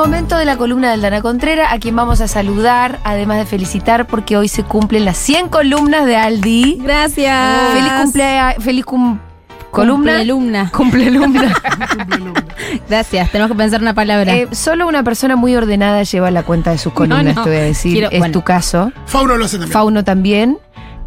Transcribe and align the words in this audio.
momento 0.00 0.36
de 0.38 0.44
la 0.46 0.56
columna 0.56 0.88
de 0.88 0.94
Aldana 0.94 1.20
Contrera, 1.20 1.72
a 1.72 1.78
quien 1.78 1.94
vamos 1.94 2.20
a 2.22 2.28
saludar, 2.28 2.98
además 3.04 3.36
de 3.38 3.44
felicitar, 3.46 4.06
porque 4.06 4.36
hoy 4.38 4.48
se 4.48 4.62
cumplen 4.62 5.04
las 5.04 5.18
100 5.18 5.48
columnas 5.48 6.06
de 6.06 6.16
Aldi. 6.16 6.78
Gracias. 6.82 7.72
Feliz 7.74 7.92
cumpleaños, 8.02 8.64
feliz 8.64 8.84
cum- 8.86 9.18
columna. 9.70 10.12
Cumplealumna. 10.12 10.70
Cumplealumna. 10.72 11.54
Gracias, 12.88 13.30
tenemos 13.30 13.50
que 13.50 13.56
pensar 13.56 13.80
una 13.82 13.94
palabra. 13.94 14.34
Eh, 14.34 14.48
solo 14.52 14.88
una 14.88 15.02
persona 15.02 15.36
muy 15.36 15.54
ordenada 15.54 16.02
lleva 16.02 16.30
la 16.30 16.42
cuenta 16.44 16.70
de 16.70 16.78
sus 16.78 16.92
columnas, 16.92 17.34
no. 17.36 17.44
te 17.44 17.50
voy 17.50 17.58
a 17.58 17.62
decir. 17.62 17.92
Quiero- 17.92 18.10
es 18.10 18.18
bueno. 18.18 18.32
tu 18.32 18.42
caso. 18.42 18.92
Fauno 19.06 19.36
lo 19.36 19.44
hace 19.44 19.58
también. 19.58 19.72
Fauno 19.72 20.04
también. 20.04 20.58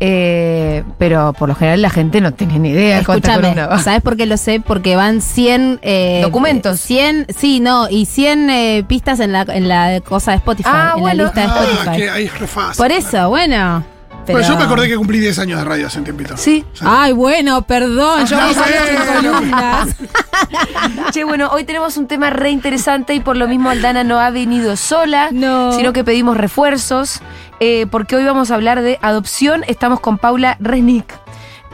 Eh, 0.06 0.84
pero 0.98 1.32
por 1.32 1.48
lo 1.48 1.56
general 1.56 1.82
la 1.82 1.90
gente 1.90 2.20
no 2.20 2.34
tiene 2.34 2.60
ni 2.60 2.72
idea 2.72 3.00
Escúchame. 3.00 3.56
¿sabes 3.82 4.02
por 4.02 4.18
qué 4.18 4.26
lo 4.26 4.36
sé? 4.36 4.60
Porque 4.60 4.98
van 4.98 5.22
100... 5.22 5.80
eh, 5.82 6.20
Documentos. 6.22 6.82
100, 6.82 7.28
sí, 7.34 7.62
no, 7.62 7.88
y 7.90 8.06
100 8.06 8.50
eh, 8.50 8.84
pistas 8.86 9.22
en 9.22 9.32
la, 9.32 9.44
en 9.48 9.70
la 9.70 10.02
cosa 10.02 10.32
de 10.32 10.38
Spotify, 10.38 10.70
Ah, 10.74 10.94
en 10.96 11.02
bueno. 11.02 11.24
la 11.24 11.24
lista 11.24 11.42
de 11.42 11.48
Ah, 11.48 11.64
Spotify. 11.64 11.98
que 11.98 12.10
ahí 12.10 12.26
es 12.26 12.38
re 12.40 12.48
fácil. 12.48 12.78
Por 12.84 12.92
eso, 12.92 13.30
bueno. 13.30 13.86
Pero- 14.26 14.40
Bueno, 14.40 14.54
yo 14.54 14.58
me 14.58 14.64
acordé 14.66 14.88
que 14.88 14.96
cumplí 14.96 15.20
10 15.20 15.40
años 15.40 15.60
de 15.60 15.66
radio 15.66 15.88
hace 15.88 15.98
un 16.00 16.04
tiempito. 16.04 16.36
Sí. 16.38 16.66
Ay, 16.82 17.14
bueno, 17.14 17.62
perdón, 17.64 18.26
yo 18.26 18.38
Ah, 18.40 18.48
me 18.48 18.54
sabía 18.54 18.82
tus 18.86 19.06
bueno. 19.06 19.32
columnas. 19.34 19.96
Che, 21.12 21.24
bueno, 21.24 21.50
hoy 21.52 21.64
tenemos 21.64 21.98
un 21.98 22.08
tema 22.08 22.30
re 22.30 22.50
interesante 22.50 23.14
y 23.14 23.20
por 23.20 23.38
lo 23.38 23.48
mismo 23.48 23.70
Aldana 23.70 24.04
no 24.04 24.20
ha 24.20 24.30
venido 24.30 24.76
sola, 24.76 25.30
No. 25.32 25.72
sino 25.74 25.94
que 25.94 26.04
pedimos 26.04 26.38
refuerzos, 26.38 27.22
eh, 27.60 27.86
porque 27.90 28.16
hoy 28.16 28.24
vamos 28.26 28.52
a 28.52 28.56
hablar 28.56 28.82
de 28.82 29.00
adopción. 29.02 29.64
Estamos 29.68 30.00
con 30.00 30.18
Paula 30.18 30.58
Resnick. 30.60 31.06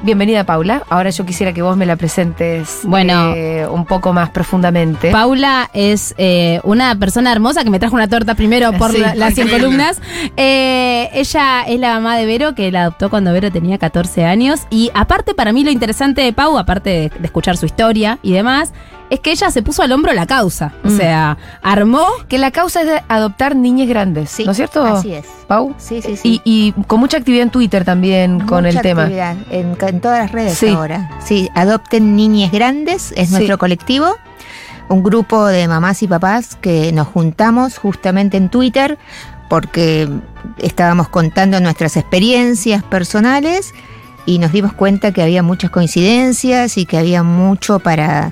Bienvenida, 0.02 0.46
Paula. 0.46 0.84
Ahora 0.90 1.10
yo 1.10 1.26
quisiera 1.26 1.52
que 1.52 1.62
vos 1.62 1.76
me 1.76 1.86
la 1.86 1.98
presentes 1.98 2.80
Bueno. 2.84 3.34
eh, 3.36 3.68
un 3.70 3.86
poco 3.86 4.14
más 4.14 4.30
profundamente. 4.30 5.12
Paula 5.12 5.70
es 5.74 6.16
eh, 6.18 6.62
una 6.64 6.96
persona 6.98 7.34
hermosa 7.34 7.66
que 7.66 7.70
me 7.70 7.80
trajo 7.80 7.96
una 7.96 8.08
torta 8.08 8.34
primero 8.34 8.72
por 8.74 8.92
Sí. 8.94 9.00
la- 9.00 9.14
las 9.14 9.34
100 9.34 9.48
Increíble. 9.48 9.58
columnas. 9.68 10.02
Eh, 10.38 11.10
ella 11.14 11.64
es 11.68 11.80
la 11.82 11.96
mamá 11.96 12.16
de 12.18 12.26
Vero, 12.26 12.56
que 12.56 12.72
la 12.72 12.84
adoptó 12.84 13.10
cuando 13.10 13.34
Vero 13.34 13.52
tenía 13.52 13.78
14 13.78 14.24
años. 14.24 14.62
Y 14.70 14.90
aparte, 14.94 15.34
para 15.34 15.52
mí 15.52 15.66
lo 15.66 15.70
interesante 15.72 16.22
de 16.22 16.32
Pau, 16.32 16.58
aparte 16.58 16.90
de, 16.90 17.10
de 17.20 17.26
escuchar 17.26 17.58
su 17.58 17.66
historia 17.66 18.20
y 18.24 18.32
demás, 18.32 18.72
es 19.10 19.20
que 19.20 19.32
ella 19.32 19.50
se 19.52 19.62
puso 19.64 19.82
al 19.84 19.92
hombro 19.92 20.14
la 20.14 20.26
causa. 20.28 20.74
O 20.84 20.90
Mm. 20.90 20.98
sea, 20.98 21.38
armó. 21.62 22.06
que 22.28 22.38
la 22.38 22.52
causa 22.52 22.82
es 22.82 22.88
de 22.88 23.02
adoptar 23.08 23.56
niñas 23.56 23.88
grandes, 23.88 24.30
Sí, 24.30 24.46
¿no 24.46 24.52
es 24.52 24.58
cierto? 24.58 24.84
Así 24.86 25.14
es. 25.14 25.26
Pau. 25.48 25.74
Sí, 25.78 26.02
sí, 26.02 26.16
sí. 26.16 26.42
Y, 26.46 26.70
y 26.78 26.84
con 26.84 27.00
mucha 27.00 27.18
actividad 27.18 27.44
en 27.44 27.50
Twitter 27.50 27.84
también 27.86 28.40
con 28.42 28.66
el 28.66 28.80
tema. 28.82 29.08
En, 29.50 29.76
en 29.80 30.02
todas 30.02 30.20
las 30.20 30.32
redes 30.32 30.58
Sí. 30.58 30.68
ahora. 30.70 31.10
Sí, 31.24 31.50
adopten 31.56 32.16
niñas 32.16 32.52
grandes, 32.52 33.12
es 33.18 33.30
Sí. 33.30 33.34
nuestro 33.36 33.58
colectivo. 33.58 34.16
Un 34.90 35.04
grupo 35.04 35.46
de 35.46 35.68
mamás 35.68 36.02
y 36.04 36.08
papás 36.08 36.56
que 36.56 36.92
nos 36.92 37.08
juntamos 37.08 37.78
justamente 37.78 38.38
en 38.38 38.50
Twitter 38.50 38.98
porque 39.50 40.08
estábamos 40.60 41.10
contando 41.10 41.60
nuestras 41.60 41.98
experiencias 41.98 42.84
personales 42.84 43.74
y 44.26 44.38
nos 44.40 44.52
dimos 44.52 44.74
cuenta 44.74 45.12
que 45.12 45.22
había 45.24 45.42
muchas 45.44 45.72
coincidencias 45.72 46.78
y 46.78 46.86
que 46.86 46.98
había 46.98 47.24
mucho 47.24 47.80
para 47.80 48.32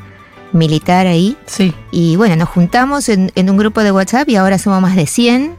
militar 0.54 1.08
ahí. 1.08 1.38
Sí. 1.46 1.74
Y 1.92 2.16
bueno, 2.16 2.36
nos 2.36 2.50
juntamos 2.50 3.10
en, 3.10 3.32
en 3.36 3.50
un 3.50 3.58
grupo 3.58 3.82
de 3.82 3.92
WhatsApp 3.92 4.30
y 4.30 4.36
ahora 4.36 4.58
somos 4.58 4.82
más 4.82 4.96
de 4.96 5.08
100 5.08 5.56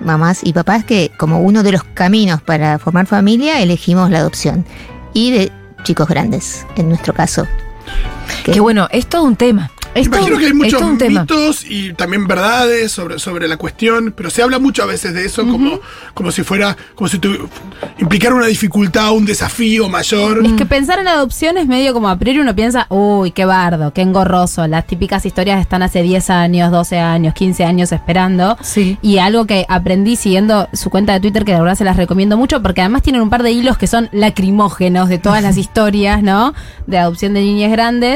mamás 0.00 0.40
y 0.42 0.52
papás 0.52 0.84
que 0.84 1.10
como 1.16 1.40
uno 1.40 1.62
de 1.62 1.72
los 1.72 1.84
caminos 1.84 2.42
para 2.42 2.78
formar 2.78 3.06
familia 3.06 3.60
elegimos 3.60 4.10
la 4.10 4.18
adopción. 4.18 4.64
Y 5.12 5.30
de 5.30 5.52
chicos 5.82 6.08
grandes, 6.08 6.66
en 6.76 6.88
nuestro 6.88 7.14
caso. 7.14 7.46
Que- 8.44 8.52
Que 8.52 8.60
bueno, 8.60 8.88
es 8.90 9.06
todo 9.06 9.22
un 9.24 9.36
tema. 9.36 9.70
Es 9.94 10.10
todo- 10.10 10.18
Imagino 10.18 10.38
que 10.38 10.46
hay 10.46 10.52
muchos 10.52 10.98
tema. 10.98 11.20
mitos 11.22 11.64
y 11.64 11.94
también 11.94 12.26
verdades 12.26 12.92
sobre, 12.92 13.18
sobre 13.18 13.48
la 13.48 13.56
cuestión, 13.56 14.12
pero 14.14 14.28
se 14.28 14.42
habla 14.42 14.58
mucho 14.58 14.82
a 14.82 14.86
veces 14.86 15.14
de 15.14 15.24
eso 15.24 15.46
como, 15.48 15.80
como 16.12 16.30
si 16.32 16.42
fuera, 16.42 16.76
como 16.94 17.08
si 17.08 17.18
tu- 17.18 17.48
implicara 17.98 18.34
una 18.34 18.44
dificultad, 18.44 19.12
un 19.12 19.24
desafío 19.24 19.88
mayor. 19.88 20.44
Es 20.44 20.52
que 20.52 20.66
pensar 20.66 20.98
en 20.98 21.08
adopción 21.08 21.56
es 21.56 21.66
medio 21.66 21.94
como 21.94 22.10
a 22.10 22.18
priori 22.18 22.40
uno 22.40 22.54
piensa, 22.54 22.86
uy, 22.90 23.30
qué 23.30 23.46
bardo, 23.46 23.94
qué 23.94 24.02
engorroso. 24.02 24.66
Las 24.66 24.86
típicas 24.86 25.24
historias 25.24 25.62
están 25.62 25.82
hace 25.82 26.02
10 26.02 26.28
años, 26.28 26.70
12 26.70 26.98
años, 26.98 27.32
15 27.32 27.64
años 27.64 27.90
esperando. 27.90 28.58
Sí. 28.60 28.98
Y 29.00 29.16
algo 29.16 29.46
que 29.46 29.64
aprendí 29.66 30.16
siguiendo 30.16 30.68
su 30.74 30.90
cuenta 30.90 31.14
de 31.14 31.20
Twitter, 31.20 31.46
que 31.46 31.52
de 31.54 31.60
verdad 31.60 31.74
se 31.74 31.84
las 31.84 31.96
recomiendo 31.96 32.36
mucho, 32.36 32.60
porque 32.60 32.82
además 32.82 33.00
tienen 33.00 33.22
un 33.22 33.30
par 33.30 33.42
de 33.42 33.52
hilos 33.52 33.78
que 33.78 33.86
son 33.86 34.10
lacrimógenos 34.12 35.08
de 35.08 35.18
todas 35.18 35.42
las 35.42 35.56
historias, 35.56 36.22
¿no? 36.22 36.52
De 36.86 36.98
adopción 36.98 37.32
de 37.32 37.40
niñas 37.40 37.70
grandes. 37.72 38.15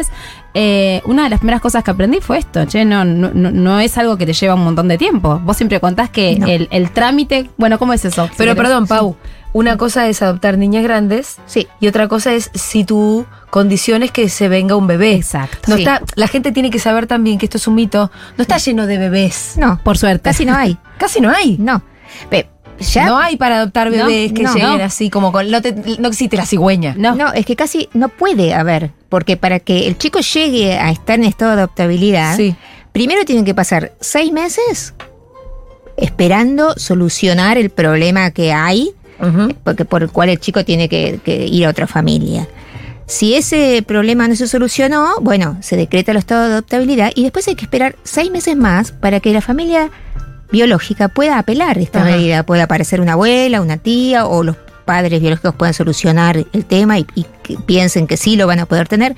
Eh, 0.54 1.00
una 1.04 1.24
de 1.24 1.30
las 1.30 1.38
primeras 1.38 1.60
cosas 1.60 1.84
que 1.84 1.90
aprendí 1.92 2.20
fue 2.20 2.38
esto, 2.38 2.64
che, 2.64 2.84
no, 2.84 3.04
no, 3.04 3.30
no- 3.32 3.78
es 3.80 3.96
algo 3.98 4.16
que 4.16 4.26
te 4.26 4.32
lleva 4.32 4.54
un 4.54 4.64
montón 4.64 4.88
de 4.88 4.98
tiempo. 4.98 5.38
Vos 5.44 5.56
siempre 5.56 5.78
contás 5.80 6.10
que 6.10 6.36
No. 6.38 6.46
el, 6.46 6.68
el 6.72 6.90
trámite, 6.90 7.50
bueno, 7.56 7.78
¿cómo 7.78 7.92
es 7.92 8.04
eso? 8.04 8.28
Pero 8.36 8.56
perdón, 8.56 8.86
Pau, 8.88 9.16
una 9.52 9.76
cosa 9.76 10.08
es 10.08 10.22
adoptar 10.22 10.58
niñas 10.58 10.82
grandes 10.82 11.36
Sí. 11.46 11.68
y 11.80 11.86
otra 11.88 12.08
cosa 12.08 12.32
es 12.32 12.50
si 12.54 12.84
tu 12.84 13.26
condición 13.50 14.02
es 14.02 14.10
que 14.12 14.28
se 14.28 14.48
venga 14.48 14.74
un 14.76 14.86
bebé. 14.86 15.14
Exacto. 15.14 15.58
No 15.68 15.76
Sí. 15.76 15.82
está, 15.82 16.02
la 16.16 16.26
gente 16.28 16.50
tiene 16.52 16.70
que 16.70 16.78
saber 16.78 17.06
también 17.06 17.38
que 17.38 17.46
esto 17.46 17.56
es 17.58 17.66
un 17.68 17.74
mito. 17.76 18.10
No 18.36 18.42
está 18.42 18.58
lleno 18.58 18.86
de 18.86 18.98
bebés. 18.98 19.54
No, 19.56 19.80
Por 19.84 19.98
suerte. 19.98 20.22
casi 20.22 20.44
no 20.44 20.54
hay. 20.56 20.76
Casi 20.98 21.20
no 21.20 21.30
hay. 21.30 21.56
No. 21.58 21.82
Ya 22.80 23.06
No 23.06 23.18
hay 23.18 23.36
para 23.36 23.56
adoptar 23.58 23.90
No, 23.90 24.06
bebés 24.06 24.32
que 24.32 24.42
no. 24.42 24.54
lleguen 24.54 24.78
No. 24.78 24.84
así 24.84 25.10
como 25.10 25.30
con. 25.32 25.50
No, 25.50 25.60
te- 25.62 25.72
no 25.98 26.08
existe 26.08 26.36
la 26.36 26.46
cigüeña. 26.46 26.94
No. 26.96 27.14
No, 27.14 27.32
es 27.32 27.44
que 27.46 27.56
casi 27.56 27.88
no 27.92 28.08
puede 28.08 28.54
haber, 28.54 28.90
porque 29.08 29.36
para 29.36 29.60
que 29.60 29.86
el 29.86 29.96
chico 29.98 30.20
llegue 30.20 30.78
a 30.78 30.90
estar 30.90 31.18
en 31.18 31.24
estado 31.26 31.52
de 31.56 31.58
adoptabilidad, 31.62 32.36
Sí. 32.36 32.54
primero 32.92 33.24
tienen 33.24 33.44
que 33.44 33.54
pasar 33.54 33.92
seis 34.00 34.32
meses 34.32 34.94
esperando 35.96 36.74
solucionar 36.76 37.58
el 37.58 37.70
problema 37.70 38.30
que 38.30 38.52
hay, 38.52 38.90
porque 39.64 39.84
por 39.84 40.02
el 40.02 40.10
cual 40.10 40.30
el 40.30 40.40
chico 40.40 40.64
tiene 40.64 40.88
que, 40.88 41.20
que 41.24 41.46
ir 41.46 41.66
a 41.66 41.70
otra 41.70 41.86
familia. 41.86 42.48
Si 43.06 43.34
ese 43.34 43.82
problema 43.86 44.28
no 44.28 44.36
se 44.36 44.46
solucionó, 44.46 45.14
bueno, 45.20 45.58
se 45.60 45.76
decreta 45.76 46.12
el 46.12 46.18
estado 46.18 46.46
de 46.46 46.52
adoptabilidad 46.54 47.10
y 47.14 47.24
después 47.24 47.46
hay 47.48 47.56
que 47.56 47.64
esperar 47.64 47.96
seis 48.04 48.30
meses 48.30 48.56
más 48.56 48.92
para 48.92 49.20
que 49.20 49.32
la 49.32 49.40
familia 49.42 49.90
biológica 50.52 51.08
pueda 51.08 51.38
apelar 51.38 51.78
esta 51.78 52.00
Ajá. 52.02 52.10
medida. 52.10 52.42
Puede 52.44 52.62
aparecer 52.62 53.00
una 53.00 53.12
abuela, 53.12 53.60
una 53.60 53.76
tía 53.76 54.26
o 54.26 54.42
los 54.42 54.56
padres 54.84 55.20
biológicos 55.20 55.54
puedan 55.54 55.74
solucionar 55.74 56.44
el 56.52 56.64
tema 56.64 56.98
y, 56.98 57.06
y 57.14 57.24
que 57.42 57.56
piensen 57.64 58.06
que 58.06 58.16
sí 58.16 58.36
lo 58.36 58.46
van 58.46 58.58
a 58.58 58.66
poder 58.66 58.88
tener. 58.88 59.14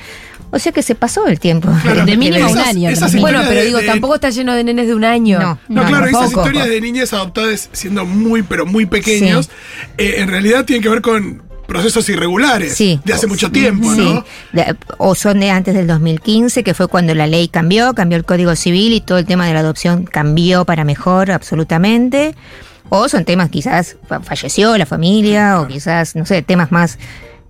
O 0.55 0.59
sea 0.59 0.71
que 0.71 0.83
se 0.83 0.95
pasó 0.95 1.27
el 1.29 1.41
tiempo. 1.41 1.71
Claro, 1.83 2.05
De 2.05 2.15
mínimo 2.15 2.45
un 2.45 2.51
esas- 2.59 2.67
año, 2.69 2.91
esas 2.91 3.01
también. 3.13 3.23
Bueno, 3.23 3.39
pero 3.49 3.61
de- 3.61 3.67
digo, 3.67 3.79
de- 3.79 3.87
tampoco 3.87 4.17
está 4.17 4.29
lleno 4.29 4.53
de 4.55 4.65
nenes 4.65 4.87
de 4.87 4.95
un 4.95 5.05
año. 5.05 5.39
No. 5.41 5.59
No, 5.69 5.85
claro, 5.87 6.05
esas 6.07 6.21
tampoco. 6.25 6.41
historias 6.49 6.69
de 6.69 6.81
niñas 6.83 7.13
adoptadas 7.15 7.71
siendo 7.73 8.05
muy, 8.05 8.43
pero 8.43 8.67
muy 8.67 8.85
pequeños, 8.85 9.49
eh, 9.97 10.17
en 10.19 10.29
realidad 10.29 10.67
tienen 10.67 10.83
que 10.83 10.91
ver 10.91 11.01
con 11.01 11.43
procesos 11.73 12.09
irregulares 12.09 12.75
Sí. 12.77 13.01
de 13.05 13.13
hace 13.15 13.27
mucho 13.27 13.51
tiempo, 13.51 13.93
Sí, 13.95 14.01
¿no? 14.01 14.25
de- 14.53 14.77
o 14.99 15.15
son 15.15 15.41
de 15.41 15.51
antes 15.51 15.75
del 15.75 15.87
2015, 15.87 16.63
que 16.63 16.75
fue 16.75 16.87
cuando 16.89 17.15
la 17.15 17.27
ley 17.27 17.49
cambió, 17.49 17.95
cambió 17.95 18.17
el 18.19 18.25
Código 18.25 18.55
Civil 18.57 18.93
y 18.93 19.01
todo 19.01 19.19
el 19.19 19.25
tema 19.27 19.47
de 19.47 19.55
la 19.55 19.61
adopción 19.61 20.05
cambió 20.05 20.65
para 20.65 20.85
mejor 20.85 21.31
absolutamente. 21.31 22.35
O 22.91 23.09
son 23.09 23.25
temas 23.25 23.49
quizás 23.49 23.97
fa- 24.07 24.21
falleció 24.21 24.77
la 24.77 24.85
familia 24.85 25.61
o 25.61 25.67
quizás, 25.69 26.15
no 26.15 26.27
sé, 26.27 26.43
temas 26.43 26.71
más 26.73 26.99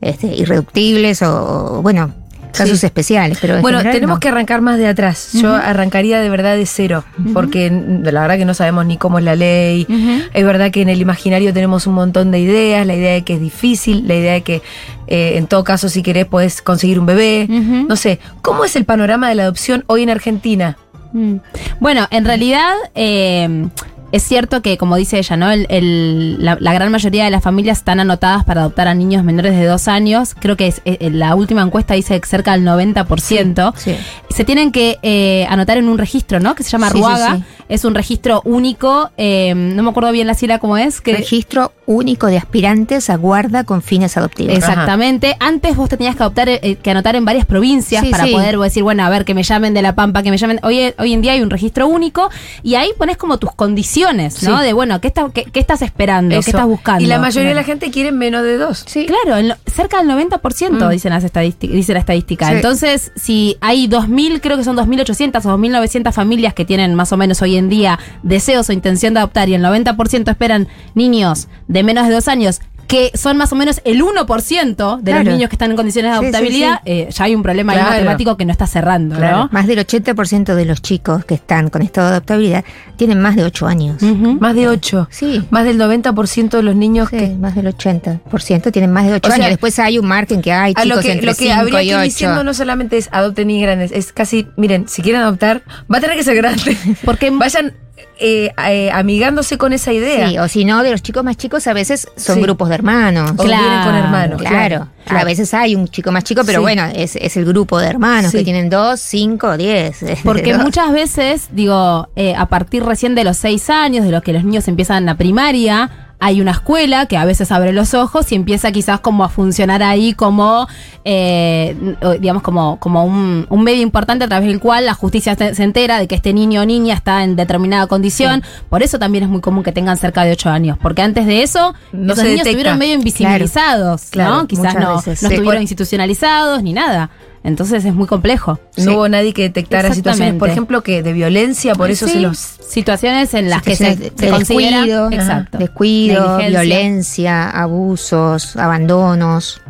este, 0.01 0.29
irreductibles 0.29 1.23
o, 1.23 1.79
o, 1.79 1.83
bueno, 1.83 2.13
casos 2.53 2.79
Sí. 2.81 2.87
especiales. 2.87 3.39
Pero 3.41 3.57
en 3.57 3.63
Bueno, 3.63 3.79
general, 3.79 3.95
tenemos 3.97 4.17
no. 4.17 4.21
que 4.21 4.29
arrancar 4.29 4.61
más 4.61 4.79
de 4.79 4.87
atrás. 4.87 5.31
Yo 5.35 5.55
arrancaría 5.55 6.21
de 6.21 6.29
verdad 6.31 6.57
de 6.57 6.67
cero, 6.67 7.05
porque 7.33 7.71
la 7.71 8.21
verdad 8.21 8.37
que 8.39 8.45
no 8.45 8.55
sabemos 8.55 8.87
ni 8.87 8.97
cómo 8.99 9.19
es 9.19 9.25
la 9.25 9.35
ley. 9.37 9.87
Es 10.33 10.45
verdad 10.45 10.71
que 10.71 10.83
en 10.83 10.89
el 10.89 11.01
imaginario 11.01 11.53
tenemos 11.53 11.87
un 11.87 11.95
montón 11.95 12.31
de 12.31 12.39
ideas, 12.41 12.87
la 12.87 12.95
idea 12.95 13.13
de 13.15 13.23
que 13.23 13.35
es 13.35 13.41
difícil, 13.41 14.07
la 14.07 14.15
idea 14.15 14.33
de 14.35 14.43
que 14.43 14.63
eh, 15.09 15.35
en 15.37 15.47
todo 15.47 15.65
caso 15.65 15.89
si 15.89 16.03
querés 16.03 16.27
podés 16.27 16.63
conseguir 16.63 16.99
un 16.99 17.07
bebé. 17.07 17.47
No 17.49 17.97
sé, 17.97 18.19
¿cómo 18.43 18.65
es 18.65 18.77
el 18.77 18.85
panorama 18.85 19.29
de 19.29 19.35
la 19.35 19.43
adopción 19.45 19.85
hoy 19.87 20.03
en 20.03 20.11
Argentina? 20.11 20.77
Mm. 21.13 21.37
Bueno, 21.81 22.07
en 22.11 22.25
realidad, 22.25 22.73
eh, 22.95 23.67
es 24.13 24.23
cierto 24.23 24.63
que, 24.63 24.79
como 24.79 24.97
dice 24.97 25.19
ella, 25.19 25.37
¿no? 25.37 25.51
El, 25.51 25.67
el- 25.71 26.37
la, 26.45 26.57
la 26.61 26.73
gran 26.73 26.93
mayoría 26.93 27.25
de 27.25 27.31
las 27.31 27.43
familias 27.43 27.79
están 27.79 27.99
anotadas 28.01 28.45
para 28.45 28.61
adoptar 28.61 28.87
a 28.89 28.95
niños 28.95 29.25
menores 29.25 29.57
de 29.57 29.65
dos 29.67 29.89
años. 29.89 30.35
Creo 30.39 30.57
que 30.57 30.69
es, 30.69 30.81
eh, 30.85 31.11
la 31.11 31.35
última 31.35 31.63
encuesta 31.63 31.95
dice 31.95 32.21
que 32.21 32.27
cerca 32.29 32.53
del 32.53 32.65
90%. 32.65 33.73
Sí. 33.77 33.97
Se 34.31 34.45
tienen 34.45 34.73
que 34.73 34.99
eh, 35.03 35.47
anotar 35.49 35.77
en 35.79 35.89
un 35.89 35.99
registro, 35.99 36.41
¿no? 36.41 36.55
Que 36.55 36.63
se 36.63 36.71
llama 36.71 36.91
Sí, 36.91 36.99
Ruaga. 36.99 37.41
Es 37.69 37.85
un 37.85 37.95
registro 37.95 38.43
único. 38.45 39.11
eh, 39.17 39.55
no 39.55 39.83
me 39.83 39.91
acuerdo 39.91 40.13
bien 40.13 40.27
la 40.27 40.35
sigla 40.35 40.59
cómo 40.59 40.77
es. 40.77 41.01
Que, 41.01 41.17
Registro 41.17 41.73
único 41.87 42.27
de 42.27 42.37
aspirantes 42.39 43.11
a 43.11 43.17
guarda 43.17 43.65
con 43.65 43.83
fines 43.83 44.17
adoptivos. 44.17 44.55
Exactamente. 44.57 45.37
Antes 45.41 45.77
vos 45.77 45.89
te 45.89 45.97
tenías 45.97 46.17
que 46.17 46.23
adoptar, 46.23 46.49
eh, 46.49 46.77
que 46.83 46.91
anotar 46.91 47.17
en 47.17 47.25
varias 47.25 47.45
provincias 47.47 48.05
para 48.07 48.27
poder 48.27 48.59
decir, 48.59 48.83
bueno, 48.83 49.05
a 49.05 49.09
ver, 49.11 49.25
que 49.25 49.35
me 49.35 49.43
llamen 49.43 49.75
de 49.75 49.83
La 49.83 49.95
Pampa, 49.95 50.23
que 50.23 50.31
me 50.31 50.37
llamen. 50.39 50.61
Hoy, 50.63 50.93
hoy 50.99 51.13
en 51.13 51.23
día 51.23 51.33
hay 51.33 51.41
un 51.43 51.51
registro 51.51 51.87
único 51.87 52.31
y 52.63 52.75
ahí 52.75 52.91
pones 52.99 53.17
como 53.17 53.39
tus 53.39 53.53
condiciones, 53.53 54.02
¿no? 54.43 54.59
Sí. 54.59 54.65
De 54.65 54.73
bueno, 54.73 55.01
¿qué, 55.01 55.09
está- 55.09 55.29
qué, 55.33 55.45
qué 55.45 55.61
estás 55.61 55.83
esperando? 55.83 56.35
Eso. 56.35 56.45
¿Qué 56.45 56.51
estás 56.51 56.67
buscando? 56.67 57.03
Y 57.03 57.07
la 57.07 57.19
mayoría 57.19 57.51
de 57.51 57.55
la 57.55 57.65
gente 57.65 57.91
quiere 57.91 58.13
menos 58.13 58.43
de 58.43 58.57
dos. 58.59 58.85
Sí. 58.87 59.07
Claro, 59.07 59.39
en 59.39 59.49
lo- 59.49 59.55
cerca 59.67 59.99
del 59.99 60.09
90% 60.09 60.87
Mm. 60.87 60.91
dicen 60.91 61.11
las 61.13 61.25
estadísticas, 61.25 61.75
dice 61.77 61.93
la 61.95 62.01
estadística. 62.01 62.49
Sí. 62.49 62.55
Entonces, 62.55 63.13
si 63.17 63.57
hay 63.61 63.87
2.000, 63.89 64.41
creo 64.41 64.57
que 64.57 64.65
son 64.65 64.77
2.800 64.77 65.45
o 65.47 65.51
2.900 65.51 66.13
familias 66.13 66.55
que 66.55 66.65
tienen 66.65 66.95
más 66.95 67.13
o 67.13 67.17
menos 67.17 67.41
hoy 67.43 67.57
en 67.57 67.69
día 67.69 67.99
deseos 68.23 68.69
o 68.69 68.73
intención 68.73 69.15
de 69.15 69.21
adoptar 69.21 69.49
y 69.49 69.55
el 69.55 69.63
90% 69.63 70.31
esperan 70.31 70.69
niños 70.95 71.49
de 71.69 71.83
menos 71.83 72.07
de 72.09 72.15
dos 72.15 72.29
años, 72.29 72.61
que 72.93 73.11
son 73.17 73.39
más 73.39 73.51
o 73.53 73.57
menos 73.57 73.81
el 73.85 74.03
1% 74.03 74.99
de 74.99 75.03
Claro. 75.11 75.25
los 75.25 75.33
niños 75.35 75.49
que 75.49 75.55
están 75.57 75.71
en 75.71 75.77
condiciones 75.79 76.13
de 76.13 76.19
Sí, 76.19 76.21
sí, 76.21 76.27
adoptabilidad, 76.29 76.75
sí. 76.85 76.91
eh, 76.93 77.09
ya 77.11 77.25
hay 77.25 77.35
un 77.35 77.43
problema 77.43 77.73
ahí 77.73 77.79
Claro. 77.79 77.91
matemático 77.95 78.37
que 78.37 78.45
no 78.45 78.53
está 78.53 78.67
cerrando, 78.67 79.17
Claro. 79.17 79.37
¿no? 79.39 79.49
Más 79.51 79.67
del 79.67 79.79
80% 79.79 80.55
de 80.55 80.65
los 80.67 80.83
chicos 80.83 81.25
que 81.25 81.35
están 81.35 81.71
con 81.71 81.81
estado 81.83 82.09
de 82.09 82.13
adoptabilidad 82.17 82.65
tienen 82.97 83.19
más 83.21 83.35
de 83.37 83.45
8 83.45 83.67
años. 83.67 84.03
Ujú. 84.03 84.35
Más 84.39 84.55
de 84.55 84.69
ocho. 84.69 85.09
Sí. 85.11 85.43
Más 85.51 85.65
del 85.65 85.79
90% 85.79 86.59
de 86.59 86.63
los 86.63 86.77
niños 86.77 87.09
Sí, 87.11 87.17
que 87.17 87.29
más 87.31 87.55
del 87.55 87.67
80% 87.67 88.71
tienen 88.73 88.93
más 88.93 89.07
de 89.07 89.15
8 89.15 89.29
O 89.29 89.31
sea, 89.31 89.37
años. 89.37 89.49
Después 89.51 89.79
hay 89.79 89.99
un 89.99 90.07
margen 90.07 90.43
que 90.43 90.53
hay 90.53 90.75
chicos 90.75 90.87
lo 90.87 91.01
que, 91.01 91.13
entre 91.13 91.27
lo 91.27 91.33
que 91.33 91.45
5 91.45 91.55
habría 91.61 91.83
y 91.83 91.87
que 91.87 91.91
ir 91.91 91.95
8. 91.97 92.03
diciendo 92.05 92.45
no 92.45 92.55
solamente 92.55 92.99
es 92.99 93.09
adopten 93.13 93.49
niños 93.49 93.63
grandes, 93.63 93.93
es 93.93 94.13
casi, 94.13 94.47
miren, 94.57 94.87
si 94.89 95.03
quieren 95.03 95.23
adoptar, 95.23 95.63
va 95.93 95.99
a 95.99 96.01
tener 96.01 96.17
que 96.17 96.25
ser 96.25 96.37
grande. 96.37 96.77
Porque 97.05 97.31
vayan 97.31 97.73
eh, 98.19 98.51
eh, 98.69 98.91
amigándose 98.93 99.59
con 99.59 99.73
esa 99.73 99.93
idea. 99.93 100.29
Sí, 100.29 100.39
o 100.39 100.49
si 100.49 100.65
no, 100.65 100.83
de 100.83 100.91
los 100.93 101.03
chicos 101.03 101.23
más 101.25 101.37
chicos 101.37 101.67
a 101.67 101.73
veces 101.73 102.09
son 102.17 102.37
Sí. 102.37 102.41
grupos 102.43 102.69
de 102.69 102.75
hermanos. 102.77 103.33
O 103.37 103.45
vienen 103.45 103.83
con 103.85 103.95
hermanos. 103.95 104.41
Claro, 104.41 104.89
claro. 105.05 105.21
a 105.21 105.25
veces 105.25 105.53
hay 105.55 105.75
un 105.75 105.89
chico 105.89 106.11
más 106.13 106.25
chico, 106.25 106.43
pero 106.47 106.59
Sí. 106.61 106.63
bueno, 106.63 106.85
es, 106.95 107.17
es 107.17 107.37
el 107.37 107.45
grupo 107.45 107.79
de 107.79 107.89
hermanos 107.89 108.31
Sí. 108.31 108.39
que 108.39 108.45
tienen 108.45 108.71
dos, 108.71 109.01
cinco, 109.01 109.57
diez. 109.57 109.99
Porque 110.25 110.53
Dos. 110.55 110.63
muchas 110.63 110.93
veces, 110.93 111.49
digo, 111.53 112.09
eh, 112.17 112.35
a 112.37 112.47
partir 112.47 112.85
recién 112.85 113.15
de 113.15 113.25
los 113.25 113.37
seis 113.37 113.69
años, 113.71 114.05
de 114.05 114.11
los 114.11 114.23
que 114.23 114.33
los 114.33 114.45
niños 114.45 114.69
empiezan 114.69 115.05
la 115.05 115.17
primaria, 115.17 116.12
hay 116.25 116.41
una 116.41 116.53
escuela 116.53 117.07
que 117.07 117.17
a 117.17 117.25
veces 117.25 117.51
abre 117.51 117.73
los 117.73 117.95
ojos 117.95 118.31
y 118.31 118.37
empieza 118.37 118.71
quizás 118.71 119.01
como 119.01 119.25
a 119.25 119.29
funcionar 119.29 119.83
ahí 119.83 120.13
como, 120.13 120.69
eh, 121.05 121.75
digamos, 122.21 122.45
como, 122.45 122.79
como 122.79 123.05
un, 123.05 123.45
un 123.49 123.65
medio 123.65 123.83
importante 123.83 124.25
a 124.25 124.29
través 124.29 124.47
del 124.47 124.61
cual 124.61 124.87
la 124.87 124.95
justicia 124.95 125.35
se, 125.35 125.61
entera 125.61 125.99
de 125.99 126.07
que 126.07 126.15
este 126.15 126.33
niño 126.33 126.63
o 126.63 126.65
niña 126.65 126.95
está 126.95 127.25
en 127.25 127.35
determinada 127.35 127.89
condición. 127.89 128.45
Por 128.69 128.85
eso 128.85 129.01
también 129.01 129.25
es 129.25 129.31
muy 129.31 129.41
común 129.41 129.65
que 129.65 129.73
tengan 129.73 129.97
cerca 129.97 130.23
de 130.23 130.31
ocho 130.31 130.49
años. 130.49 130.79
Porque 130.81 131.03
antes 131.03 131.27
de 131.27 131.43
eso, 131.43 131.75
No 131.91 132.13
esos 132.13 132.23
niños 132.23 132.45
detecta. 132.45 132.51
estuvieron 132.51 132.79
medio 132.79 132.95
invisibilizados, 132.95 134.03
Claro, 134.11 134.37
¿no? 134.37 134.47
Quizás 134.47 134.77
no, 134.77 134.95
veces, 134.99 135.25
no 135.25 135.29
estuvieron 135.29 135.61
institucionalizados 135.61 136.63
ni 136.63 136.73
nada. 136.73 137.11
Entonces 137.45 137.85
es 137.85 137.93
muy 137.95 138.07
complejo. 138.07 138.61
No 138.77 138.85
Sí. 138.85 138.89
hubo 138.91 139.09
nadie 139.09 139.33
que 139.33 139.43
detectara 139.43 139.93
situaciones, 139.93 140.35
por 140.35 140.49
ejemplo, 140.49 140.83
que 140.83 141.03
de 141.03 141.13
violencia, 141.13 141.75
por 141.75 141.91
eso 141.91 142.07
Sí, 142.07 142.13
se 142.15 142.21
los... 142.21 142.39
situaciones 142.39 143.35
en 143.35 143.51
las 143.51 143.63
que 143.63 143.75
se, 143.75 143.97
se 144.15 144.29
considera 144.31 144.79
descuido, 144.83 145.11
exacto 145.11 145.59
descuido, 145.59 146.39
violencia, 146.39 147.51
abusos, 147.51 148.57
abandonos. 148.57 149.61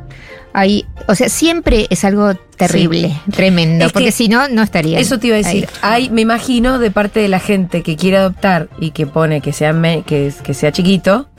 Ahí, 0.54 0.84
o 1.08 1.14
sea, 1.14 1.30
siempre 1.30 1.86
es 1.88 2.04
algo 2.04 2.34
terrible, 2.58 3.18
tremendo, 3.30 3.86
Es 3.86 3.92
porque 3.92 4.06
que 4.08 4.12
si 4.12 4.28
no, 4.28 4.48
no 4.48 4.62
estaría. 4.62 4.98
Eso 5.00 5.18
te 5.18 5.28
iba 5.28 5.36
a 5.36 5.38
decir. 5.38 5.66
ahí. 5.80 6.04
Hay, 6.04 6.10
me 6.10 6.20
imagino, 6.20 6.78
de 6.78 6.90
parte 6.90 7.20
de 7.20 7.28
la 7.28 7.40
gente 7.40 7.82
que 7.82 7.96
quiere 7.96 8.18
adoptar 8.18 8.68
y 8.78 8.90
que 8.90 9.06
pone 9.06 9.40
que 9.40 9.54
sea, 9.54 9.72
me- 9.72 10.02
que, 10.02 10.30
que 10.44 10.52
sea 10.52 10.70
chiquito, 10.70 11.30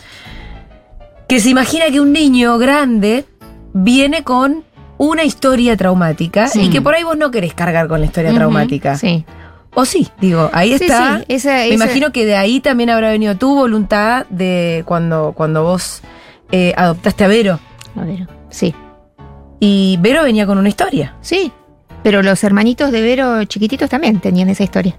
que 1.27 1.39
se 1.39 1.49
imagina 1.49 1.85
que 1.91 1.99
un 2.01 2.11
niño 2.11 2.57
grande 2.57 3.25
viene 3.73 4.23
con 4.23 4.63
una 4.97 5.23
historia 5.23 5.75
traumática 5.77 6.47
Sí. 6.47 6.61
y 6.63 6.69
que 6.69 6.81
por 6.81 6.93
ahí 6.95 7.03
vos 7.03 7.17
no 7.17 7.31
querés 7.31 7.53
cargar 7.53 7.87
con 7.87 7.99
la 7.99 8.05
historia 8.05 8.33
traumática. 8.33 8.95
Sí. 8.95 9.25
O 9.75 9.85
sí, 9.85 10.07
digo, 10.21 10.49
ahí 10.53 10.77
Sí, 10.77 10.85
está. 10.85 11.17
sí, 11.19 11.25
esa- 11.29 11.49
Me 11.53 11.67
esa- 11.69 11.73
imagino 11.85 12.11
que 12.11 12.25
de 12.25 12.35
ahí 12.35 12.59
también 12.59 12.89
habrá 12.91 13.09
venido 13.09 13.35
tu 13.37 13.55
voluntad 13.55 14.25
de 14.29 14.83
cuando, 14.85 15.33
cuando 15.35 15.63
vos 15.63 16.01
eh, 16.51 16.73
adoptaste 16.77 17.23
a 17.23 17.27
Vero. 17.27 17.59
A 17.95 18.03
ver, 18.05 18.27
sí. 18.49 18.75
Y 19.59 19.97
Vero 20.01 20.21
venía 20.23 20.45
con 20.45 20.57
una 20.59 20.69
historia. 20.69 21.15
Sí. 21.21 21.51
Pero 22.03 22.21
los 22.21 22.43
hermanitos 22.43 22.91
de 22.91 23.01
Vero 23.01 23.43
chiquititos 23.45 23.89
también 23.89 24.19
tenían 24.19 24.49
esa 24.49 24.63
historia. 24.63 24.95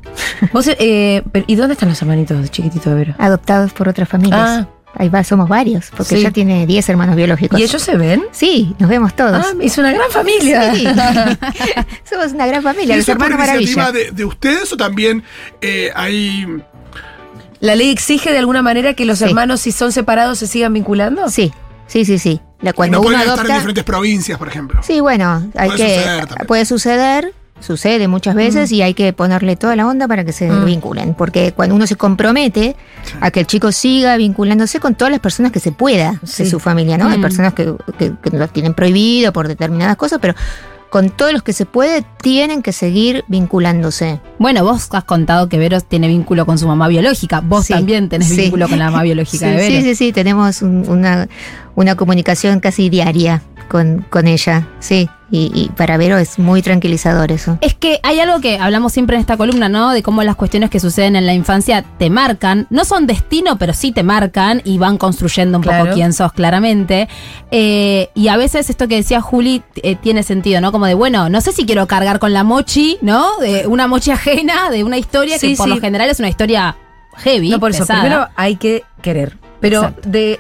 Vos, 0.53 0.69
eh, 0.79 1.23
pero- 1.31 1.45
¿Y 1.47 1.55
dónde 1.55 1.75
están 1.75 1.91
los 1.91 2.01
hermanitos 2.03 2.51
chiquititos 2.51 2.87
de 2.87 2.95
Vero? 2.95 3.15
Adoptados 3.19 3.73
por 3.73 3.89
otras 3.89 4.09
familias. 4.09 4.41
Ah. 4.65 4.69
Ahí 4.97 5.09
va, 5.09 5.25
somos 5.25 5.49
varios, 5.49 5.91
porque 5.97 6.15
Sí. 6.15 6.21
ella 6.21 6.31
tiene 6.31 6.67
10 6.67 6.89
hermanos 6.89 7.17
biológicos. 7.17 7.59
¿Y 7.59 7.65
ellos 7.65 7.83
se 7.83 7.97
ven? 7.97 8.23
Sí, 8.31 8.75
nos 8.79 8.89
vemos 8.89 9.15
todos. 9.17 9.45
Ah, 9.45 9.57
es 9.61 9.77
una 9.79 9.93
gran 9.93 10.11
familia. 10.11 10.73
Sí. 10.75 10.85
somos 12.09 12.33
una 12.33 12.47
gran 12.47 12.63
familia, 12.63 12.95
¿Y 12.95 12.99
los 12.99 13.05
eso 13.09 13.13
es 13.13 13.19
por 13.19 13.27
hermanos 13.31 13.55
iniciativa 13.57 13.83
maravilla. 13.87 14.11
de, 14.11 14.13
de 14.13 14.25
ustedes 14.25 14.73
o 14.73 14.77
también 14.77 15.23
eh, 15.61 15.91
hay 15.95 16.47
¿La 17.61 17.75
ley 17.77 17.91
exige 17.91 18.31
de 18.31 18.39
alguna 18.39 18.63
manera 18.63 18.95
que 18.95 19.05
los 19.05 19.19
Sí. 19.19 19.25
hermanos, 19.25 19.61
si 19.63 19.73
son 19.73 19.91
separados, 19.91 20.39
se 20.39 20.47
sigan 20.47 20.73
vinculando? 20.75 21.29
Sí, 21.31 21.53
sí, 21.87 22.05
sí, 22.05 22.19
sí. 22.19 22.41
La- 22.61 22.73
cuando 22.73 22.99
no 22.99 23.01
uno 23.01 23.09
pueden 23.17 23.29
estar 23.29 23.47
en 23.47 23.53
diferentes 23.55 23.85
provincias, 23.85 24.39
por 24.39 24.49
ejemplo? 24.49 24.81
Sí, 24.83 25.01
bueno, 25.01 25.43
hay 25.57 25.69
Puede 25.71 25.87
que. 25.87 25.97
suceder 25.99 26.47
puede 26.47 26.65
suceder, 26.67 27.33
sucede 27.65 28.07
muchas 28.09 28.35
veces 28.35 28.71
y 28.73 28.83
hay 28.83 28.95
que 28.95 29.13
ponerle 29.13 29.57
toda 29.57 29.75
la 29.77 29.87
onda 29.87 30.07
para 30.07 30.25
que 30.25 30.33
se 30.33 30.51
Mm. 30.51 30.65
vinculen. 30.65 31.15
Porque 31.15 31.53
cuando 31.53 31.75
uno 31.75 31.87
se 31.87 31.97
compromete 31.97 32.77
a 33.21 33.31
que 33.31 33.41
el 33.41 33.47
chico 33.47 33.73
siga 33.73 34.17
vinculándose 34.17 34.79
con 34.81 34.95
todas 34.95 35.11
las 35.11 35.21
personas 35.21 35.51
que 35.53 35.61
se 35.61 35.73
pueda 35.73 36.21
Sí. 36.25 36.45
de 36.45 36.51
su 36.51 36.61
familia, 36.61 36.99
¿no? 36.99 37.09
Hay 37.09 37.19
Mm. 37.19 37.23
personas 37.23 37.55
que, 37.55 37.75
que, 37.99 38.13
que 38.23 38.37
lo 38.37 38.47
tienen 38.49 38.75
prohibido 38.75 39.33
por 39.33 39.49
determinadas 39.49 39.97
cosas, 39.97 40.19
pero 40.21 40.35
con 40.91 41.11
todos 41.11 41.33
los 41.33 41.43
que 41.43 41.53
se 41.53 41.67
puede, 41.67 42.05
tienen 42.23 42.63
que 42.63 42.73
seguir 42.73 43.25
vinculándose. 43.27 44.21
Bueno, 44.39 44.63
vos 44.63 44.89
has 44.93 45.03
contado 45.03 45.49
que 45.49 45.59
Vero 45.59 45.81
tiene 45.81 46.07
vínculo 46.07 46.47
con 46.47 46.57
su 46.57 46.69
mamá 46.69 46.87
biológica. 46.87 47.41
Vos 47.41 47.67
Sí, 47.67 47.73
también 47.73 48.09
tenés 48.09 48.29
sí. 48.29 48.37
vínculo 48.37 48.69
con 48.69 48.79
la 48.79 48.91
mamá 48.93 49.03
biológica 49.03 49.47
Sí, 49.47 49.51
de 49.51 49.57
Vero. 49.57 49.75
sí, 49.75 49.83
sí, 49.83 49.95
sí, 49.97 50.13
tenemos 50.13 50.63
un- 50.63 50.89
una, 50.89 51.27
una 51.75 51.97
comunicación 51.97 52.61
casi 52.61 52.91
diaria 52.91 53.43
con, 53.65 54.05
con 54.11 54.27
ella, 54.29 54.67
sí. 54.81 55.09
Y, 55.31 55.51
y 55.53 55.69
para 55.71 55.97
Vero 55.97 56.17
es 56.19 56.39
muy 56.39 56.63
tranquilizador 56.63 57.33
eso. 57.33 57.59
Es 57.61 57.75
que 57.75 57.99
hay 58.05 58.21
algo 58.21 58.41
que 58.41 58.59
hablamos 58.59 58.93
siempre 58.93 59.17
en 59.17 59.21
esta 59.21 59.37
columna, 59.37 59.69
¿no? 59.69 59.91
De 59.93 60.01
cómo 60.03 60.23
las 60.23 60.37
cuestiones 60.37 60.71
que 60.71 60.79
suceden 60.79 61.17
en 61.17 61.27
la 61.27 61.35
infancia 61.35 61.85
te 61.99 62.09
marcan. 62.09 62.69
No 62.71 62.85
son 62.85 63.09
destino, 63.09 63.59
pero 63.59 63.73
sí 63.73 63.91
te 63.91 64.05
marcan 64.05 64.63
y 64.65 64.79
van 64.79 64.97
construyendo 64.97 65.59
un 65.59 65.65
Claro. 65.65 65.85
poco 65.87 65.95
quién 65.97 66.13
sos, 66.13 66.33
claramente. 66.33 67.09
Eh, 67.51 68.11
y 68.15 68.29
a 68.29 68.37
veces 68.37 68.71
esto 68.71 68.87
que 68.87 68.97
decía 68.97 69.21
Juli 69.21 69.63
eh, 69.83 69.97
tiene 69.97 70.23
sentido, 70.23 70.61
¿no? 70.61 70.71
Como 70.71 70.87
de, 70.87 70.95
bueno, 70.95 71.29
no 71.29 71.41
sé 71.41 71.51
si 71.51 71.67
quiero 71.67 71.89
cargar 71.89 72.21
con 72.21 72.33
la 72.33 72.45
mochi, 72.45 72.99
¿no? 73.01 73.37
De 73.41 73.67
una 73.67 73.89
mochi 73.89 74.11
ajena, 74.13 74.71
de 74.71 74.85
una 74.85 74.99
historia 74.99 75.37
Sí, 75.39 75.53
que 75.53 75.57
por 75.57 75.67
sí. 75.69 75.75
lo 75.75 75.81
general 75.81 76.09
es 76.11 76.21
una 76.21 76.29
historia 76.29 76.77
heavy. 77.17 77.51
No, 77.51 77.59
por 77.59 77.71
eso, 77.73 77.81
pesada. 77.81 78.01
primero 78.03 78.29
hay 78.37 78.55
que 78.55 78.85
querer. 79.03 79.37
Pero 79.61 79.79
Exacto. 79.81 80.09
de 80.11 80.39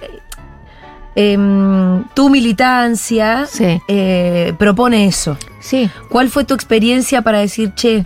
em, 1.16 2.04
tu 2.14 2.28
militancia 2.30 3.46
Sí, 3.46 3.80
eh, 3.88 4.52
propone 4.58 5.06
eso. 5.06 5.36
sí. 5.60 5.90
¿Cuál 6.08 6.28
fue 6.30 6.44
tu 6.44 6.54
experiencia 6.54 7.22
para 7.22 7.38
decir, 7.38 7.72
che, 7.74 8.04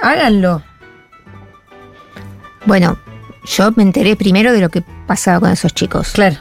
háganlo? 0.00 0.62
Bueno, 2.66 2.98
yo 3.46 3.70
me 3.76 3.82
enteré 3.82 4.16
primero 4.16 4.52
de 4.52 4.60
lo 4.60 4.68
que 4.68 4.82
pasaba 5.10 5.40
con 5.40 5.50
esos 5.50 5.74
chicos. 5.74 6.10
Claro. 6.12 6.36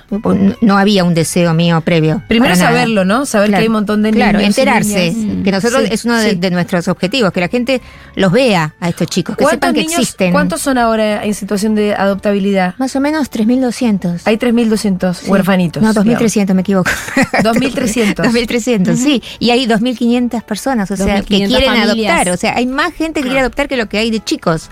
No, 0.62 0.78
había 0.78 1.04
un 1.04 1.16
deseo 1.16 1.56
mío 1.56 1.82
previo. 1.82 2.22
Primero 2.28 2.54
nada. 2.54 2.68
saberlo, 2.68 3.04
¿no? 3.04 3.26
Saber 3.26 3.48
Claro. 3.48 3.58
que 3.60 3.64
hay 3.64 3.68
un 3.68 3.74
montón 3.74 4.04
de 4.04 4.12
Claro, 4.12 4.38
niños. 4.38 4.56
y 4.56 4.62
enterarse. 4.62 5.12
niñas. 5.12 5.44
Que 5.44 5.52
nosotros 5.52 5.82
Sí, 5.88 5.90
es 5.94 6.06
uno 6.06 6.18
de, 6.20 6.30
sí. 6.30 6.36
de 6.36 6.52
nuestros 6.52 6.88
objetivos, 6.88 7.32
que 7.34 7.40
la 7.40 7.48
gente 7.48 7.82
los 8.16 8.32
vea 8.32 8.76
a 8.80 8.90
estos 8.90 9.08
chicos, 9.08 9.36
que 9.36 9.44
¿Cuántos 9.44 9.56
sepan 9.70 9.74
que 9.74 9.82
niños, 9.82 10.00
existen. 10.00 10.32
¿Cuántos 10.34 10.62
son 10.62 10.78
ahora 10.78 11.26
en 11.26 11.34
situación 11.34 11.74
de 11.74 11.96
adoptabilidad? 11.96 12.76
Más 12.78 12.96
o 12.96 13.00
menos 13.00 13.32
3.200. 13.32 14.22
Hay 14.26 14.38
3.200 14.38 15.18
Sí. 15.18 15.32
huerfanitos. 15.32 15.82
No, 15.82 15.92
2.300, 15.92 16.54
me 16.54 16.62
equivoco. 16.62 16.92
2.300. 17.44 18.24
2.300, 18.32 18.96
sí. 18.98 19.24
Y 19.40 19.50
hay 19.50 19.66
2.500 19.66 20.44
personas, 20.44 20.92
o 20.92 20.96
sea, 20.96 21.22
que 21.24 21.38
2.500 21.38 21.48
quieren 21.48 21.66
familias. 21.70 22.12
adoptar. 22.16 22.30
O 22.34 22.38
sea, 22.38 22.56
hay 22.56 22.68
más 22.68 22.94
gente 22.94 23.22
que 23.22 23.26
quiere 23.28 23.40
adoptar 23.42 23.68
que 23.68 23.78
lo 23.78 23.90
que 23.90 23.98
hay 23.98 24.12
de 24.12 24.24
chicos. 24.24 24.70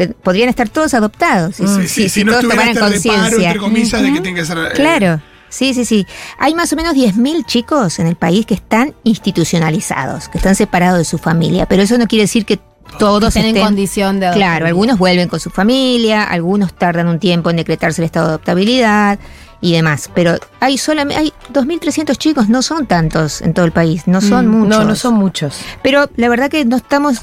Que 0.00 0.08
podrían 0.14 0.48
estar 0.48 0.68
todos 0.70 0.94
adoptados. 0.94 1.56
Si, 1.56 1.66
Sí, 1.66 1.74
si- 1.74 1.88
sí, 1.88 2.02
si 2.04 2.08
si 2.08 2.24
no 2.24 2.32
todos 2.32 2.44
tomaran 2.44 2.68
este 2.68 2.80
conciencia. 2.80 3.52
eh, 3.52 4.72
Claro. 4.74 5.20
Sí, 5.50 5.74
sí, 5.74 5.84
sí. 5.84 6.06
Hay 6.38 6.54
más 6.54 6.72
o 6.72 6.76
menos 6.76 6.94
10.000 6.94 7.44
chicos 7.44 7.98
en 7.98 8.06
el 8.06 8.16
país 8.16 8.46
que 8.46 8.54
están 8.54 8.94
institucionalizados, 9.04 10.28
que 10.28 10.38
están 10.38 10.54
separados 10.54 10.98
de 10.98 11.04
su 11.04 11.18
familia, 11.18 11.66
pero 11.66 11.82
eso 11.82 11.98
no 11.98 12.06
quiere 12.06 12.22
decir 12.22 12.46
que 12.46 12.58
todos 12.98 13.36
Estén 13.36 13.56
en 13.56 13.62
condición 13.62 14.16
de 14.16 14.26
Claro, 14.26 14.34
adoptabilidad. 14.36 14.66
algunos 14.68 14.98
vuelven 14.98 15.28
con 15.28 15.38
su 15.38 15.50
familia, 15.50 16.24
algunos 16.24 16.72
tardan 16.74 17.06
un 17.08 17.18
tiempo 17.20 17.50
en 17.50 17.56
decretarse 17.56 18.00
el 18.00 18.06
estado 18.06 18.26
de 18.26 18.30
adoptabilidad 18.34 19.18
y 19.60 19.72
demás. 19.72 20.10
Pero 20.14 20.36
hay 20.60 20.78
solamente 20.78 21.20
hay 21.20 21.32
2.300 21.52 22.16
chicos, 22.16 22.48
no 22.48 22.62
son 22.62 22.86
tantos 22.86 23.42
en 23.42 23.52
todo 23.54 23.64
el 23.66 23.72
país, 23.72 24.06
no 24.06 24.20
son 24.20 24.46
Mm, 24.46 24.50
muchos. 24.50 24.78
No, 24.78 24.84
no 24.84 24.94
son 24.96 25.14
muchos. 25.14 25.60
Pero 25.82 26.08
la 26.16 26.28
verdad 26.28 26.50
que 26.50 26.64
no 26.64 26.76
estamos, 26.76 27.20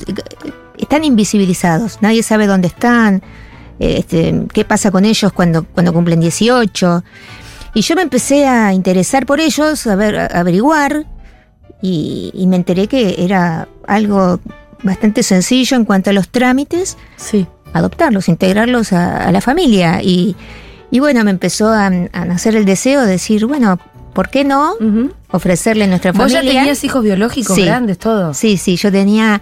están 0.78 1.04
invisibilizados, 1.04 2.00
nadie 2.02 2.22
sabe 2.24 2.46
dónde 2.48 2.68
están, 2.68 3.22
este, 3.80 4.44
qué 4.54 4.66
pasa 4.66 4.92
con 4.92 5.06
ellos 5.06 5.32
cuando, 5.34 5.64
cuando 5.66 5.94
cumplen 5.94 6.20
18. 6.20 7.04
Y 7.74 7.82
yo 7.82 7.96
me 7.96 8.02
empecé 8.02 8.46
a 8.48 8.74
interesar 8.74 9.26
por 9.26 9.40
ellos, 9.40 9.86
a, 9.88 9.96
ver, 9.96 10.18
a 10.18 10.26
averiguar, 10.28 11.06
y, 11.82 12.32
y 12.34 12.48
me 12.48 12.56
enteré 12.56 12.88
que 12.88 13.16
era 13.24 13.68
algo 13.88 14.40
bastante 14.84 15.22
sencillo 15.22 15.78
en 15.78 15.86
cuanto 15.86 16.10
a 16.10 16.14
los 16.14 16.30
trámites, 16.30 16.98
Sí. 17.18 17.46
adoptarlos, 17.74 18.30
integrarlos 18.30 18.94
a, 18.94 19.26
a 19.28 19.32
la 19.32 19.42
familia. 19.42 20.02
Y, 20.02 20.36
y 20.92 21.00
bueno, 21.00 21.24
me 21.24 21.32
empezó 21.32 21.70
a, 21.70 21.88
a 21.88 22.26
nacer 22.26 22.56
el 22.56 22.66
deseo 22.66 23.02
de 23.02 23.08
decir, 23.12 23.46
bueno, 23.46 23.78
¿por 24.14 24.30
qué 24.30 24.44
no 24.44 24.74
ofrecerle 25.32 25.84
a 25.86 25.88
nuestra 25.88 26.12
¿Vos 26.12 26.32
ya 26.32 26.40
familia? 26.40 26.62
tenías 26.62 26.84
hijos 26.84 27.04
biológicos 27.04 27.56
Sí. 27.56 27.66
grandes, 27.66 27.98
todos? 27.98 28.38
Sí, 28.38 28.58
sí, 28.58 28.76
yo 28.78 28.92
tenía 28.92 29.42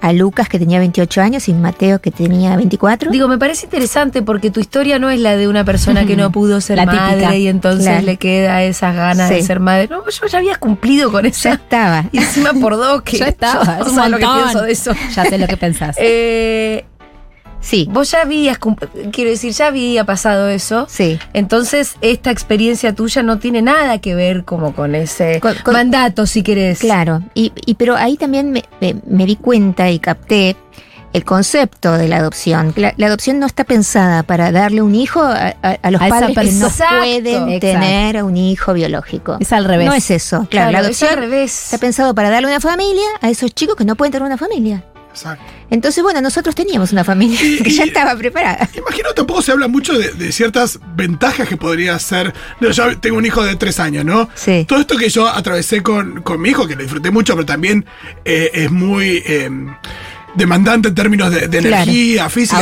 a 0.00 0.12
Lucas 0.12 0.50
que 0.50 0.58
tenía 0.58 0.78
28 0.80 1.22
años 1.22 1.48
y 1.48 1.54
Mateo 1.54 1.98
que 1.98 2.10
tenía 2.10 2.56
24. 2.56 3.10
Digo, 3.10 3.26
me 3.26 3.38
parece 3.38 3.64
interesante 3.64 4.20
porque 4.20 4.50
tu 4.50 4.60
historia 4.60 4.98
no 4.98 5.08
es 5.08 5.18
la 5.18 5.34
de 5.36 5.48
una 5.48 5.64
persona 5.64 6.04
que 6.04 6.14
no 6.14 6.30
pudo 6.30 6.60
ser 6.60 6.76
La 6.76 6.84
típica. 6.84 7.02
madre 7.06 7.38
y 7.38 7.48
entonces 7.48 7.86
Claro. 7.86 8.02
le 8.04 8.16
queda 8.18 8.62
esas 8.64 8.94
ganas 8.94 9.30
de 9.30 9.42
ser 9.42 9.60
madre. 9.60 9.88
No, 9.90 10.02
yo 10.06 10.26
ya 10.26 10.38
había 10.38 10.56
cumplido 10.56 11.10
con 11.10 11.22
ya 11.22 11.28
esa. 11.30 11.52
estaba. 11.54 12.04
Y 12.12 12.18
encima 12.18 12.52
por 12.52 12.76
dos 12.76 13.00
que 13.04 13.16
Ya 13.16 13.28
estaba, 13.28 13.78
yo 13.86 13.86
es 14.04 14.10
lo 14.10 14.18
que 14.18 14.26
pienso 14.26 14.62
de 14.62 14.72
eso. 14.72 14.92
Ya 15.14 15.24
sé 15.24 15.38
lo 15.38 15.46
que 15.46 15.56
pensás. 15.56 15.96
Eh, 15.98 16.84
Sí, 17.64 17.88
vos 17.90 18.10
ya 18.10 18.20
habías, 18.20 18.58
quiero 19.10 19.30
decir, 19.30 19.52
ya 19.52 19.68
había 19.68 20.04
pasado 20.04 20.48
eso. 20.48 20.86
sí. 20.90 21.18
Entonces, 21.32 21.96
esta 22.02 22.30
experiencia 22.30 22.94
tuya 22.94 23.22
no 23.22 23.38
tiene 23.38 23.62
nada 23.62 23.98
que 23.98 24.14
ver 24.14 24.44
como 24.44 24.74
con 24.74 24.94
ese 24.94 25.40
Con- 25.40 25.54
con- 25.64 25.72
mandato, 25.72 26.26
si 26.26 26.42
querés. 26.42 26.78
Claro, 26.80 27.22
y, 27.34 27.52
y 27.64 27.74
pero 27.74 27.96
ahí 27.96 28.16
también 28.18 28.50
me, 28.52 28.64
me- 28.80 28.96
me 29.06 29.24
di 29.24 29.36
cuenta 29.36 29.90
y 29.90 29.98
capté 29.98 30.56
el 31.14 31.24
concepto 31.24 31.92
de 31.96 32.08
la 32.08 32.16
adopción. 32.18 32.72
La, 32.76 32.92
la 32.96 33.06
adopción 33.06 33.38
no 33.38 33.46
está 33.46 33.64
pensada 33.64 34.24
para 34.24 34.50
darle 34.52 34.82
un 34.82 34.94
hijo 34.94 35.22
a, 35.22 35.54
a- 35.62 35.78
a 35.80 35.90
los 35.90 36.02
A 36.02 36.08
padres 36.08 36.36
que 36.36 36.52
no 36.52 36.68
pueden 36.68 37.48
Exacto. 37.48 37.60
tener 37.60 38.22
un 38.24 38.36
hijo 38.36 38.74
biológico. 38.74 39.36
Es 39.40 39.52
al 39.52 39.64
revés. 39.64 39.86
No 39.86 39.94
es 39.94 40.10
eso. 40.10 40.46
Claro, 40.50 40.70
Claro, 40.70 40.72
la 40.72 40.78
es 40.80 40.84
adopción 40.86 41.10
al 41.10 41.16
revés. 41.30 41.64
está 41.66 41.78
pensado 41.78 42.14
para 42.14 42.30
darle 42.30 42.48
una 42.48 42.60
familia 42.60 43.06
a 43.22 43.30
esos 43.30 43.54
chicos 43.54 43.76
que 43.76 43.84
no 43.84 43.94
pueden 43.96 44.12
tener 44.12 44.26
una 44.26 44.36
familia. 44.36 44.84
Exacto. 45.14 45.44
Entonces, 45.70 46.02
bueno, 46.02 46.20
nosotros 46.20 46.54
teníamos 46.54 46.92
una 46.92 47.04
familia 47.04 47.40
Y- 47.42 47.58
que 47.62 47.70
ya 47.70 47.84
estaba 47.84 48.16
preparada. 48.16 48.68
Imagino 48.76 49.12
tampoco 49.14 49.42
se 49.42 49.52
habla 49.52 49.68
mucho 49.68 49.96
de, 49.96 50.12
de 50.12 50.32
ciertas 50.32 50.80
ventajas 50.96 51.48
que 51.48 51.56
podría 51.56 51.96
ser. 52.00 52.34
No, 52.60 52.70
yo 52.70 52.98
tengo 52.98 53.16
un 53.18 53.24
hijo 53.26 53.42
de 53.44 53.54
tres 53.56 53.78
años, 53.80 54.04
¿no? 54.04 54.28
Sí. 54.34 54.64
Todo 54.68 54.80
esto 54.80 54.96
que 54.96 55.08
yo 55.08 55.28
atravesé 55.28 55.82
con, 55.82 56.22
con 56.22 56.40
mi 56.40 56.50
hijo, 56.50 56.66
que 56.66 56.74
lo 56.74 56.82
disfruté 56.82 57.10
mucho, 57.12 57.34
pero 57.34 57.46
también 57.46 57.84
eh, 58.24 58.50
es 58.54 58.70
muy 58.72 59.22
eh, 59.24 59.48
demandante 60.34 60.88
en 60.88 60.94
términos 60.94 61.30
de, 61.30 61.46
de 61.46 61.58
Claro. 61.60 61.82
energía, 61.84 62.28
física. 62.28 62.60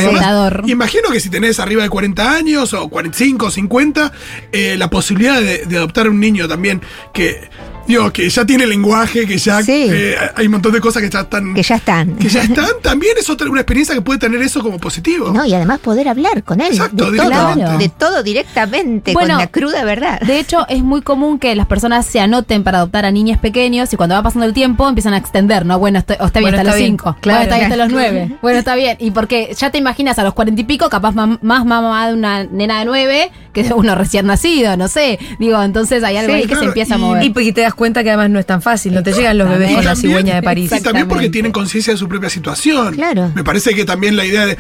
Imagino 0.66 1.08
que 1.10 1.20
si 1.20 1.30
tenés 1.30 1.58
arriba 1.58 1.82
de 1.82 1.88
40 1.88 2.32
años 2.34 2.74
o 2.74 2.88
45 2.88 3.46
o 3.46 3.50
50, 3.50 4.12
eh, 4.52 4.76
la 4.76 4.90
posibilidad 4.90 5.40
de, 5.40 5.64
de 5.64 5.76
adoptar 5.78 6.08
un 6.08 6.20
niño 6.20 6.46
también 6.48 6.82
que. 7.14 7.48
Digo, 7.86 8.12
que 8.12 8.28
ya 8.28 8.44
tiene 8.44 8.66
lenguaje, 8.66 9.26
que 9.26 9.38
ya 9.38 9.62
Sí. 9.62 9.86
eh, 9.90 10.16
hay 10.36 10.46
un 10.46 10.52
montón 10.52 10.72
de 10.72 10.80
cosas 10.80 11.02
que 11.02 11.10
ya 11.10 11.20
están. 11.20 11.54
Que 11.54 11.62
ya 11.62 11.76
están. 11.76 12.16
que 12.16 12.28
ya 12.28 12.42
están, 12.42 12.66
también 12.82 13.14
es 13.18 13.28
otra 13.28 13.48
una 13.50 13.60
experiencia 13.60 13.94
que 13.94 14.00
puede 14.00 14.18
tener 14.18 14.40
eso 14.42 14.62
como 14.62 14.78
positivo. 14.78 15.30
No, 15.32 15.44
y 15.44 15.52
además 15.54 15.80
poder 15.80 16.08
hablar 16.08 16.42
con 16.44 16.60
él. 16.60 16.68
Exacto, 16.72 17.10
de, 17.10 17.18
todo, 17.18 17.28
directamente. 17.30 17.78
de 17.84 17.88
todo 17.90 18.22
directamente, 18.22 19.12
Bueno, 19.12 19.34
con 19.34 19.38
la 19.38 19.46
cruda 19.48 19.84
verdad. 19.84 20.20
De 20.20 20.38
hecho, 20.38 20.66
es 20.68 20.82
muy 20.82 21.02
común 21.02 21.38
que 21.38 21.54
las 21.54 21.66
personas 21.66 22.06
se 22.06 22.20
anoten 22.20 22.62
para 22.64 22.78
adoptar 22.78 23.04
a 23.04 23.10
niños 23.10 23.38
pequeños 23.38 23.92
y 23.92 23.96
cuando 23.96 24.14
va 24.14 24.22
pasando 24.22 24.46
el 24.46 24.52
tiempo 24.52 24.88
empiezan 24.88 25.14
a 25.14 25.18
extender, 25.18 25.66
¿no? 25.66 25.78
Bueno, 25.78 25.98
estoy- 25.98 26.16
o 26.20 26.26
está 26.26 26.38
bien 26.40 26.52
Bueno, 26.52 26.58
hasta 26.58 26.62
está 26.62 26.70
los 26.70 26.78
bien, 26.78 26.90
cinco. 26.92 27.16
claro. 27.20 27.38
bueno, 27.38 27.42
está 27.42 27.56
bien 27.56 27.72
hasta 27.72 27.76
los 27.84 27.92
nueve. 27.92 28.36
Bueno, 28.42 28.58
está 28.58 28.74
bien. 28.74 28.96
Y 29.00 29.10
porque 29.10 29.54
ya 29.58 29.70
te 29.70 29.78
imaginas 29.78 30.18
a 30.18 30.22
los 30.24 30.34
cuarenta 30.34 30.60
y 30.60 30.64
pico, 30.64 30.88
capaz 30.88 31.14
mam- 31.14 31.38
más 31.42 31.64
mamá 31.64 32.08
de 32.08 32.14
una 32.14 32.44
nena 32.44 32.78
de 32.78 32.84
nueve 32.84 33.30
que 33.52 33.62
de 33.64 33.74
uno 33.74 33.94
recién 33.94 34.26
nacido, 34.26 34.76
no 34.76 34.88
sé. 34.88 35.18
Digo, 35.38 35.62
entonces 35.62 36.02
hay 36.04 36.16
algo 36.16 36.32
Sí, 36.32 36.36
ahí 36.36 36.42
que 36.42 36.48
claro, 36.48 36.60
se 36.62 36.66
empieza 36.68 36.94
a 36.94 36.98
y- 36.98 37.00
mover. 37.00 37.22
Y 37.24 37.30
porque 37.30 37.52
te 37.52 37.60
das 37.60 37.71
cuenta 37.74 38.02
que 38.02 38.10
además 38.10 38.30
no 38.30 38.38
es 38.38 38.46
tan 38.46 38.62
fácil, 38.62 38.94
no 38.94 39.02
te 39.02 39.12
llegan 39.12 39.38
los 39.38 39.48
bebés 39.48 39.74
con 39.74 39.84
la 39.84 39.96
cigüeña 39.96 40.36
de 40.36 40.42
París. 40.42 40.72
Y 40.72 40.80
también 40.80 41.08
porque 41.08 41.28
tienen 41.30 41.52
conciencia 41.52 41.92
de 41.92 41.98
su 41.98 42.08
propia 42.08 42.30
situación. 42.30 42.94
Claro. 42.94 43.32
Me 43.34 43.44
parece 43.44 43.74
que 43.74 43.84
también 43.84 44.16
la 44.16 44.24
idea 44.24 44.46
de. 44.46 44.58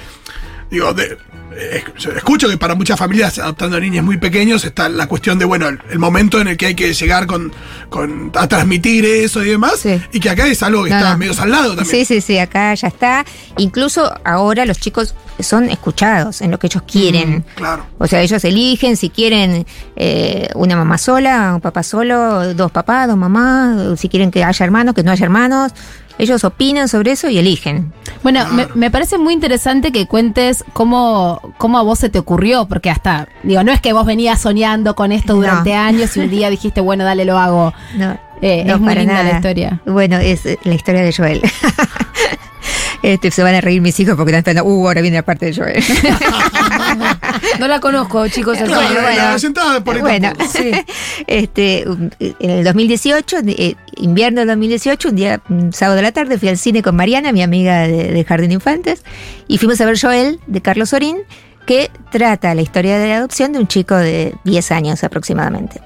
Digo, 0.70 0.92
de. 0.94 1.18
Escucho 2.16 2.48
que 2.48 2.56
para 2.56 2.74
muchas 2.74 2.98
familias 2.98 3.38
adoptando 3.38 3.76
a 3.76 3.80
niños 3.80 4.04
muy 4.04 4.16
pequeños 4.16 4.64
está 4.64 4.88
la 4.88 5.06
cuestión 5.06 5.38
de, 5.38 5.44
bueno, 5.44 5.68
el, 5.68 5.78
el 5.90 5.98
momento 5.98 6.40
en 6.40 6.48
el 6.48 6.56
que 6.56 6.66
hay 6.66 6.74
que 6.74 6.92
llegar 6.94 7.26
con, 7.26 7.52
con 7.88 8.30
a 8.34 8.46
transmitir 8.48 9.04
eso 9.04 9.42
y 9.44 9.50
demás, 9.50 9.78
Sí. 9.80 10.00
y 10.12 10.20
que 10.20 10.30
acá 10.30 10.46
es 10.46 10.62
algo 10.62 10.84
que 10.84 10.90
No, 10.90 10.96
está 10.96 11.12
no. 11.12 11.18
medio 11.18 11.34
salado 11.34 11.74
también. 11.76 11.86
Sí, 11.86 12.04
sí, 12.04 12.20
sí, 12.20 12.38
acá 12.38 12.74
ya 12.74 12.88
está. 12.88 13.24
Incluso 13.58 14.12
ahora 14.24 14.64
los 14.64 14.78
chicos 14.78 15.14
son 15.40 15.70
escuchados 15.70 16.40
en 16.40 16.50
lo 16.50 16.58
que 16.58 16.66
ellos 16.68 16.82
quieren. 16.90 17.44
Claro. 17.54 17.86
O 17.98 18.06
sea, 18.06 18.20
ellos 18.20 18.44
eligen 18.44 18.96
si 18.96 19.10
quieren 19.10 19.66
eh, 19.96 20.48
una 20.54 20.76
mamá 20.76 20.98
sola, 20.98 21.52
un 21.54 21.60
papá 21.60 21.82
solo, 21.82 22.54
dos 22.54 22.70
papás, 22.70 23.08
dos 23.08 23.16
mamás, 23.16 23.98
si 23.98 24.08
quieren 24.08 24.30
que 24.30 24.44
haya 24.44 24.64
hermanos, 24.64 24.94
que 24.94 25.02
no 25.02 25.10
haya 25.10 25.24
hermanos. 25.24 25.72
Ellos 26.22 26.44
opinan 26.44 26.88
sobre 26.88 27.10
eso 27.12 27.28
y 27.28 27.38
eligen. 27.38 27.92
Bueno, 28.22 28.46
me, 28.52 28.68
me 28.74 28.90
parece 28.92 29.18
muy 29.18 29.34
interesante 29.34 29.90
que 29.90 30.06
cuentes 30.06 30.64
cómo, 30.72 31.40
cómo 31.58 31.78
a 31.78 31.82
vos 31.82 31.98
se 31.98 32.10
te 32.10 32.18
ocurrió, 32.20 32.66
porque 32.68 32.90
hasta, 32.90 33.26
digo, 33.42 33.64
no 33.64 33.72
es 33.72 33.80
que 33.80 33.92
vos 33.92 34.06
venías 34.06 34.40
soñando 34.40 34.94
con 34.94 35.10
esto 35.10 35.34
durante 35.34 35.70
No. 35.74 35.80
años 35.80 36.16
y 36.16 36.20
un 36.20 36.30
día 36.30 36.48
dijiste, 36.48 36.80
bueno, 36.88 37.02
dale, 37.04 37.24
lo 37.24 37.38
hago. 37.38 37.74
No, 37.96 38.16
Eh, 38.40 38.62
no, 38.66 38.74
es 38.74 38.80
muy 38.80 38.88
para 38.88 39.00
linda 39.00 39.22
la 39.24 39.32
historia. 39.32 39.80
Bueno, 39.84 40.18
es 40.18 40.46
eh, 40.46 40.58
la 40.64 40.74
historia 40.74 41.02
de 41.02 41.12
Joel. 41.12 41.42
Este, 43.02 43.32
se 43.32 43.42
van 43.42 43.52
a 43.56 43.60
reír 43.60 43.80
mis 43.82 43.98
hijos 43.98 44.14
porque 44.14 44.30
están 44.30 44.44
pensando, 44.44 44.70
uh, 44.70 44.86
ahora 44.86 45.00
viene 45.00 45.16
la 45.16 45.24
parte 45.24 45.46
de 45.46 45.56
Joel. 45.56 45.82
No 47.58 47.68
la 47.68 47.80
conozco, 47.80 48.26
chicos. 48.28 48.56
así 48.58 48.66
Claro, 48.66 49.02
bueno. 49.02 49.22
la 49.22 49.38
sentada 49.38 49.82
por 49.82 49.96
ahí 49.96 50.00
Bueno, 50.00 50.32
tampoco. 50.32 50.50
Sí. 50.50 50.72
este, 51.26 51.82
en 51.82 52.50
el 52.50 52.64
2018, 52.64 53.38
eh, 53.46 53.74
invierno 53.96 54.40
del 54.40 54.48
2018, 54.48 55.08
un 55.08 55.16
día, 55.16 55.40
un 55.48 55.72
sábado 55.72 55.96
de 55.96 56.02
la 56.02 56.12
tarde, 56.12 56.38
fui 56.38 56.48
al 56.48 56.58
cine 56.58 56.82
con 56.82 56.96
Mariana, 56.96 57.32
mi 57.32 57.42
amiga 57.42 57.80
de, 57.80 58.12
de 58.12 58.24
Jardín 58.24 58.48
de 58.48 58.54
Infantes, 58.54 59.04
y 59.48 59.58
fuimos 59.58 59.80
a 59.80 59.86
ver 59.86 59.98
Joel, 60.00 60.40
de 60.46 60.60
Carlos 60.60 60.90
Sorín, 60.90 61.18
que 61.66 61.90
trata 62.10 62.54
la 62.54 62.62
historia 62.62 62.98
de 62.98 63.08
la 63.08 63.16
adopción 63.18 63.52
de 63.52 63.58
un 63.60 63.68
chico 63.68 63.94
de 63.96 64.34
10 64.44 64.72
años 64.72 65.04
aproximadamente. 65.04 65.80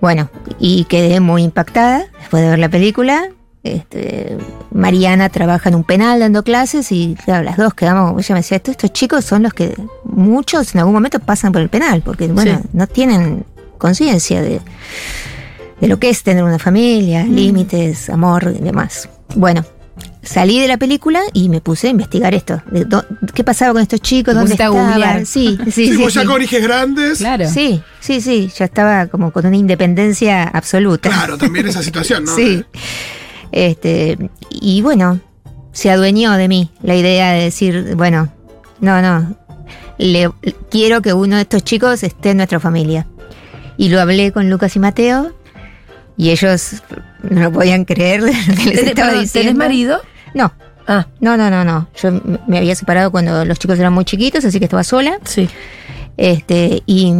Bueno, 0.00 0.30
y 0.60 0.84
quedé 0.84 1.20
muy 1.20 1.42
impactada 1.42 2.06
después 2.20 2.42
de 2.42 2.50
ver 2.50 2.58
la 2.58 2.68
película. 2.68 3.28
Este, 3.64 4.36
Mariana 4.72 5.28
trabaja 5.30 5.68
en 5.68 5.74
un 5.74 5.84
penal 5.84 6.20
dando 6.20 6.42
clases 6.44 6.90
y 6.92 7.16
claro, 7.24 7.42
las 7.44 7.56
dos 7.56 7.74
quedamos, 7.74 8.12
ella 8.24 8.34
me 8.34 8.40
decía, 8.40 8.56
estos, 8.56 8.72
estos 8.72 8.92
chicos 8.92 9.24
son 9.24 9.42
los 9.42 9.52
que 9.52 9.74
muchos 10.04 10.74
en 10.74 10.78
algún 10.80 10.94
momento 10.94 11.18
pasan 11.20 11.52
por 11.52 11.60
el 11.60 11.68
penal, 11.68 12.02
porque 12.04 12.28
bueno, 12.28 12.60
Sí. 12.62 12.68
no 12.72 12.86
tienen 12.86 13.44
conciencia 13.76 14.40
de, 14.42 14.60
de 15.80 15.88
lo 15.88 15.98
que 15.98 16.08
es 16.10 16.22
tener 16.22 16.44
una 16.44 16.58
familia, 16.58 17.24
Mm. 17.24 17.34
límites, 17.34 18.08
amor 18.10 18.54
y 18.58 18.62
demás. 18.62 19.08
Bueno, 19.34 19.64
salí 20.22 20.60
de 20.60 20.68
la 20.68 20.76
película 20.76 21.20
y 21.32 21.48
me 21.48 21.60
puse 21.60 21.88
a 21.88 21.90
investigar 21.90 22.34
esto. 22.34 22.62
de 22.70 22.86
¿Qué 23.34 23.44
pasaba 23.44 23.72
con 23.72 23.82
estos 23.82 24.00
chicos? 24.00 24.34
¿Dónde 24.34 24.52
estaban? 24.52 25.26
Sí, 25.26 25.58
sí, 25.66 25.70
Sí, 25.72 25.92
sí. 25.92 25.96
vos 25.96 26.14
ya 26.14 26.22
sí. 26.22 26.26
con 26.26 26.40
hijos 26.42 26.60
grandes. 26.62 27.18
Claro. 27.18 27.48
Sí, 27.48 27.82
sí, 28.00 28.20
sí, 28.20 28.50
ya 28.56 28.64
estaba 28.66 29.06
como 29.08 29.30
con 29.32 29.44
una 29.46 29.56
independencia 29.56 30.44
absoluta. 30.44 31.08
Claro, 31.10 31.36
también 31.36 31.66
esa 31.68 31.82
situación, 31.82 32.24
¿no? 32.24 32.34
Sí. 32.34 32.64
Este, 33.52 34.30
y 34.50 34.82
bueno, 34.82 35.20
se 35.72 35.90
adueñó 35.90 36.32
de 36.32 36.48
mí 36.48 36.70
la 36.82 36.94
idea 36.96 37.32
de 37.32 37.44
decir, 37.44 37.94
bueno, 37.96 38.28
no, 38.80 39.00
no, 39.02 39.36
le, 39.98 40.30
quiero 40.70 41.02
que 41.02 41.12
uno 41.12 41.36
de 41.36 41.42
estos 41.42 41.64
chicos 41.64 42.02
esté 42.02 42.30
en 42.30 42.38
nuestra 42.38 42.60
familia. 42.60 43.06
Y 43.76 43.88
lo 43.90 44.00
hablé 44.00 44.32
con 44.32 44.50
Lucas 44.50 44.74
y 44.76 44.80
Mateo, 44.80 45.32
y 46.16 46.30
ellos 46.30 46.82
no 47.22 47.42
lo 47.42 47.52
podían 47.52 47.84
creer 47.84 48.22
de 48.22 48.32
lo 48.32 48.54
que 48.56 48.64
les 48.64 48.74
¿Tenés, 48.76 48.82
estaba 48.88 49.08
perdón, 49.08 49.22
diciendo. 49.22 49.48
¿tenés 49.50 49.56
marido? 49.58 50.00
No, 50.34 50.52
Ah, 50.90 51.06
no, 51.20 51.36
no, 51.36 51.50
no, 51.50 51.64
no. 51.66 51.86
Yo 52.02 52.10
me 52.46 52.56
había 52.56 52.74
separado 52.74 53.10
cuando 53.10 53.44
los 53.44 53.58
chicos 53.58 53.78
eran 53.78 53.92
muy 53.92 54.06
chiquitos, 54.06 54.42
así 54.46 54.58
que 54.58 54.64
estaba 54.64 54.82
sola. 54.84 55.18
sí. 55.24 55.46
Este, 56.16 56.82
y 56.86 57.12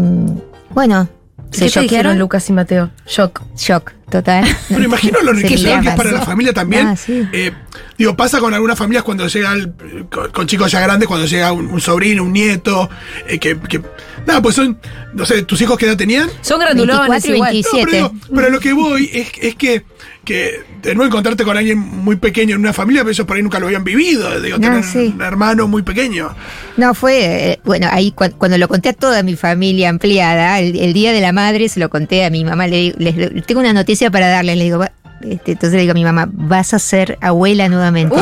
bueno, 0.71 1.07
¿Qué 1.53 1.59
te 1.59 1.65
dijeron 1.67 1.85
choquearon. 1.85 2.19
Lucas 2.19 2.49
y 2.49 2.53
Mateo? 2.55 2.91
Shock. 3.07 3.43
Shock, 3.57 3.93
total. 4.11 4.45
Pero 4.69 4.83
imagino 4.83 5.21
lo 5.23 5.31
enriquecedor 5.33 5.81
que 5.83 5.88
es 5.88 5.95
para 5.95 6.12
la 6.12 6.23
familia 6.23 6.53
también. 6.53 6.87
Ah, 6.87 6.97
sí. 6.97 7.27
Eh, 7.33 7.53
digo, 7.97 8.17
pasa 8.17 8.38
con 8.41 8.53
algunas 8.55 8.79
familias 8.79 9.05
cuando 9.05 9.27
llega 9.27 9.53
el- 9.53 9.73
con, 10.11 10.31
con 10.31 10.47
chicos 10.47 10.71
ya 10.71 10.81
grandes, 10.81 11.09
cuando 11.09 11.27
llega 11.27 11.53
un, 11.53 11.67
un 11.67 11.81
sobrino, 11.81 12.23
un 12.25 12.33
nieto, 12.33 12.88
eh, 13.27 13.38
que, 13.38 13.59
que- 13.59 13.83
Nada, 14.27 14.43
pues 14.43 14.57
son. 14.57 14.79
No 15.15 15.25
sé, 15.25 15.43
¿tus 15.43 15.61
hijos 15.62 15.79
qué 15.79 15.87
edad 15.87 15.97
tenían? 15.97 16.29
Son 16.43 16.61
grandulones 16.61 17.23
24 17.25 17.31
y 17.33 17.35
igual. 17.35 17.53
25. 17.53 17.79
No, 17.79 17.85
pero, 17.91 17.97
digo, 17.97 18.35
pero 18.35 18.50
lo 18.50 18.61
que 18.61 18.73
voy 18.75 19.11
es, 19.12 19.29
es 19.41 19.55
que, 19.55 19.85
que 20.23 20.61
de 20.83 20.95
no 20.95 21.03
encontrarte 21.05 21.45
con 21.45 21.57
alguien 21.57 21.79
muy 21.79 22.17
pequeño 22.17 22.55
en 22.57 22.61
una 22.61 22.75
familia, 22.75 23.00
pero 23.03 23.12
eso 23.12 23.25
por 23.27 23.37
ahí 23.37 23.43
nunca 23.43 23.59
lo 23.59 23.67
habían 23.67 23.85
vivido. 23.85 24.38
Digo, 24.43 24.59
No, 24.59 24.69
tener 24.69 24.85
sí. 24.85 25.12
un 25.17 25.23
hermano 25.23 25.67
muy 25.67 25.83
pequeño. 25.83 26.35
No, 26.77 26.93
fue, 26.93 27.53
eh, 27.53 27.61
bueno, 27.65 27.88
ahí 27.91 28.12
cua- 28.15 28.35
cuando 28.37 28.59
lo 28.59 28.69
conté 28.69 28.91
a 28.91 28.93
toda 28.93 29.23
mi 29.23 29.35
familia 29.35 29.88
ampliada, 29.88 30.61
el, 30.61 30.77
el 30.79 30.93
día 30.93 31.12
de 31.15 31.23
la 31.23 31.33
madre 31.33 31.69
se 31.71 31.81
lo 31.81 31.88
conté 31.88 32.25
a 32.27 32.31
mi 32.31 32.45
mamá, 32.45 32.67
le 32.67 32.77
digo, 32.77 32.97
les- 32.99 33.47
tengo 33.47 33.61
una 33.61 33.73
noticia 33.73 33.98
para 34.11 34.28
darle, 34.28 34.57
le 34.57 34.64
digo, 34.64 34.85
este, 35.21 35.52
entonces 35.52 35.73
le 35.75 35.81
digo 35.81 35.90
a 35.93 35.95
mi 35.95 36.05
mamá, 36.05 36.28
vas 36.31 36.75
a 36.75 36.78
ser 36.78 37.19
abuela 37.21 37.69
nuevamente. 37.69 38.14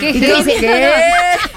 ¿Qué, 0.00 0.10
Y 0.10 0.20
dice, 0.20 0.90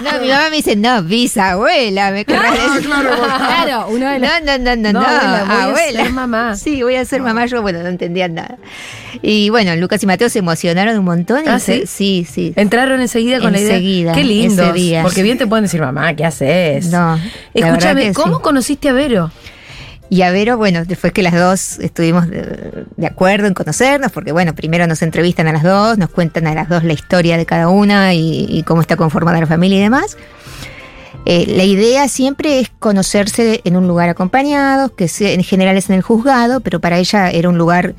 no, 0.01 0.19
mi 0.21 0.27
mamá 0.27 0.49
me 0.49 0.57
dice, 0.57 0.75
no, 0.75 1.01
bisabuela, 1.03 2.11
me 2.11 2.25
querrás 2.25 2.57
Ah, 2.59 2.73
decir. 2.73 2.89
claro. 2.89 3.09
Claro, 3.37 3.85
uno 3.89 4.09
de 4.09 4.19
los. 4.19 4.29
No, 4.29 4.57
no, 4.57 4.57
no, 4.57 4.75
no, 4.75 4.91
No, 4.93 4.99
abuela, 4.99 5.43
voy 5.45 5.55
a 5.55 5.63
abuela. 5.63 6.03
ser 6.03 6.11
mamá. 6.11 6.55
Sí, 6.55 6.83
voy 6.83 6.95
a 6.95 7.05
ser 7.05 7.21
mamá. 7.21 7.45
Yo, 7.45 7.61
bueno, 7.61 7.81
no 7.83 7.87
entendían 7.87 8.33
nada. 8.33 8.57
Y 9.21 9.49
bueno, 9.49 9.75
Lucas 9.77 10.01
y 10.03 10.07
Mateo 10.07 10.29
se 10.29 10.39
emocionaron 10.39 10.97
un 10.97 11.05
montón. 11.05 11.47
¿Ah, 11.47 11.59
sí? 11.59 11.83
Sí, 11.85 12.27
sí. 12.29 12.53
Entraron 12.55 12.99
enseguida 12.99 13.39
con 13.39 13.55
Enseguida, 13.55 14.13
la 14.13 14.19
idea. 14.19 14.23
Qué 14.23 14.23
lindo. 14.23 15.03
Porque 15.03 15.23
bien 15.23 15.37
te 15.37 15.47
pueden 15.47 15.63
decir, 15.63 15.79
mamá, 15.81 16.13
¿qué 16.15 16.25
haces? 16.25 16.87
No, 16.87 17.19
Escúchame, 17.53 18.11
¿cómo 18.13 18.37
sí. 18.37 18.41
conociste 18.43 18.89
a 18.89 18.93
Vero? 18.93 19.31
Y 20.11 20.23
a 20.23 20.31
Vero, 20.31 20.57
bueno, 20.57 20.83
después 20.83 21.13
que 21.13 21.23
las 21.23 21.33
dos 21.33 21.79
estuvimos 21.79 22.27
de, 22.29 22.85
de 22.97 23.07
acuerdo 23.07 23.47
en 23.47 23.53
conocernos, 23.53 24.11
porque 24.11 24.33
bueno, 24.33 24.53
primero 24.53 24.85
nos 24.85 25.01
entrevistan 25.03 25.47
a 25.47 25.53
las 25.53 25.63
dos, 25.63 25.97
nos 25.97 26.09
cuentan 26.09 26.47
a 26.47 26.53
las 26.53 26.67
dos 26.67 26.83
la 26.83 26.91
historia 26.91 27.37
de 27.37 27.45
cada 27.45 27.69
una 27.69 28.13
y, 28.13 28.45
y 28.49 28.63
cómo 28.63 28.81
está 28.81 28.97
conformada 28.97 29.39
la 29.39 29.47
familia 29.47 29.77
y 29.77 29.81
demás. 29.83 30.17
Eh, 31.25 31.45
la 31.55 31.63
idea 31.63 32.09
siempre 32.09 32.59
es 32.59 32.69
conocerse 32.77 33.61
en 33.63 33.77
un 33.77 33.87
lugar 33.87 34.09
acompañado, 34.09 34.93
que 34.93 35.09
en 35.17 35.43
general 35.45 35.77
es 35.77 35.89
en 35.89 35.95
el 35.95 36.01
juzgado, 36.01 36.59
pero 36.59 36.81
para 36.81 36.97
ella 36.97 37.29
era 37.31 37.47
un 37.47 37.57
lugar 37.57 37.95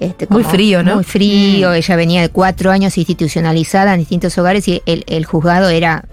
este, 0.00 0.26
Muy 0.30 0.44
frío, 0.44 0.82
¿no? 0.82 0.94
Muy 0.94 1.04
frío. 1.04 1.74
Ella 1.74 1.96
venía 1.96 2.22
de 2.22 2.30
cuatro 2.30 2.70
años 2.70 2.96
institucionalizada 2.96 3.92
en 3.92 4.00
distintos 4.00 4.38
hogares 4.38 4.66
y 4.66 4.82
el, 4.86 5.04
el 5.06 5.26
juzgado 5.26 5.68
era, 5.68 6.06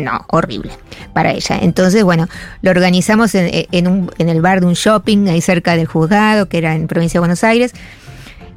no, 0.00 0.24
horrible 0.28 0.72
para 1.12 1.32
ella. 1.32 1.58
Entonces, 1.62 2.02
bueno, 2.04 2.28
lo 2.62 2.70
organizamos 2.70 3.34
en, 3.34 3.66
en 3.70 3.86
un- 3.88 4.10
en 4.18 4.28
el 4.28 4.40
bar 4.42 4.60
de 4.60 4.66
un 4.66 4.74
shopping 4.74 5.28
ahí 5.28 5.40
cerca 5.40 5.76
del 5.76 5.86
juzgado, 5.86 6.48
que 6.48 6.58
era 6.58 6.74
en 6.74 6.86
provincia 6.86 7.18
de 7.18 7.20
Buenos 7.20 7.44
Aires, 7.44 7.72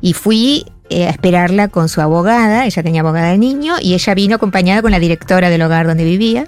y 0.02 0.14
fui 0.14 0.66
eh, 0.90 1.08
a 1.08 1.10
esperarla 1.10 1.70
con 1.70 1.88
su 1.90 2.02
abogada. 2.02 2.66
Ella 2.66 2.84
tenía 2.84 3.02
abogada 3.02 3.32
de 3.32 3.38
niño 3.38 3.76
y 3.82 3.94
ella 3.94 4.14
vino 4.14 4.36
acompañada 4.36 4.82
con 4.82 4.92
la 4.92 5.00
directora 5.00 5.50
del 5.50 5.62
hogar 5.62 5.88
donde 5.88 6.04
vivía. 6.04 6.48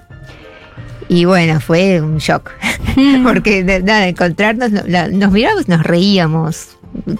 Y 1.08 1.24
bueno, 1.24 1.60
fue 1.60 2.00
un 2.00 2.18
shock. 2.18 2.50
Porque 3.24 3.64
de- 3.64 3.82
nada, 3.82 4.08
encontrarnos, 4.08 4.70
nos 4.72 5.30
mirábamos, 5.32 5.68
nos 5.68 5.82
reíamos, 5.84 6.75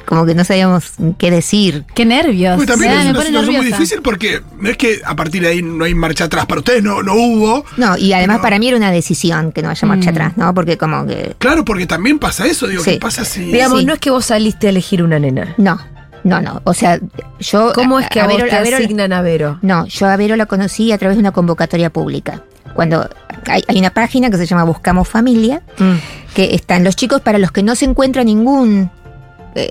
como 0.06 0.24
que 0.26 0.34
no 0.34 0.44
sabíamos 0.44 0.92
qué 1.18 1.30
decir. 1.30 1.84
Qué 1.94 2.04
nervios. 2.04 2.56
Pues 2.56 2.66
también 2.68 2.92
Ah, 2.92 2.98
es 3.00 3.04
me 3.04 3.10
una 3.10 3.18
pone 3.18 3.26
situación 3.28 3.56
muy 3.56 3.66
difícil 3.66 4.02
porque 4.02 4.40
no 4.58 4.68
es 4.70 4.76
que 4.76 5.00
a 5.04 5.14
partir 5.16 5.42
de 5.42 5.48
ahí 5.48 5.62
no 5.62 5.84
hay 5.84 5.94
marcha 5.94 6.24
atrás. 6.24 6.46
Para 6.46 6.60
ustedes 6.60 6.82
no, 6.82 7.02
no 7.02 7.14
hubo. 7.14 7.64
No, 7.76 7.96
y 7.96 8.12
además 8.12 8.36
Pero- 8.36 8.42
para 8.42 8.58
mí 8.58 8.68
era 8.68 8.76
una 8.76 8.90
decisión 8.90 9.52
que 9.52 9.62
no 9.62 9.70
haya 9.70 9.86
marcha 9.88 10.10
Mm. 10.10 10.14
atrás, 10.14 10.32
¿no? 10.36 10.54
Porque 10.54 10.76
como 10.78 11.06
que... 11.06 11.34
Claro, 11.38 11.64
porque 11.64 11.86
también 11.86 12.18
pasa 12.18 12.46
eso. 12.46 12.66
Digo, 12.66 12.82
Sí. 12.82 12.92
¿qué 12.92 12.98
pasa 12.98 13.24
si.? 13.24 13.40
Digamos, 13.44 13.80
Sí. 13.80 13.86
no 13.86 13.94
es 13.94 13.98
que 14.00 14.10
vos 14.10 14.24
saliste 14.26 14.66
a 14.66 14.70
elegir 14.70 15.02
una 15.02 15.18
nena. 15.18 15.54
No, 15.58 15.78
no, 16.24 16.40
no. 16.40 16.60
O 16.64 16.74
sea, 16.74 16.98
yo... 17.40 17.72
¿Cómo 17.74 18.00
es 18.00 18.08
que 18.08 18.20
a, 18.20 18.26
Vero- 18.26 18.46
te 18.48 18.60
Vero- 18.62 18.76
asignan 18.78 19.12
a 19.12 19.22
Vero? 19.22 19.58
No, 19.62 19.86
yo 19.86 20.06
a 20.08 20.16
Vero 20.16 20.36
la 20.36 20.46
conocí 20.46 20.92
a 20.92 20.98
través 20.98 21.16
de 21.16 21.20
una 21.20 21.32
convocatoria 21.32 21.90
pública. 21.90 22.42
Cuando 22.74 23.08
hay, 23.46 23.62
hay 23.68 23.78
una 23.78 23.90
página 23.90 24.28
que 24.30 24.36
se 24.36 24.44
llama 24.46 24.64
Buscamos 24.64 25.08
Familia, 25.08 25.62
Mm. 25.78 25.92
que 26.34 26.54
están 26.54 26.84
los 26.84 26.94
chicos 26.96 27.20
para 27.22 27.38
los 27.38 27.52
que 27.52 27.62
no 27.62 27.74
se 27.74 27.84
encuentra 27.86 28.22
ningún 28.24 28.90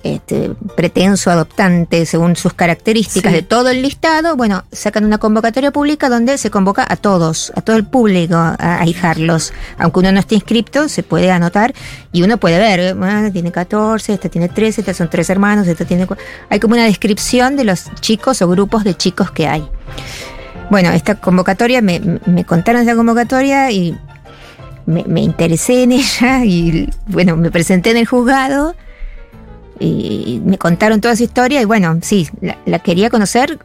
este, 0.03 0.51
pretenso 0.75 1.31
adoptante 1.31 2.05
según 2.05 2.35
sus 2.35 2.53
características 2.53 3.31
Sí. 3.31 3.35
de 3.37 3.41
todo 3.43 3.69
el 3.69 3.81
listado, 3.81 4.35
bueno, 4.35 4.63
sacan 4.71 5.05
una 5.05 5.17
convocatoria 5.17 5.71
pública 5.71 6.09
donde 6.09 6.37
se 6.37 6.49
convoca 6.49 6.85
a 6.87 6.95
todos, 6.95 7.51
a 7.55 7.61
todo 7.61 7.75
el 7.75 7.85
público 7.85 8.35
a, 8.35 8.55
a 8.59 8.85
hijarlos. 8.85 9.53
Aunque 9.77 9.99
uno 9.99 10.11
no 10.11 10.19
esté 10.19 10.35
inscripto, 10.35 10.89
se 10.89 11.03
puede 11.03 11.31
anotar 11.31 11.73
y 12.11 12.23
uno 12.23 12.37
puede 12.37 12.57
ver, 12.59 12.79
eh, 12.79 12.95
ah, 13.01 13.29
tiene 13.31 13.51
14, 13.51 14.13
este 14.13 14.29
tiene 14.29 14.49
13, 14.49 14.81
estos 14.81 14.97
son 14.97 15.09
tres 15.09 15.29
hermanos, 15.29 15.67
este 15.67 15.85
tiene... 15.85 16.07
Hay 16.49 16.59
como 16.59 16.73
una 16.73 16.85
descripción 16.85 17.55
de 17.55 17.63
los 17.65 17.85
chicos 18.01 18.41
o 18.41 18.47
grupos 18.47 18.83
de 18.83 18.95
chicos 18.95 19.31
que 19.31 19.47
hay. 19.47 19.67
Bueno, 20.69 20.89
esta 20.89 21.15
convocatoria, 21.15 21.81
me, 21.81 21.99
me 22.25 22.43
contaron 22.43 22.81
esta 22.81 22.95
convocatoria 22.95 23.71
y 23.71 23.97
me, 24.85 25.03
me 25.05 25.21
interesé 25.21 25.83
en 25.83 25.91
ella 25.91 26.43
y 26.45 26.89
bueno, 27.07 27.35
me 27.37 27.51
presenté 27.51 27.91
en 27.91 27.97
el 27.97 28.05
juzgado 28.07 28.75
y 29.79 30.41
me 30.43 30.57
contaron 30.57 31.01
toda 31.01 31.13
esa 31.13 31.23
historia 31.23 31.61
y 31.61 31.65
bueno, 31.65 31.97
sí, 32.01 32.29
la, 32.41 32.57
la 32.65 32.79
quería 32.79 33.09
conocer 33.09 33.59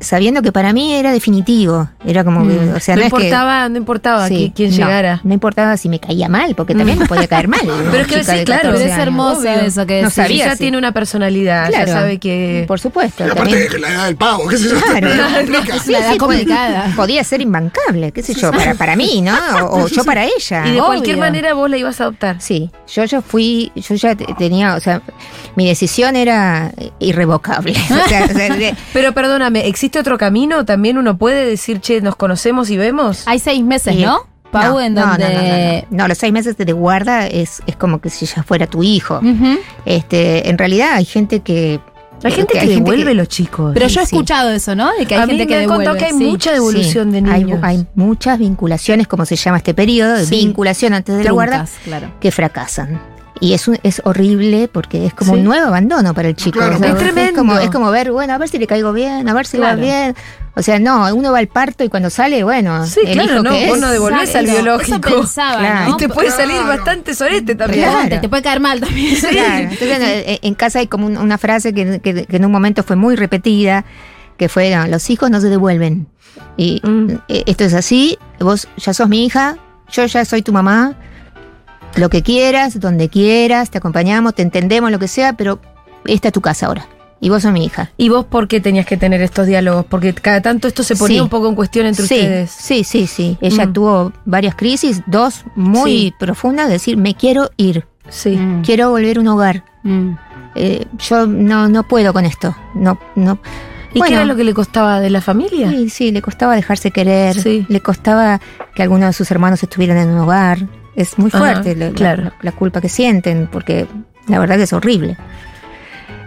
sabiendo 0.00 0.42
que 0.42 0.52
para 0.52 0.72
mí 0.72 0.94
era 0.94 1.12
definitivo, 1.12 1.88
era 2.04 2.24
como 2.24 2.46
que, 2.46 2.54
Mm. 2.54 2.74
o 2.76 2.80
sea, 2.80 2.96
no, 2.96 3.00
no, 3.02 3.06
es 3.06 3.12
que- 3.12 3.16
importaba, 3.26 3.68
no 3.68 3.76
importaba 3.76 4.28
sí, 4.28 4.34
qui- 4.34 4.52
quién 4.54 4.70
no, 4.70 4.76
llegara. 4.76 5.20
No 5.24 5.34
importaba 5.34 5.76
si 5.76 5.88
me 5.88 5.98
caía 6.00 6.28
mal, 6.28 6.54
porque 6.54 6.74
también 6.74 6.98
me 6.98 7.06
podía 7.06 7.26
caer 7.28 7.48
mal. 7.48 7.60
Pero 7.90 7.98
es 8.02 8.06
que 8.06 8.24
sí, 8.24 8.44
claro, 8.44 8.62
Pero 8.62 8.72
14 8.74 8.84
es 8.92 8.98
hermoso 8.98 9.40
Obvio. 9.40 9.50
eso 9.52 9.86
que 9.86 9.94
No 10.02 10.08
decís. 10.08 10.14
sabía, 10.14 10.44
ya 10.46 10.52
sí. 10.52 10.58
tiene 10.58 10.78
una 10.78 10.92
personalidad, 10.92 11.68
Claro. 11.68 11.86
ya 11.86 11.92
sabe 11.92 12.18
que... 12.18 12.64
Por 12.68 12.80
supuesto. 12.80 13.24
Aparte, 13.24 13.38
también- 13.68 13.80
la 13.80 13.88
edad 13.90 14.06
del 14.06 14.16
pavo, 14.16 14.48
qué 14.48 14.56
sé 14.58 14.68
yo. 14.70 14.80
Claro. 14.80 15.08
Es 15.76 15.86
una 15.88 15.98
edad 15.98 16.16
complicada. 16.16 16.92
Podía 16.96 17.22
ser 17.24 17.40
imbancable, 17.40 18.12
qué 18.12 18.22
sé 18.22 18.34
yo, 18.34 18.50
para, 18.50 18.74
para 18.74 18.96
mí, 18.96 19.20
¿no? 19.22 19.36
O, 19.66 19.84
o 19.84 19.88
yo 19.88 20.04
para 20.04 20.24
ella. 20.24 20.66
Y 20.66 20.72
de 20.72 20.78
cualquier 20.80 21.16
manera 21.18 21.54
vos 21.54 21.68
la 21.70 21.76
ibas 21.76 22.00
a 22.00 22.04
adoptar. 22.04 22.36
Sí, 22.40 22.70
yo 22.92 23.04
ya 23.04 23.20
fui, 23.22 23.72
yo 23.74 23.94
ya 23.94 24.14
te- 24.14 24.26
tenía, 24.38 24.74
o 24.74 24.80
sea, 24.80 25.02
mi 25.56 25.66
decisión 25.66 26.16
era 26.16 26.72
irrevocable. 26.98 27.72
O 27.72 28.08
sea, 28.08 28.24
o 28.24 28.28
sea, 28.28 28.54
de- 28.54 28.74
Pero 28.92 29.12
perdóname, 29.12 29.65
¿existe 29.68 29.98
otro 29.98 30.16
camino? 30.18 30.64
¿También 30.64 30.98
uno 30.98 31.16
puede 31.18 31.44
decir, 31.46 31.80
che, 31.80 32.00
nos 32.00 32.16
conocemos 32.16 32.70
y 32.70 32.76
vemos? 32.76 33.22
Hay 33.26 33.38
seis 33.38 33.62
meses, 33.64 33.94
y- 33.96 34.02
¿no? 34.02 34.20
Pau, 34.52 34.74
no, 34.74 34.80
en 34.80 34.94
no, 34.94 35.00
no, 35.04 35.10
donde. 35.10 35.24
no, 35.28 35.32
no, 35.42 35.86
no. 35.90 36.02
No, 36.02 36.08
los 36.08 36.18
seis 36.18 36.32
meses 36.32 36.56
de 36.56 36.72
guarda 36.72 37.26
es, 37.26 37.62
es 37.66 37.76
como 37.76 38.00
que 38.00 38.10
si 38.10 38.26
ya 38.26 38.42
fuera 38.44 38.66
tu 38.68 38.82
hijo. 38.82 39.20
Este, 39.84 40.48
en 40.48 40.56
realidad 40.58 40.94
hay 40.94 41.04
gente 41.04 41.40
que. 41.40 41.80
Hay 42.24 42.32
gente 42.32 42.54
que, 42.54 42.60
hay 42.60 42.68
gente 42.68 42.80
devuelve 42.84 43.10
que- 43.10 43.14
los 43.14 43.28
chicos. 43.28 43.72
Pero 43.74 43.88
yo 43.88 44.00
he 44.00 44.06
Sí. 44.06 44.14
escuchado 44.14 44.48
eso, 44.50 44.74
¿no? 44.74 44.90
De 44.98 45.04
que 45.04 45.14
hay 45.16 45.20
a 45.22 45.26
mí 45.26 45.32
gente 45.32 45.44
me 45.44 45.48
que 45.48 45.54
han 45.56 45.60
devuelve. 45.62 45.84
contado 45.84 45.98
que 45.98 46.04
hay 46.06 46.18
sí. 46.18 46.24
mucha 46.30 46.52
devolución 46.52 47.08
Sí, 47.08 47.12
de 47.12 47.22
niños. 47.22 47.60
Hay, 47.62 47.86
muchas 47.94 48.38
vinculaciones, 48.38 49.06
como 49.06 49.26
se 49.26 49.36
llama 49.36 49.58
este 49.58 49.74
periodo, 49.74 50.14
de 50.14 50.24
Sí. 50.24 50.36
vinculación 50.36 50.94
antes 50.94 51.18
de 51.18 51.24
la 51.24 51.32
guarda, 51.32 51.66
claro. 51.84 52.10
que 52.18 52.30
fracasan. 52.30 52.98
Y 53.40 53.52
es, 53.52 53.68
un- 53.68 53.78
es 53.82 54.00
horrible 54.04 54.68
porque 54.72 55.04
es 55.06 55.12
como 55.14 55.32
Sí. 55.34 55.38
un 55.40 55.44
nuevo 55.44 55.66
abandono 55.66 56.14
para 56.14 56.28
el 56.28 56.36
chico. 56.36 56.58
Claro, 56.58 56.76
O 56.76 56.78
sea, 56.78 56.88
Es 56.90 56.96
tremendo. 56.96 57.34
como, 57.40 57.58
es 57.58 57.70
como 57.70 57.90
ver, 57.90 58.10
bueno, 58.12 58.32
a 58.32 58.38
ver 58.38 58.48
si 58.48 58.58
le 58.58 58.66
caigo 58.66 58.92
bien, 58.94 59.28
a 59.28 59.34
ver 59.34 59.46
si 59.46 59.58
Claro. 59.58 59.76
va 59.76 59.82
bien. 59.84 60.16
O 60.54 60.62
sea, 60.62 60.78
no, 60.78 61.14
uno 61.14 61.32
va 61.32 61.38
al 61.38 61.48
parto 61.48 61.84
y 61.84 61.90
cuando 61.90 62.08
sale, 62.08 62.42
bueno, 62.42 62.86
Sí, 62.86 63.00
el 63.04 63.12
claro, 63.12 63.34
hijo 63.34 63.42
no, 63.42 63.50
que 63.50 63.66
vos 63.66 63.76
es. 63.76 63.82
no 63.82 63.90
devolvés 63.90 64.34
al 64.34 64.46
biológico. 64.46 65.08
Eso 65.08 65.20
pensaba, 65.20 65.58
Claro. 65.58 65.88
¿no? 65.90 65.94
Y 65.94 65.96
te 65.98 66.08
puede 66.08 66.28
Claro. 66.28 66.42
salir 66.50 66.62
bastante 66.66 67.14
sorete 67.14 67.54
también. 67.54 67.90
Claro. 67.90 68.08
Te, 68.08 68.18
te 68.20 68.28
puede 68.30 68.42
caer 68.42 68.60
mal 68.60 68.80
también. 68.80 69.16
Claro. 69.20 69.58
Entonces, 69.70 69.98
en, 70.26 70.38
en 70.40 70.54
casa 70.54 70.78
hay 70.78 70.86
como 70.86 71.06
un- 71.06 71.18
una 71.18 71.36
frase 71.36 71.74
que, 71.74 72.00
que- 72.00 72.24
que 72.24 72.36
en 72.36 72.44
un 72.46 72.50
momento 72.52 72.82
fue 72.84 72.96
muy 72.96 73.16
repetida, 73.16 73.84
que 74.38 74.48
fue, 74.48 74.74
"No, 74.74 74.86
los 74.86 75.10
hijos 75.10 75.30
no 75.30 75.40
se 75.42 75.48
devuelven. 75.50 76.06
Y 76.56 76.80
Mm. 76.82 77.10
eh, 77.28 77.42
esto 77.46 77.64
es 77.64 77.74
así, 77.74 78.18
vos 78.40 78.66
ya 78.78 78.94
sos 78.94 79.08
mi 79.10 79.26
hija, 79.26 79.58
yo 79.92 80.06
ya 80.06 80.24
soy 80.24 80.40
tu 80.40 80.52
mamá, 80.54 80.94
lo 81.96 82.08
que 82.10 82.22
quieras, 82.22 82.78
donde 82.80 83.08
quieras, 83.08 83.70
te 83.70 83.78
acompañamos, 83.78 84.34
te 84.34 84.42
entendemos, 84.42 84.90
lo 84.90 84.98
que 84.98 85.08
sea, 85.08 85.32
pero 85.34 85.58
esta 86.04 86.28
es 86.28 86.34
tu 86.34 86.40
casa 86.40 86.66
ahora. 86.66 86.86
Y 87.18 87.30
vos 87.30 87.42
sos 87.42 87.52
mi 87.52 87.64
hija. 87.64 87.90
¿Y 87.96 88.10
vos 88.10 88.26
por 88.26 88.46
qué 88.46 88.60
tenías 88.60 88.84
que 88.84 88.98
tener 88.98 89.22
estos 89.22 89.46
diálogos? 89.46 89.86
Porque 89.86 90.12
cada 90.14 90.42
tanto 90.42 90.68
esto 90.68 90.82
se 90.82 90.96
ponía 90.96 91.16
Sí. 91.16 91.20
un 91.22 91.30
poco 91.30 91.48
en 91.48 91.54
cuestión 91.54 91.86
entre 91.86 92.06
sí, 92.06 92.14
ustedes. 92.14 92.50
sí, 92.50 92.84
sí, 92.84 93.06
sí. 93.06 93.38
Ella 93.40 93.66
Mm. 93.66 93.72
tuvo 93.72 94.12
varias 94.26 94.54
crisis, 94.54 95.02
dos 95.06 95.44
muy 95.54 95.90
Sí. 95.90 96.14
profundas, 96.18 96.66
de 96.66 96.74
decir, 96.74 96.98
me 96.98 97.14
quiero 97.14 97.50
ir, 97.56 97.86
Sí. 98.10 98.36
Mm. 98.36 98.62
quiero 98.62 98.90
volver 98.90 99.16
a 99.16 99.20
un 99.20 99.28
hogar. 99.28 99.64
Mm. 99.82 100.10
Eh, 100.56 100.84
yo 100.98 101.26
no, 101.26 101.68
no 101.68 101.82
puedo 101.84 102.12
con 102.12 102.26
esto. 102.26 102.54
No, 102.74 102.98
no. 103.14 103.38
¿Y 103.94 103.98
Bueno. 103.98 104.08
qué 104.10 104.14
era 104.16 104.24
lo 104.26 104.36
que 104.36 104.44
le 104.44 104.52
costaba 104.52 105.00
de 105.00 105.08
la 105.08 105.22
familia? 105.22 105.70
Sí, 105.70 105.88
sí, 105.88 106.10
le 106.12 106.20
costaba 106.20 106.54
dejarse 106.54 106.90
querer, 106.90 107.40
Sí. 107.40 107.64
le 107.68 107.80
costaba 107.80 108.42
que 108.74 108.82
algunos 108.82 109.08
de 109.08 109.12
sus 109.14 109.30
hermanos 109.30 109.62
estuvieran 109.62 109.96
en 109.96 110.10
un 110.10 110.18
hogar. 110.18 110.66
Es 110.96 111.18
muy 111.18 111.30
fuerte 111.30 111.76
la, 111.76 111.86
la- 111.88 111.92
claro. 111.94 112.32
la 112.42 112.52
culpa 112.52 112.80
que 112.80 112.88
sienten, 112.88 113.48
porque 113.52 113.86
la 114.28 114.38
verdad 114.38 114.56
que 114.56 114.62
es 114.64 114.72
horrible. 114.72 115.16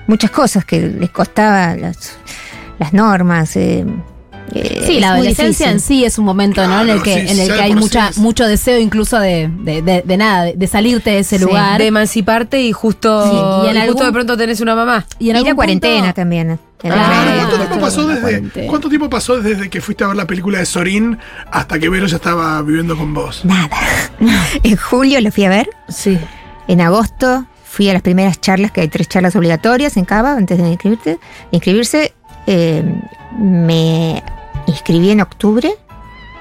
Muchas 0.07 0.31
cosas 0.31 0.63
que 0.65 0.79
les 0.81 1.09
costaba 1.09 1.75
las, 1.75 2.17
las 2.79 2.93
normas. 2.93 3.55
eh, 3.57 3.85
eh, 4.53 4.83
Sí, 4.87 4.99
la 4.99 5.13
adolescencia 5.13 5.69
en 5.71 5.79
sí 5.79 6.03
es 6.05 6.17
un 6.17 6.25
momento, 6.25 6.65
¿no? 6.67 6.81
En 6.81 6.89
el 6.89 7.01
que, 7.01 7.13
sí, 7.13 7.31
en 7.31 7.39
el 7.39 7.47
que 7.53 7.61
hay 7.61 7.75
mucha, 7.75 8.11
sí. 8.13 8.19
mucho 8.21 8.45
deseo 8.47 8.79
incluso 8.79 9.19
de, 9.19 9.49
de, 9.59 9.81
de- 9.81 10.01
de 10.05 10.17
nada, 10.17 10.45
de, 10.55 10.67
salirte 10.67 11.11
de 11.11 11.19
ese 11.19 11.37
Sí, 11.37 11.45
lugar. 11.45 11.79
De 11.79 11.87
emanciparte 11.87 12.61
y 12.61 12.71
justo, 12.71 13.23
Sí, 13.23 13.29
y 13.67 13.69
en 13.69 13.75
y 13.77 13.79
justo 13.87 13.91
algún- 13.91 14.05
de 14.05 14.11
pronto 14.13 14.37
tenés 14.37 14.61
una 14.61 14.75
mamá. 14.75 15.05
y 15.19 15.29
en 15.29 15.35
Y 15.35 15.39
algún 15.39 15.49
la 15.51 15.55
cuarentena 15.55 15.99
punto- 16.01 16.13
también. 16.15 16.49
en 16.51 16.59
Claro. 16.79 17.01
¿Cuánto 17.01 17.55
Ah, 17.55 17.67
tiempo, 17.67 17.79
pasó 17.85 18.07
desde. 18.07 18.65
¿Cuánto 18.67 18.87
tiempo 18.89 19.09
pasó 19.09 19.41
desde 19.41 19.69
que 19.69 19.81
fuiste 19.81 20.03
a 20.05 20.07
ver 20.07 20.15
la 20.15 20.25
película 20.25 20.59
de 20.59 20.65
Sorín 20.65 21.17
hasta 21.51 21.77
que 21.77 21.89
Vero 21.89 22.07
ya 22.07 22.15
estaba 22.15 22.61
viviendo 22.61 22.95
con 22.97 23.13
vos? 23.13 23.43
Nada. 23.43 23.69
en 24.63 24.77
julio 24.77 25.19
lo 25.21 25.31
fui 25.31 25.43
a 25.45 25.49
ver, 25.49 25.69
Sí. 25.89 26.17
en 26.69 26.79
agosto 26.81 27.45
fui 27.65 27.89
a 27.89 27.93
las 27.93 28.01
primeras 28.01 28.39
charlas, 28.41 28.71
que 28.71 28.81
hay 28.81 28.87
tres 28.87 29.07
charlas 29.09 29.35
obligatorias 29.35 29.95
en 29.97 30.05
Cava 30.05 30.33
antes 30.33 30.57
de 30.57 30.69
inscribirte, 30.69 31.19
inscribirse. 31.51 32.13
Eh, 32.47 32.83
me 33.37 34.23
inscribí 34.69 35.11
en 35.11 35.21
octubre 35.21 35.73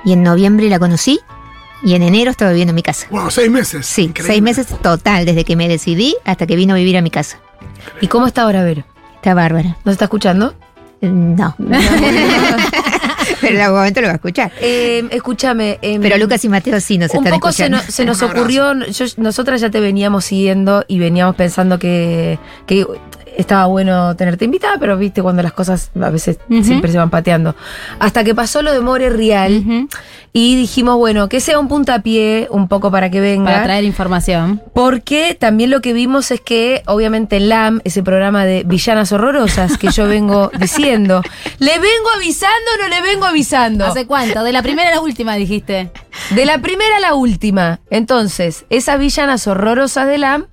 y 0.04 0.12
en 0.12 0.22
noviembre 0.22 0.68
la 0.68 0.78
conocí 0.78 1.20
y 1.82 1.94
en 1.94 2.02
enero 2.02 2.30
estaba 2.30 2.50
viviendo 2.50 2.70
en 2.72 2.76
mi 2.76 2.82
casa. 2.82 3.06
Wow, 3.10 3.30
seis 3.30 3.50
meses. 3.50 3.86
Sí, 3.86 4.02
Increíble. 4.04 4.32
seis 4.32 4.42
meses 4.42 4.66
total 4.82 5.24
desde 5.26 5.44
que 5.44 5.54
me 5.56 5.68
decidí 5.68 6.16
hasta 6.24 6.46
que 6.46 6.56
vino 6.56 6.74
a 6.74 6.76
vivir 6.76 6.96
a 6.96 7.02
mi 7.02 7.10
casa. 7.10 7.38
¿Y 8.00 8.08
cómo 8.08 8.26
está 8.26 8.42
ahora, 8.42 8.62
Vero? 8.64 8.84
Está 9.16 9.34
bárbara. 9.34 9.76
¿Nos 9.84 9.92
está 9.92 10.04
escuchando? 10.06 10.54
No. 11.00 11.54
Pero 13.40 13.54
en 13.54 13.60
algún 13.60 13.78
momento 13.78 14.00
lo 14.00 14.06
va 14.08 14.12
a 14.14 14.16
escuchar. 14.16 14.50
Eh, 14.60 15.06
escúchame. 15.10 15.78
em, 15.82 16.00
Pero 16.02 16.16
Lucas 16.18 16.44
y 16.44 16.48
Mateo 16.48 16.80
sí 16.80 16.98
nos 16.98 17.12
un 17.12 17.18
están 17.18 17.38
poco 17.38 17.52
se, 17.52 17.62
escuchando. 17.64 17.76
nos- 17.86 17.94
se 17.94 18.04
nos 18.04 18.18
Un 18.18 18.24
abrazo. 18.24 18.40
ocurrió, 18.40 18.74
yo- 18.90 19.06
nosotras 19.18 19.60
ya 19.60 19.70
te 19.70 19.78
veníamos 19.80 20.24
siguiendo 20.24 20.84
y 20.88 20.98
veníamos 20.98 21.36
pensando 21.36 21.78
que, 21.78 22.38
que 22.66 22.84
estaba 23.38 23.66
bueno 23.66 24.16
tenerte 24.16 24.44
invitada, 24.44 24.76
pero 24.78 24.98
viste 24.98 25.22
cuando 25.22 25.42
las 25.42 25.52
cosas 25.52 25.90
a 25.98 26.10
veces 26.10 26.38
siempre 26.62 26.90
se 26.90 26.98
van 26.98 27.08
pateando. 27.08 27.54
Hasta 28.00 28.24
que 28.24 28.34
pasó 28.34 28.62
lo 28.62 28.72
de 28.72 28.80
More 28.80 29.10
Real 29.10 29.88
y 30.32 30.56
dijimos, 30.56 30.96
bueno, 30.96 31.28
que 31.28 31.40
sea 31.40 31.58
un 31.58 31.68
puntapié 31.68 32.48
un 32.50 32.66
poco 32.66 32.90
para 32.90 33.10
que 33.10 33.20
venga. 33.20 33.52
Para 33.52 33.62
traer 33.62 33.84
información. 33.84 34.60
Porque 34.74 35.36
también 35.38 35.70
lo 35.70 35.80
que 35.80 35.92
vimos 35.92 36.32
es 36.32 36.40
que, 36.40 36.82
obviamente, 36.86 37.38
LAM, 37.38 37.80
ese 37.84 38.02
programa 38.02 38.44
de 38.44 38.64
villanas 38.66 39.12
horrorosas 39.12 39.78
que 39.78 39.90
yo 39.92 40.08
vengo 40.08 40.50
diciendo, 40.58 41.22
¿le 41.60 41.72
vengo 41.78 42.10
avisando 42.16 42.70
o 42.74 42.82
no 42.82 42.88
le 42.88 43.00
vengo 43.02 43.24
avisando? 43.24 43.86
¿Hace 43.86 44.06
cuánto? 44.06 44.42
De 44.42 44.52
la 44.52 44.62
primera 44.62 44.88
a 44.88 44.94
la 44.96 45.00
última 45.00 45.36
dijiste. 45.36 45.92
De 46.30 46.44
la 46.44 46.58
primera 46.58 46.96
a 46.96 47.00
la 47.00 47.14
última. 47.14 47.78
Entonces, 47.88 48.64
esas 48.68 48.98
villanas 48.98 49.46
horrorosas 49.46 50.08
de 50.08 50.18
LAM 50.18 50.46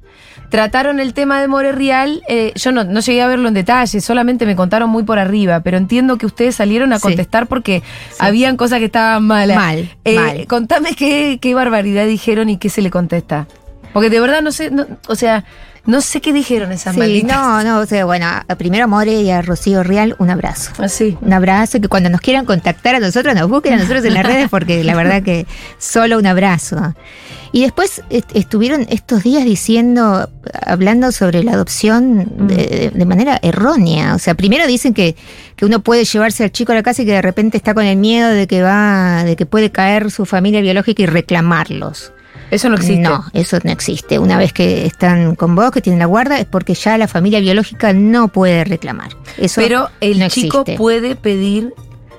trataron 0.55 0.99
el 0.99 1.13
tema 1.13 1.41
de 1.41 1.47
More 1.47 1.71
Real. 1.71 2.21
eh, 2.27 2.51
yo 2.55 2.71
no, 2.71 2.83
no 2.83 2.99
llegué 3.01 3.21
a 3.21 3.27
verlo 3.27 3.47
en 3.47 3.53
detalle, 3.53 3.99
solamente 4.01 4.45
me 4.45 4.55
contaron 4.55 4.89
muy 4.89 5.03
por 5.03 5.19
arriba, 5.19 5.59
pero 5.61 5.77
entiendo 5.77 6.17
que 6.17 6.25
ustedes 6.25 6.55
salieron 6.55 6.93
a 6.93 6.97
Sí. 6.97 7.03
contestar 7.03 7.47
porque 7.47 7.83
habían 8.19 8.57
cosas 8.57 8.79
que 8.79 8.85
estaban 8.85 9.23
malas. 9.25 9.57
Mal, 9.57 9.89
Eh, 10.05 10.15
mal. 10.15 10.47
Contame 10.47 10.95
qué, 10.95 11.39
qué 11.41 11.53
barbaridad 11.55 12.05
dijeron 12.07 12.49
y 12.49 12.57
qué 12.57 12.69
se 12.69 12.81
le 12.81 12.89
contesta. 12.89 13.47
Porque 13.93 14.09
de 14.09 14.19
verdad 14.19 14.41
no 14.41 14.51
sé, 14.51 14.71
no- 14.71 14.85
o 15.07 15.15
sea, 15.15 15.45
no 15.86 16.02
sé 16.02 16.21
qué 16.21 16.34
dijeron 16.34 16.71
esas 16.71 16.93
Sí, 16.93 17.00
malditas. 17.00 17.38
no, 17.38 17.63
no, 17.63 17.80
o 17.80 17.86
sea, 17.86 18.06
bueno, 18.06 18.28
primero 18.58 18.86
a 18.86 18.88
More 18.88 19.13
y 19.21 19.30
a 19.32 19.41
Rocío 19.41 19.84
Real, 19.84 20.15
un 20.19 20.30
abrazo. 20.30 20.71
Así. 20.80 21.17
Un 21.21 21.34
abrazo 21.34 21.80
que 21.80 21.88
cuando 21.88 22.10
nos 22.10 22.21
quieran 22.21 22.45
contactar 22.45 22.95
a 22.95 23.00
nosotros, 23.00 23.36
nos 23.36 23.50
busquen 23.50 23.74
a 23.74 23.78
nosotros 23.78 24.04
en 24.06 24.13
las 24.13 24.26
redes, 24.28 24.50
porque 24.50 24.84
la 24.84 24.95
verdad 24.95 25.21
que 25.24 25.45
solo 25.78 26.17
un 26.17 26.26
abrazo. 26.26 26.93
Y 27.52 27.62
después 27.62 28.02
est- 28.10 28.36
estuvieron 28.36 28.86
estos 28.89 29.24
días 29.24 29.45
diciendo, 29.45 30.30
hablando 30.65 31.12
sobre 31.13 31.41
la 31.41 31.54
adopción 31.54 32.48
de, 32.48 32.91
de 32.93 33.06
manera 33.06 33.39
errónea. 33.41 34.13
O 34.15 34.19
sea, 34.19 34.34
primero 34.36 34.67
dicen 34.67 34.93
que, 34.93 35.15
que 35.56 35.65
uno 35.65 35.80
puede 35.80 36.04
llevarse 36.04 36.43
al 36.43 36.52
chico 36.52 36.74
a 36.74 36.76
la 36.76 36.84
casa 36.84 37.04
y 37.04 37.06
que 37.06 37.13
de 37.13 37.21
repente 37.21 37.56
está 37.56 37.74
con 37.74 37.86
el 37.86 37.95
miedo 37.95 38.28
de 38.30 38.48
que 38.48 38.62
va, 38.62 39.24
de 39.24 39.38
que 39.38 39.45
puede 39.45 39.71
caer 39.71 40.12
su 40.12 40.26
familia 40.26 40.60
biológica 40.60 41.04
y 41.04 41.06
reclamarlos. 41.06 42.12
Eso 42.51 42.69
no 42.69 42.75
existe. 42.75 43.01
No, 43.01 43.25
eso 43.34 43.58
no 43.63 43.71
existe. 43.71 44.19
Una 44.19 44.38
vez 44.38 44.53
que 44.53 44.86
están 44.86 45.36
con 45.36 45.55
vos, 45.55 45.71
que 45.71 45.81
tienen 45.81 45.99
la 45.99 46.05
guarda, 46.05 46.39
es 46.39 46.45
porque 46.45 46.73
ya 46.73 46.97
la 46.97 47.08
familia 47.08 47.39
biológica 47.39 47.93
no 47.93 48.27
puede 48.27 48.63
reclamar. 48.63 49.10
Eso 49.38 49.62
Pero 49.62 49.89
el 50.01 50.19
no 50.19 50.29
chico 50.29 50.62
existe. 50.62 50.77
puede 50.77 51.15
pedir 51.15 51.73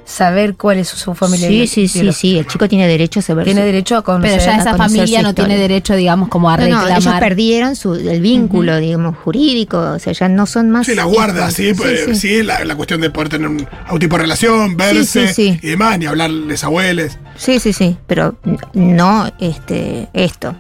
saber 0.06 0.54
cuál 0.56 0.78
es 0.78 0.88
su, 0.88 1.14
familia. 1.14 1.48
Sí, 1.48 1.66
sí, 1.66 1.88
sí, 1.88 2.12
sí. 2.12 2.38
El 2.38 2.46
chico 2.46 2.68
tiene 2.68 2.86
derecho 2.86 3.18
a 3.18 3.22
saber. 3.22 3.44
Tiene 3.44 3.60
su- 3.62 3.66
derecho 3.66 3.96
a 3.96 4.02
conocer. 4.02 4.38
Pero 4.38 4.44
ya 4.52 4.56
esa 4.58 4.76
familia 4.76 5.20
no 5.20 5.34
tiene 5.34 5.58
derecho, 5.58 5.94
digamos, 5.96 6.28
como 6.28 6.48
a 6.48 6.56
No, 6.56 6.62
no, 6.68 6.78
reclamar. 6.80 7.00
ellos 7.02 7.14
perdieron 7.18 7.74
su, 7.76 7.94
el 7.94 8.20
vínculo, 8.20 8.78
digamos, 8.78 9.16
jurídico. 9.18 9.78
O 9.78 9.98
sea, 9.98 10.12
ya 10.12 10.28
no 10.28 10.46
son 10.46 10.70
más. 10.70 10.86
Sí, 10.86 10.94
la 10.94 11.04
guarda, 11.04 11.40
hijos. 11.42 11.54
sí, 11.54 11.72
pues, 11.76 12.04
sí. 12.06 12.14
sí, 12.14 12.42
la, 12.44 12.64
la 12.64 12.76
cuestión 12.76 13.00
de 13.00 13.10
poder 13.10 13.28
tener 13.30 13.48
un, 13.48 13.66
algún 13.84 13.98
tipo 13.98 14.16
de 14.16 14.22
relación, 14.22 14.76
verse 14.76 15.28
sí, 15.28 15.34
sí. 15.52 15.60
y 15.60 15.66
demás, 15.70 15.98
ni 15.98 16.06
hablarles 16.06 16.62
abuelos. 16.62 17.18
Sí, 17.36 17.58
sí, 17.58 17.72
sí, 17.72 17.96
pero 18.06 18.36
no 18.74 19.28
este, 19.40 20.08
esto. 20.12 20.54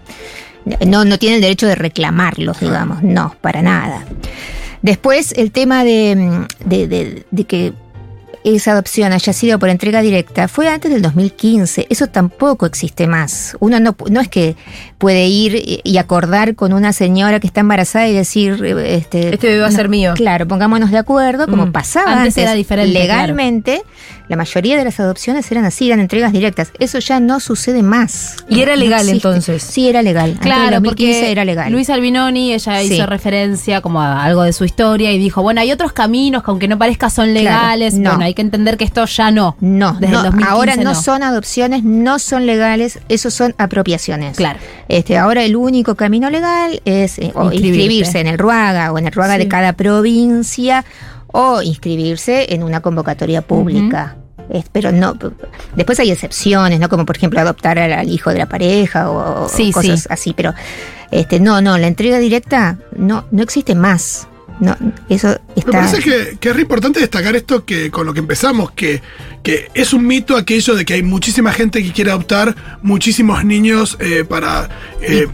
No, 0.84 1.04
no 1.04 1.18
tiene 1.20 1.36
el 1.36 1.40
derecho 1.42 1.68
de 1.68 1.76
reclamarlos, 1.76 2.58
digamos, 2.58 3.00
no, 3.04 3.36
para 3.40 3.62
nada. 3.62 4.04
Después, 4.82 5.32
el 5.36 5.52
tema 5.52 5.84
de, 5.84 6.44
de- 6.64 6.88
de- 6.88 7.24
de 7.30 7.44
que 7.44 7.72
esa 8.54 8.72
adopción 8.72 9.12
haya 9.12 9.32
sido 9.32 9.58
por 9.58 9.68
entrega 9.68 10.02
directa 10.02 10.46
fue 10.46 10.68
antes 10.68 10.90
del 10.92 11.02
2015. 11.02 11.86
Eso 11.90 12.06
tampoco 12.06 12.66
existe 12.66 13.06
más. 13.08 13.56
Uno 13.58 13.80
no, 13.80 13.96
no 14.08 14.20
es 14.20 14.28
que 14.28 14.54
puede 14.98 15.26
ir 15.26 15.80
y- 15.84 15.98
acordar 15.98 16.54
con 16.54 16.72
una 16.72 16.92
señora 16.92 17.40
que 17.40 17.46
está 17.48 17.60
embarazada 17.60 18.06
y 18.06 18.12
decir... 18.14 18.60
eh, 18.64 18.96
Este, 18.96 19.34
Este 19.34 19.46
bebé 19.48 19.60
va 19.62 19.66
a 19.68 19.72
ser 19.72 19.88
mío. 19.88 20.12
Claro, 20.14 20.46
pongámonos 20.46 20.90
de 20.90 20.98
acuerdo, 20.98 21.46
como 21.48 21.66
Mm. 21.66 21.72
pasaba 21.72 22.12
Antes 22.12 22.34
antes. 22.34 22.36
era 22.38 22.52
diferente, 22.52 22.92
Legalmente, 22.92 23.82
la 24.28 24.36
mayoría 24.36 24.76
de 24.76 24.84
las 24.84 24.98
adopciones 25.00 25.50
eran 25.52 25.64
así, 25.64 25.86
eran 25.86 26.00
entregas 26.00 26.32
directas. 26.32 26.72
Eso 26.78 26.98
ya 26.98 27.20
no 27.20 27.38
sucede 27.40 27.82
más. 27.82 28.36
Y 28.48 28.60
era 28.60 28.74
No 28.74 28.82
legal, 28.82 29.08
entonces. 29.08 29.62
Sí, 29.62 29.88
era 29.88 30.02
legal. 30.02 30.36
Claro, 30.40 30.80
2015 30.80 30.88
porque 31.20 31.30
era 31.32 31.44
legal. 31.44 31.70
Luis 31.72 31.88
Albinoni, 31.90 32.52
ella 32.52 32.80
Sí. 32.80 32.94
hizo 32.94 33.06
referencia 33.06 33.80
como 33.80 34.00
a 34.02 34.24
algo 34.24 34.42
de 34.42 34.52
su 34.52 34.64
historia 34.64 35.12
y 35.12 35.18
dijo, 35.18 35.42
bueno, 35.42 35.60
hay 35.60 35.70
otros 35.72 35.92
caminos 35.92 36.42
que 36.42 36.50
aunque 36.50 36.66
no 36.68 36.76
parezca 36.78 37.08
son 37.10 37.26
Claro, 37.30 37.44
legales, 37.44 37.94
no. 37.94 38.10
bueno, 38.10 38.24
hay 38.24 38.34
que 38.34 38.42
entender 38.42 38.76
que 38.76 38.84
esto 38.84 39.04
ya 39.06 39.30
no. 39.30 39.56
no, 39.60 39.92
Desde 40.00 40.12
no, 40.12 40.18
el 40.20 40.24
2015 40.26 40.50
ahora 40.50 40.76
no, 40.76 40.82
no. 40.82 40.94
son 40.94 41.22
adopciones, 41.22 41.84
no 41.84 42.18
son 42.18 42.46
legales, 42.46 42.98
eso 43.08 43.30
son 43.30 43.54
apropiaciones. 43.58 44.36
Claro. 44.36 44.58
Este, 44.88 45.16
ahora 45.18 45.44
el 45.44 45.54
único 45.56 45.94
camino 45.94 46.30
legal 46.30 46.80
es 46.84 47.18
eh, 47.18 47.32
inscribirse 47.52 48.20
en 48.20 48.26
el 48.26 48.38
RUAGA 48.38 48.92
o 48.92 48.98
en 48.98 49.06
el 49.06 49.12
RUAGA 49.12 49.38
de 49.38 49.48
cada 49.48 49.72
provincia 49.74 50.84
o 51.28 51.62
inscribirse 51.62 52.52
en 52.54 52.62
una 52.62 52.80
convocatoria 52.80 53.42
pública. 53.42 54.16
Es- 54.50 54.66
pero 54.70 54.92
no, 54.92 55.14
después 55.74 55.98
hay 56.00 56.10
excepciones, 56.12 56.78
¿no? 56.78 56.88
Como 56.88 57.04
por 57.04 57.16
ejemplo 57.16 57.40
adoptar 57.40 57.78
al, 57.78 58.08
hijo 58.08 58.30
de 58.30 58.38
la 58.38 58.46
pareja 58.46 59.10
o, 59.10 59.48
Sí, 59.48 59.72
cosas 59.72 60.02
sí. 60.02 60.06
así, 60.10 60.34
pero 60.36 60.54
este, 61.10 61.40
no, 61.40 61.60
no, 61.60 61.78
la 61.78 61.86
entrega 61.88 62.18
directa 62.18 62.78
no, 62.96 63.24
no 63.30 63.42
existe 63.42 63.74
más. 63.74 64.28
No, 64.58 64.74
eso 65.10 65.28
Me 65.28 65.34
está. 65.56 65.70
parece 65.72 65.98
que, 65.98 66.38
que 66.40 66.48
es 66.48 66.56
re 66.56 66.62
importante 66.62 66.98
destacar 67.00 67.36
esto 67.36 67.66
que 67.66 67.90
con 67.90 68.06
lo 68.06 68.14
que 68.14 68.20
empezamos, 68.20 68.70
que, 68.70 69.02
que 69.42 69.68
es 69.74 69.92
un 69.92 70.06
mito 70.06 70.34
aquello 70.34 70.74
de 70.74 70.86
que 70.86 70.94
hay 70.94 71.02
muchísima 71.02 71.52
gente 71.52 71.82
que 71.82 71.92
quiere 71.92 72.10
adoptar 72.10 72.54
muchísimos 72.80 73.44
niños 73.44 73.98
eh, 74.00 74.24
para, 74.26 74.70
eh, 75.02 75.26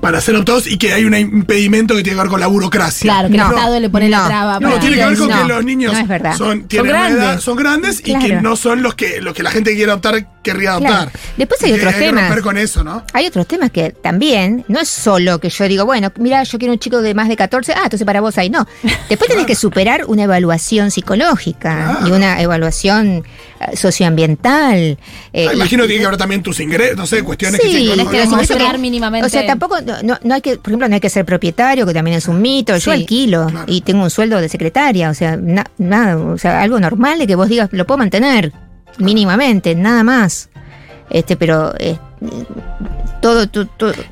para 0.00 0.20
ser 0.20 0.34
adoptados 0.34 0.66
y 0.66 0.78
que 0.78 0.92
hay 0.92 1.04
un 1.04 1.14
impedimento 1.14 1.94
que 1.94 2.02
tiene 2.02 2.16
que 2.16 2.22
ver 2.22 2.30
con 2.30 2.40
la 2.40 2.46
burocracia. 2.46 3.02
Claro, 3.10 3.28
que 3.30 3.36
No, 3.36 3.46
el 3.50 3.54
Estado 3.56 3.80
le 3.80 3.90
pone 3.90 4.08
la 4.08 4.26
traba. 4.26 4.54
No, 4.60 4.68
para- 4.68 4.80
tiene 4.80 4.96
que 4.96 5.06
ver 5.06 5.18
con 5.18 5.28
No, 5.28 5.42
que 5.42 5.48
los 5.48 5.64
niños 5.64 5.92
son, 6.36 6.66
tienen 6.68 6.90
una 6.90 6.98
grandes. 7.00 7.22
edad- 7.22 7.40
son 7.40 7.56
grandes 7.56 8.00
y 8.04 8.18
que 8.18 8.34
no 8.40 8.56
son 8.56 8.82
los 8.82 8.94
que, 8.94 9.20
los 9.20 9.34
que 9.34 9.42
la 9.42 9.50
gente 9.50 9.70
que 9.70 9.76
quiere 9.76 9.92
adoptar 9.92 10.26
querría 10.42 10.76
Claro. 10.78 10.94
adoptar. 10.94 11.20
Después 11.36 11.62
hay 11.62 11.70
Y 11.70 11.72
que 11.74 11.78
otros 11.80 11.94
hay 11.94 12.00
que 12.00 12.06
temas. 12.06 12.24
romper 12.28 12.42
con 12.44 12.56
eso, 12.58 12.84
¿no? 12.84 13.04
Hay 13.12 13.26
otros 13.26 13.46
temas 13.48 13.70
que 13.70 13.90
también, 13.90 14.64
no 14.68 14.78
es 14.80 14.88
solo 14.88 15.40
que 15.40 15.50
yo 15.50 15.66
digo, 15.68 15.84
bueno, 15.84 16.12
mira, 16.18 16.42
yo 16.44 16.58
quiero 16.58 16.72
un 16.72 16.78
chico 16.78 17.02
de 17.02 17.14
más 17.14 17.28
de 17.28 17.36
14, 17.36 17.72
ah, 17.74 17.80
entonces 17.84 18.04
para 18.06 18.20
vos 18.20 18.36
ahí 18.38 18.48
no. 18.50 18.66
Después 19.08 19.28
tenés 19.28 19.46
que 19.46 19.54
superar 19.56 20.04
una 20.06 20.24
evaluación 20.24 20.90
psicológica 20.90 21.96
Claro. 21.98 22.08
y 22.08 22.12
una 22.12 22.40
evaluación 22.40 23.24
eh, 23.58 23.76
socioambiental. 23.76 24.98
eh, 25.32 25.46
Ah, 25.48 25.54
imagino 25.54 25.82
que 25.84 25.88
tiene 25.88 26.02
que 26.04 26.08
ver 26.10 26.16
también 26.18 26.42
tus 26.42 26.60
ingresos, 26.60 26.96
no 26.96 27.06
sé, 27.06 27.22
cuestiones 27.22 27.60
Sí, 27.62 27.68
que 27.70 27.78
que 27.78 27.88
con- 27.88 27.96
demostrar 28.12 28.28
demostrar 28.28 28.78
mínimamente. 28.78 29.26
O 29.26 29.30
sea, 29.30 29.46
tampoco, 29.46 29.75
no, 29.80 30.02
no- 30.02 30.18
no 30.22 30.34
hay 30.34 30.40
que, 30.40 30.56
por 30.56 30.68
ejemplo, 30.68 30.88
no 30.88 30.94
hay 30.94 31.00
que 31.00 31.10
ser 31.10 31.24
propietario, 31.24 31.86
que 31.86 31.94
también 31.94 32.16
es 32.16 32.28
un 32.28 32.40
mito. 32.42 32.74
Yo 32.74 32.80
Sí, 32.80 32.90
alquilo 32.90 33.46
claro. 33.48 33.64
y 33.66 33.80
tengo 33.82 34.02
un 34.02 34.10
sueldo 34.10 34.40
de 34.40 34.48
secretaria, 34.48 35.10
o 35.10 35.14
sea, 35.14 35.36
na- 35.36 35.66
nada, 35.78 36.16
o 36.18 36.38
sea, 36.38 36.62
algo 36.62 36.78
normal 36.80 37.18
de 37.18 37.26
que 37.26 37.34
vos 37.34 37.48
digas, 37.48 37.68
lo 37.72 37.86
puedo 37.86 37.98
mantener 37.98 38.52
mínimamente, 38.98 39.74
nada 39.74 40.02
más. 40.04 40.48
Este, 41.10 41.36
pero 41.36 41.72
eh, 41.78 41.98
todo, 43.20 43.46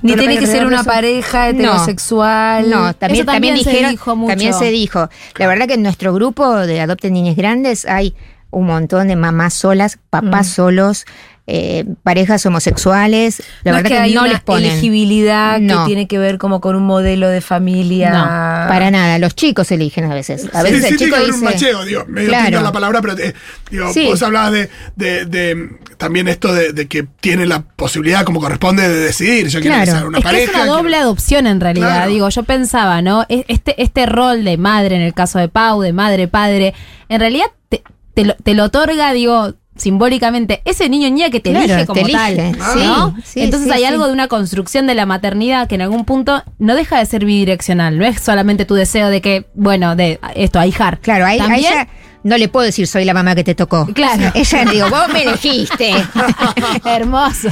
Ni 0.02 0.14
tiene 0.14 0.38
que 0.38 0.46
ser 0.46 0.66
una 0.66 0.76
eso. 0.80 0.84
pareja 0.84 1.48
heterosexual. 1.48 2.70
No, 2.70 2.94
también, 2.94 3.26
también 3.26 3.56
se 3.58 3.70
dijeron, 3.70 3.90
dijo 3.90 4.16
mucho. 4.16 4.30
también 4.30 4.54
se 4.54 4.70
dijo. 4.70 5.08
La 5.36 5.46
verdad 5.46 5.66
que 5.66 5.74
en 5.74 5.82
nuestro 5.82 6.12
grupo 6.14 6.54
de 6.58 6.80
Adopten 6.80 7.12
Niñas 7.12 7.36
Grandes 7.36 7.84
hay 7.86 8.14
un 8.50 8.66
montón 8.66 9.08
de 9.08 9.16
mamás 9.16 9.54
solas, 9.54 9.98
papás 10.10 10.46
Mm. 10.48 10.50
solos, 10.50 11.04
eh, 11.46 11.84
parejas 12.02 12.44
homosexuales. 12.46 13.42
La 13.64 13.72
no 13.72 13.76
es 13.78 13.82
verdad 13.82 13.82
que, 13.82 13.88
que, 13.96 13.98
hay 14.00 14.14
no 14.14 14.22
una 14.22 14.32
les 14.32 14.40
ponen. 14.40 14.70
elegibilidad 14.70 15.60
No. 15.60 15.80
que 15.82 15.86
tiene 15.88 16.08
que 16.08 16.18
ver 16.18 16.38
como 16.38 16.60
con 16.60 16.74
un 16.76 16.84
modelo 16.84 17.28
de 17.28 17.40
familia. 17.40 18.10
No, 18.10 18.68
para 18.68 18.90
nada. 18.90 19.18
Los 19.18 19.34
chicos 19.34 19.70
eligen 19.70 20.10
a 20.10 20.14
veces. 20.14 20.48
A 20.54 20.62
Sí, 20.62 20.72
veces 20.72 20.84
sí, 20.86 20.92
el 20.92 20.96
tiene 20.96 20.98
chico 20.98 21.10
que 21.10 21.16
haber 21.16 21.34
un 21.34 21.40
dice. 21.40 21.52
macheo, 21.52 21.84
digo, 21.84 22.04
medio 22.08 22.28
Claro. 22.28 22.62
la 22.62 22.72
palabra, 22.72 23.00
pero 23.02 23.18
eh, 23.18 23.34
digo, 23.70 23.92
Sí. 23.92 24.06
vos 24.06 24.22
hablabas 24.22 24.52
de, 24.52 24.70
de, 24.96 25.24
de, 25.26 25.68
también 25.98 26.28
esto 26.28 26.52
de, 26.54 26.72
de 26.72 26.86
que 26.88 27.02
tiene 27.20 27.44
la 27.46 27.62
posibilidad 27.62 28.24
como 28.24 28.40
corresponde 28.40 28.88
de 28.88 28.96
decidir, 29.00 29.48
yo 29.48 29.60
quiero 29.60 29.82
Claro. 29.82 30.08
una 30.08 30.18
es 30.18 30.22
que 30.24 30.28
pareja. 30.28 30.50
es 30.50 30.56
una 30.56 30.66
doble 30.66 30.90
quiero- 30.92 31.04
adopción 31.04 31.46
en 31.46 31.60
realidad. 31.60 31.88
Claro. 31.94 32.10
Digo, 32.10 32.28
yo 32.30 32.42
pensaba, 32.44 33.02
¿no? 33.02 33.26
Es- 33.28 33.44
Este, 33.48 33.80
este 33.82 34.06
rol 34.06 34.44
de 34.44 34.56
madre, 34.56 34.96
en 34.96 35.02
el 35.02 35.12
caso 35.14 35.38
de 35.38 35.48
Pau, 35.48 35.80
de 35.82 35.92
madre, 35.92 36.26
padre, 36.28 36.72
en 37.08 37.20
realidad 37.20 37.46
te, 37.68 37.82
te 38.14 38.24
lo, 38.24 38.34
te 38.36 38.54
lo 38.54 38.64
otorga, 38.64 39.12
digo, 39.12 39.54
simbólicamente 39.76 40.62
ese 40.64 40.88
niño 40.88 41.08
niña 41.10 41.30
que 41.30 41.40
te 41.40 41.50
Claro, 41.50 41.64
elige 41.66 41.86
como 41.86 42.00
te 42.02 42.12
elige, 42.12 42.52
tal. 42.58 42.72
sí, 42.74 42.86
¿no? 42.86 43.14
sí, 43.24 43.40
Entonces 43.40 43.68
sí, 43.68 43.72
hay 43.74 43.80
sí. 43.80 43.84
algo 43.86 44.06
de 44.06 44.12
una 44.12 44.28
construcción 44.28 44.86
de 44.86 44.94
la 44.94 45.06
maternidad 45.06 45.68
que 45.68 45.74
en 45.74 45.82
algún 45.82 46.04
punto 46.04 46.42
no 46.58 46.74
deja 46.74 46.98
de 46.98 47.06
ser 47.06 47.24
bidireccional. 47.24 47.98
No 47.98 48.04
es 48.04 48.20
solamente 48.20 48.64
tu 48.64 48.74
deseo 48.74 49.08
de 49.08 49.20
que, 49.20 49.46
bueno, 49.54 49.96
de 49.96 50.18
esto, 50.36 50.58
ahijar. 50.58 51.00
Claro, 51.00 51.26
a, 51.26 51.30
a 51.30 51.36
También- 51.36 51.58
ella 51.60 51.88
no 52.22 52.38
le 52.38 52.48
puedo 52.48 52.64
decir 52.64 52.86
soy 52.86 53.04
la 53.04 53.12
mamá 53.12 53.34
que 53.34 53.44
te 53.44 53.54
tocó. 53.54 53.86
Claro. 53.92 54.30
Ella 54.34 54.64
digo, 54.64 54.88
vos 54.88 55.08
me 55.12 55.24
elegiste. 55.24 55.92
Hermoso. 56.84 57.48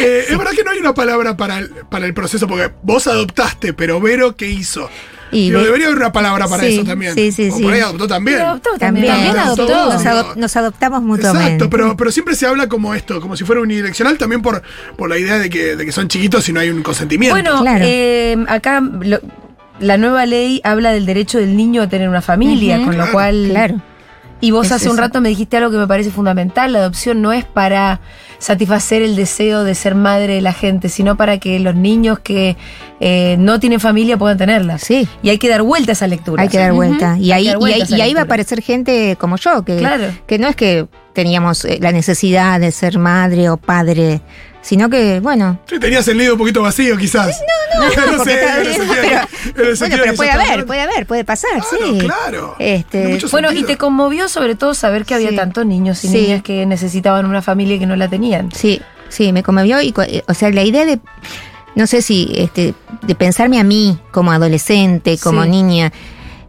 Eh, 0.00 0.24
es 0.28 0.36
verdad 0.36 0.50
que 0.52 0.64
no 0.64 0.72
hay 0.72 0.78
una 0.78 0.94
palabra 0.94 1.36
para 1.36 1.58
el, 1.58 1.68
para 1.88 2.06
el 2.06 2.14
proceso, 2.14 2.48
porque 2.48 2.70
vos 2.82 3.06
adoptaste, 3.06 3.72
pero 3.72 4.00
Vero, 4.00 4.34
¿qué 4.36 4.48
hizo? 4.50 4.90
Y 5.32 5.46
Digo, 5.50 5.60
debería 5.62 5.86
haber 5.86 5.98
una 5.98 6.12
palabra 6.12 6.46
para 6.46 6.62
Sí, 6.62 6.74
eso 6.74 6.84
también. 6.84 7.14
sí, 7.14 7.32
sí, 7.32 7.50
o 7.50 7.56
sí. 7.56 7.62
por 7.62 7.72
ahí 7.72 7.80
adoptó 7.80 8.06
también. 8.06 8.36
Pero 8.38 8.50
adoptó 8.50 8.70
también. 8.78 9.06
También, 9.06 9.34
También 9.34 9.46
adoptó. 9.46 9.92
Nos, 9.92 10.04
adop- 10.04 10.36
nos 10.36 10.56
adoptamos 10.56 11.02
mutuamente. 11.02 11.46
Exacto, 11.54 11.70
pero, 11.70 11.96
pero 11.96 12.12
siempre 12.12 12.34
se 12.36 12.46
habla 12.46 12.68
como 12.68 12.94
esto, 12.94 13.20
como 13.20 13.36
si 13.36 13.44
fuera 13.44 13.60
unidireccional, 13.60 14.18
también 14.18 14.40
por, 14.42 14.62
por 14.96 15.08
la 15.08 15.18
idea 15.18 15.38
de 15.38 15.50
que, 15.50 15.74
de 15.76 15.84
que 15.84 15.92
son 15.92 16.08
chiquitos 16.08 16.48
y 16.48 16.52
no 16.52 16.60
hay 16.60 16.70
un 16.70 16.82
consentimiento. 16.82 17.34
Bueno, 17.34 17.60
Claro. 17.60 17.84
eh, 17.86 18.36
acá 18.48 18.80
lo- 18.80 19.20
la 19.80 19.98
nueva 19.98 20.24
ley 20.26 20.60
habla 20.64 20.92
del 20.92 21.04
derecho 21.06 21.38
del 21.38 21.56
niño 21.56 21.82
a 21.82 21.88
tener 21.88 22.08
una 22.08 22.22
familia, 22.22 22.82
con 22.84 22.96
lo 22.96 23.10
cual. 23.12 23.46
Claro. 23.50 23.82
Y 24.40 24.50
vos 24.50 24.66
Es 24.66 24.72
hace 24.72 24.90
un 24.90 24.98
rato 24.98 25.20
me 25.20 25.28
dijiste 25.30 25.56
algo 25.56 25.70
que 25.70 25.78
me 25.78 25.86
parece 25.86 26.10
fundamental. 26.10 26.72
La 26.72 26.80
adopción 26.80 27.22
no 27.22 27.32
es 27.32 27.44
para 27.44 28.00
satisfacer 28.38 29.00
el 29.02 29.16
deseo 29.16 29.64
de 29.64 29.74
ser 29.74 29.94
madre 29.94 30.34
de 30.34 30.40
la 30.42 30.52
gente, 30.52 30.88
sino 30.88 31.16
para 31.16 31.38
que 31.38 31.58
los 31.58 31.74
niños 31.74 32.18
que 32.18 32.56
eh, 33.00 33.36
no 33.38 33.58
tienen 33.60 33.80
familia 33.80 34.16
puedan 34.18 34.36
tenerla. 34.36 34.78
Sí. 34.78 35.08
Y 35.22 35.30
hay 35.30 35.38
que 35.38 35.48
dar 35.48 35.62
vuelta 35.62 35.92
a 35.92 35.94
esa 35.94 36.06
lectura. 36.06 36.42
Hay 36.42 36.48
que 36.48 36.58
dar 36.58 36.72
vuelta. 36.72 37.16
Y 37.18 37.32
ahí, 37.32 37.46
y 37.46 37.72
ahí, 37.72 37.82
y 37.88 38.00
ahí 38.00 38.14
va 38.14 38.20
a 38.20 38.24
aparecer 38.24 38.60
gente 38.62 39.16
como 39.18 39.36
yo, 39.36 39.64
que, 39.64 39.78
Claro. 39.78 40.04
que 40.26 40.38
no 40.38 40.48
es 40.48 40.56
que 40.56 40.86
teníamos 41.14 41.64
eh, 41.64 41.78
la 41.80 41.92
necesidad 41.92 42.60
de 42.60 42.70
ser 42.72 42.98
madre 42.98 43.48
o 43.48 43.56
padre, 43.56 44.20
sino 44.66 44.90
que, 44.90 45.20
bueno. 45.20 45.60
Sí, 45.66 45.78
tenías 45.78 46.08
el 46.08 46.18
nido 46.18 46.32
un 46.32 46.38
poquito 46.38 46.60
vacío, 46.62 46.96
quizás. 46.96 47.40
No, 47.78 48.16
no, 48.18 48.24
sé, 48.24 48.42
en 48.42 48.66
el 48.66 48.74
sentido- 48.74 48.94
pero, 49.54 49.76
bueno, 49.78 49.96
pero 50.02 50.14
puede 50.16 50.30
haber, 50.32 50.66
puede 50.66 50.80
haber, 50.80 51.06
puede 51.06 51.24
pasar, 51.24 51.50
Claro, 51.52 51.92
sí. 51.92 51.98
claro. 52.00 52.56
Este, 52.58 53.18
Bueno, 53.30 53.52
y 53.52 53.62
te 53.62 53.76
conmovió 53.76 54.28
sobre 54.28 54.56
todo 54.56 54.74
saber 54.74 55.04
que 55.04 55.14
había 55.14 55.30
Sí. 55.30 55.36
tantos 55.36 55.64
niños 55.66 56.02
y 56.04 56.08
Sí. 56.08 56.14
niñas 56.14 56.42
que 56.42 56.66
necesitaban 56.66 57.26
una 57.26 57.42
familia 57.42 57.76
y 57.76 57.78
que 57.78 57.86
no 57.86 57.94
la 57.94 58.08
tenían. 58.08 58.50
Sí, 58.52 58.80
sí, 59.08 59.32
me 59.32 59.42
conmovió. 59.44 59.80
Y, 59.80 59.92
cu- 59.92 60.00
eh, 60.02 60.24
o 60.26 60.34
sea, 60.34 60.50
la 60.50 60.64
idea 60.64 60.84
de, 60.84 60.98
no 61.76 61.86
sé 61.86 62.02
si, 62.02 62.32
este, 62.34 62.74
de 63.02 63.14
pensarme 63.14 63.60
a 63.60 63.64
mí 63.64 63.98
como 64.10 64.32
adolescente, 64.32 65.16
como 65.18 65.44
Sí. 65.44 65.50
niña, 65.50 65.92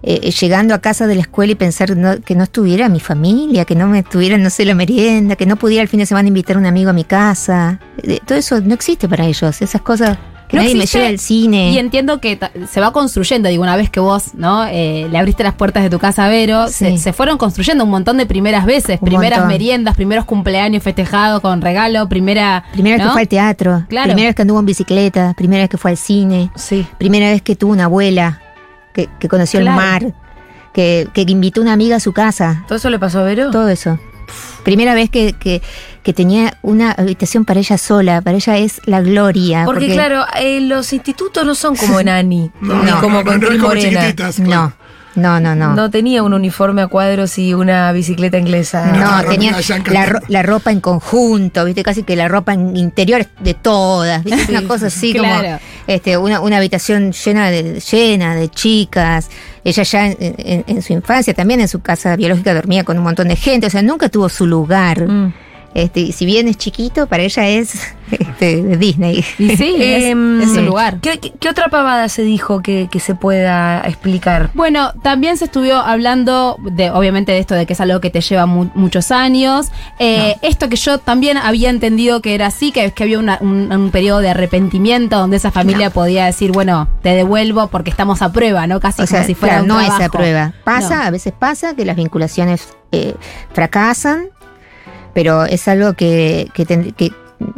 eh, 0.09 0.31
llegando 0.31 0.73
a 0.73 0.79
casa 0.79 1.05
de 1.07 1.15
la 1.15 1.21
escuela 1.21 1.51
y 1.51 1.55
pensar 1.55 1.95
no- 1.97 2.21
que 2.21 2.33
no 2.35 2.43
estuviera 2.43 2.87
mi 2.89 2.99
familia, 2.99 3.65
que 3.65 3.75
no 3.75 3.87
me 3.87 3.99
estuviera, 3.99 4.37
no 4.37 4.49
sé, 4.49 4.63
la 4.65 4.73
merienda, 4.75 5.35
que 5.35 5.45
no 5.45 5.55
pudiera 5.57 5.81
el 5.83 5.89
fin 5.89 5.99
de 5.99 6.05
semana 6.05 6.27
invitar 6.29 6.55
a 6.55 6.59
un 6.59 6.65
amigo 6.65 6.89
a 6.89 6.93
mi 6.93 7.03
casa. 7.03 7.79
Eh, 8.03 8.19
todo 8.25 8.37
eso 8.37 8.61
no 8.61 8.73
existe 8.73 9.09
para 9.09 9.25
ellos, 9.25 9.61
esas 9.61 9.81
cosas 9.81 10.17
que 10.47 10.55
No 10.55 10.63
nadie 10.63 10.75
existe, 10.75 10.97
me 10.97 11.01
lleva 11.03 11.09
al 11.11 11.19
cine. 11.19 11.71
Y 11.71 11.77
entiendo 11.77 12.21
que 12.21 12.39
se 12.71 12.79
va 12.79 12.93
construyendo, 12.93 13.49
digo, 13.49 13.63
una 13.63 13.75
vez 13.75 13.89
que 13.89 13.99
vos, 13.99 14.33
¿no? 14.33 14.65
Eh, 14.65 15.09
le 15.11 15.17
abriste 15.17 15.43
las 15.43 15.55
puertas 15.55 15.83
de 15.83 15.89
tu 15.89 15.99
casa 15.99 16.25
a 16.25 16.29
Vero, 16.29 16.69
se, 16.69 16.91
Sí. 16.91 16.97
se 16.99 17.11
fueron 17.11 17.37
construyendo 17.37 17.83
un 17.83 17.89
montón 17.89 18.15
de 18.17 18.25
primeras 18.25 18.65
veces, 18.65 18.99
Un 19.01 19.07
primeras 19.09 19.39
montón. 19.39 19.53
meriendas, 19.53 19.95
primeros 19.95 20.23
cumpleaños 20.23 20.81
festejados 20.83 21.41
con 21.41 21.59
regalo, 21.59 22.07
primera. 22.07 22.63
Primera 22.71 22.95
vez 22.95 23.05
que 23.07 23.11
fue 23.11 23.21
al 23.23 23.27
teatro, 23.27 23.83
Claro. 23.89 24.05
primera 24.07 24.29
vez 24.29 24.35
que 24.37 24.41
anduvo 24.43 24.59
en 24.61 24.65
bicicleta, 24.67 25.33
primera 25.35 25.63
vez 25.63 25.69
que 25.69 25.77
fue 25.77 25.91
al 25.91 25.97
cine, 25.97 26.49
Sí. 26.55 26.87
primera 26.97 27.29
vez 27.29 27.41
que 27.41 27.57
tuvo 27.57 27.73
una 27.73 27.83
abuela, 27.85 28.39
que, 28.97 29.09
que 29.19 29.27
conoció 29.29 29.59
Claro. 29.61 29.79
el 29.79 29.85
mar, 30.11 30.13
que, 30.73 31.07
que 31.13 31.21
invitó 31.21 31.61
una 31.61 31.73
amiga 31.73 31.97
a 31.97 31.99
su 31.99 32.11
casa. 32.13 32.63
¿Todo 32.67 32.77
eso 32.77 32.89
le 32.89 32.97
pasó 32.99 33.19
a 33.19 33.23
Vero? 33.23 33.51
Todo 33.51 33.69
eso. 33.69 33.99
Primera 34.63 34.93
vez 34.95 35.09
que, 35.09 35.33
que, 35.33 35.61
que 36.03 36.11
tenía 36.13 36.57
una 36.61 36.91
habitación 36.91 37.45
para 37.45 37.59
ella 37.59 37.77
sola, 37.77 38.21
para 38.21 38.35
ella 38.37 38.57
es 38.57 38.81
la 38.85 39.01
gloria. 39.01 39.63
Porque, 39.65 39.87
claro, 39.93 40.25
eh, 40.37 40.59
los 40.61 40.91
institutos 40.91 41.45
no 41.45 41.55
son 41.55 41.75
como 41.77 41.99
en 42.01 42.09
Ani, 42.09 42.51
No, 42.59 42.83
ni 42.83 42.91
no, 42.91 42.99
como 42.99 43.23
no, 43.23 43.23
con 43.23 43.39
no, 43.39 43.67
Morena. 43.67 43.99
chiquititas. 44.01 44.39
No, 44.39 44.45
claro. 44.47 44.73
No, 45.17 45.39
no, 45.41 45.55
no. 45.55 45.73
No 45.75 45.89
tenía 45.91 46.23
un 46.23 46.33
uniforme 46.33 46.81
a 46.83 46.87
cuadros 46.87 47.37
y 47.37 47.53
una 47.53 47.91
bicicleta 47.91 48.37
inglesa. 48.37 48.85
No, 48.93 49.29
tenía 49.29 49.53
la, 49.91 50.05
ro- 50.05 50.19
la 50.29 50.43
ropa 50.43 50.71
en 50.71 50.79
conjunto, 50.79 51.65
viste, 51.65 51.83
casi 51.83 52.03
que 52.03 52.15
la 52.15 52.27
ropa 52.29 52.53
en 52.53 52.77
interior 52.77 53.25
de 53.39 53.53
todas, 53.53 54.23
viste, 54.23 54.51
una 54.51 54.67
cosa 54.67 54.87
así 54.87 55.13
Claro. 55.13 55.43
como 55.47 55.59
este, 55.87 56.17
una, 56.17 56.39
una 56.39 56.57
habitación 56.57 57.11
llena 57.11 57.49
de, 57.49 57.79
llena 57.79 58.35
de 58.35 58.49
chicas. 58.49 59.29
Ella 59.63 59.83
ya 59.83 60.05
en, 60.07 60.17
en- 60.19 60.63
en 60.67 60.81
su 60.81 60.93
infancia, 60.93 61.33
también 61.33 61.59
en 61.59 61.67
su 61.67 61.81
casa 61.81 62.15
biológica 62.15 62.53
dormía 62.53 62.83
con 62.85 62.97
un 62.97 63.03
montón 63.03 63.27
de 63.27 63.35
gente, 63.35 63.67
o 63.67 63.69
sea, 63.69 63.81
nunca 63.81 64.07
tuvo 64.09 64.29
su 64.29 64.45
lugar. 64.45 65.07
Mm. 65.07 65.33
Este, 65.77 65.99
y 65.99 66.11
si 66.11 66.25
bien 66.25 66.47
es 66.47 66.57
chiquito, 66.57 67.05
para 67.05 67.21
ella 67.21 67.47
es 67.47 67.75
este, 68.11 68.63
Disney. 68.77 69.23
Y 69.37 69.55
sí, 69.55 69.75
es, 69.79 70.05
Em, 70.05 70.41
es 70.41 70.53
su 70.55 70.61
lugar. 70.61 70.99
¿Qué, 71.01 71.19
qué- 71.19 71.33
qué 71.39 71.49
otra 71.49 71.67
pavada 71.67 72.09
se 72.09 72.23
dijo 72.23 72.61
que, 72.63 72.87
que 72.91 72.99
se 72.99 73.13
pueda 73.13 73.81
explicar? 73.85 74.49
Bueno, 74.55 74.91
también 75.03 75.37
se 75.37 75.45
estuvo 75.45 75.71
hablando 75.73 76.57
de, 76.71 76.89
obviamente, 76.89 77.31
de 77.31 77.37
esto 77.37 77.53
de 77.53 77.67
que 77.67 77.73
es 77.73 77.79
algo 77.81 78.01
que 78.01 78.09
te 78.09 78.21
lleva 78.21 78.47
mu- 78.47 78.71
muchos 78.73 79.11
años. 79.11 79.67
Eh, 79.99 80.35
Esto 80.41 80.67
que 80.67 80.77
yo 80.77 80.97
también 80.97 81.37
había 81.37 81.69
entendido 81.69 82.21
que 82.23 82.33
era 82.33 82.47
así, 82.47 82.71
que, 82.71 82.91
que 82.91 83.03
había 83.03 83.19
una- 83.19 83.37
un, 83.41 83.71
un 83.71 83.91
periodo 83.91 84.19
de 84.21 84.29
arrepentimiento 84.29 85.19
donde 85.19 85.37
esa 85.37 85.51
familia 85.51 85.91
podía 85.91 86.25
decir, 86.25 86.51
bueno, 86.53 86.87
te 87.03 87.09
devuelvo 87.09 87.67
porque 87.67 87.91
estamos 87.91 88.23
a 88.23 88.31
prueba, 88.33 88.65
¿no? 88.65 88.79
Casi 88.79 89.03
O 89.03 89.05
sea, 89.05 89.19
como 89.19 89.27
si 89.27 89.35
fuera 89.35 89.59
claro, 89.59 89.63
un 89.65 89.67
no 89.69 89.79
es 89.95 90.01
a 90.03 90.09
prueba. 90.09 90.53
Pasa, 90.63 90.95
No. 90.97 91.03
a 91.03 91.11
veces 91.11 91.33
pasa 91.37 91.75
que 91.75 91.85
las 91.85 91.95
vinculaciones 91.95 92.69
eh, 92.91 93.13
fracasan, 93.53 94.29
pero 95.17 95.45
es 95.45 95.67
algo 95.67 95.93
que, 95.93 96.47
que, 96.53 96.63
tend- 96.67 96.93
que 96.93 97.11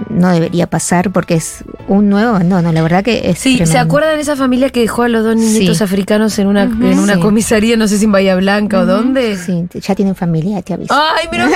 no 0.10 0.30
debería 0.32 0.65
pasar 0.67 1.12
porque 1.12 1.34
es 1.34 1.65
un 1.89 2.08
nuevo 2.08 2.30
abandono. 2.30 2.72
La 2.72 2.82
verdad 2.82 3.04
que 3.04 3.30
es 3.30 3.38
Sí, 3.39 3.60
¿se 3.65 3.78
acuerdan 3.78 4.15
de 4.15 4.22
esa 4.22 4.38
familia 4.38 4.69
que 4.69 4.80
dejó 4.80 5.04
a 5.04 5.10
los 5.10 5.26
dos 5.26 5.36
niñitos 5.36 5.80
Sí. 5.80 5.84
africanos 5.84 6.39
en 6.39 6.48
una, 6.48 6.63
en 6.63 7.00
una 7.00 7.15
Sí. 7.15 7.19
comisaría, 7.19 7.76
no 7.76 7.89
sé 7.89 7.98
si 7.98 8.06
en 8.06 8.13
Bahía 8.13 8.38
Blanca 8.38 8.80
o 8.80 8.86
dónde? 8.86 9.36
Sí, 9.36 9.65
ya 9.82 9.93
tienen 9.93 10.15
familia, 10.15 10.62
te 10.62 10.74
aviso. 10.74 10.93
¡Ay, 10.93 11.28
mal! 11.38 11.50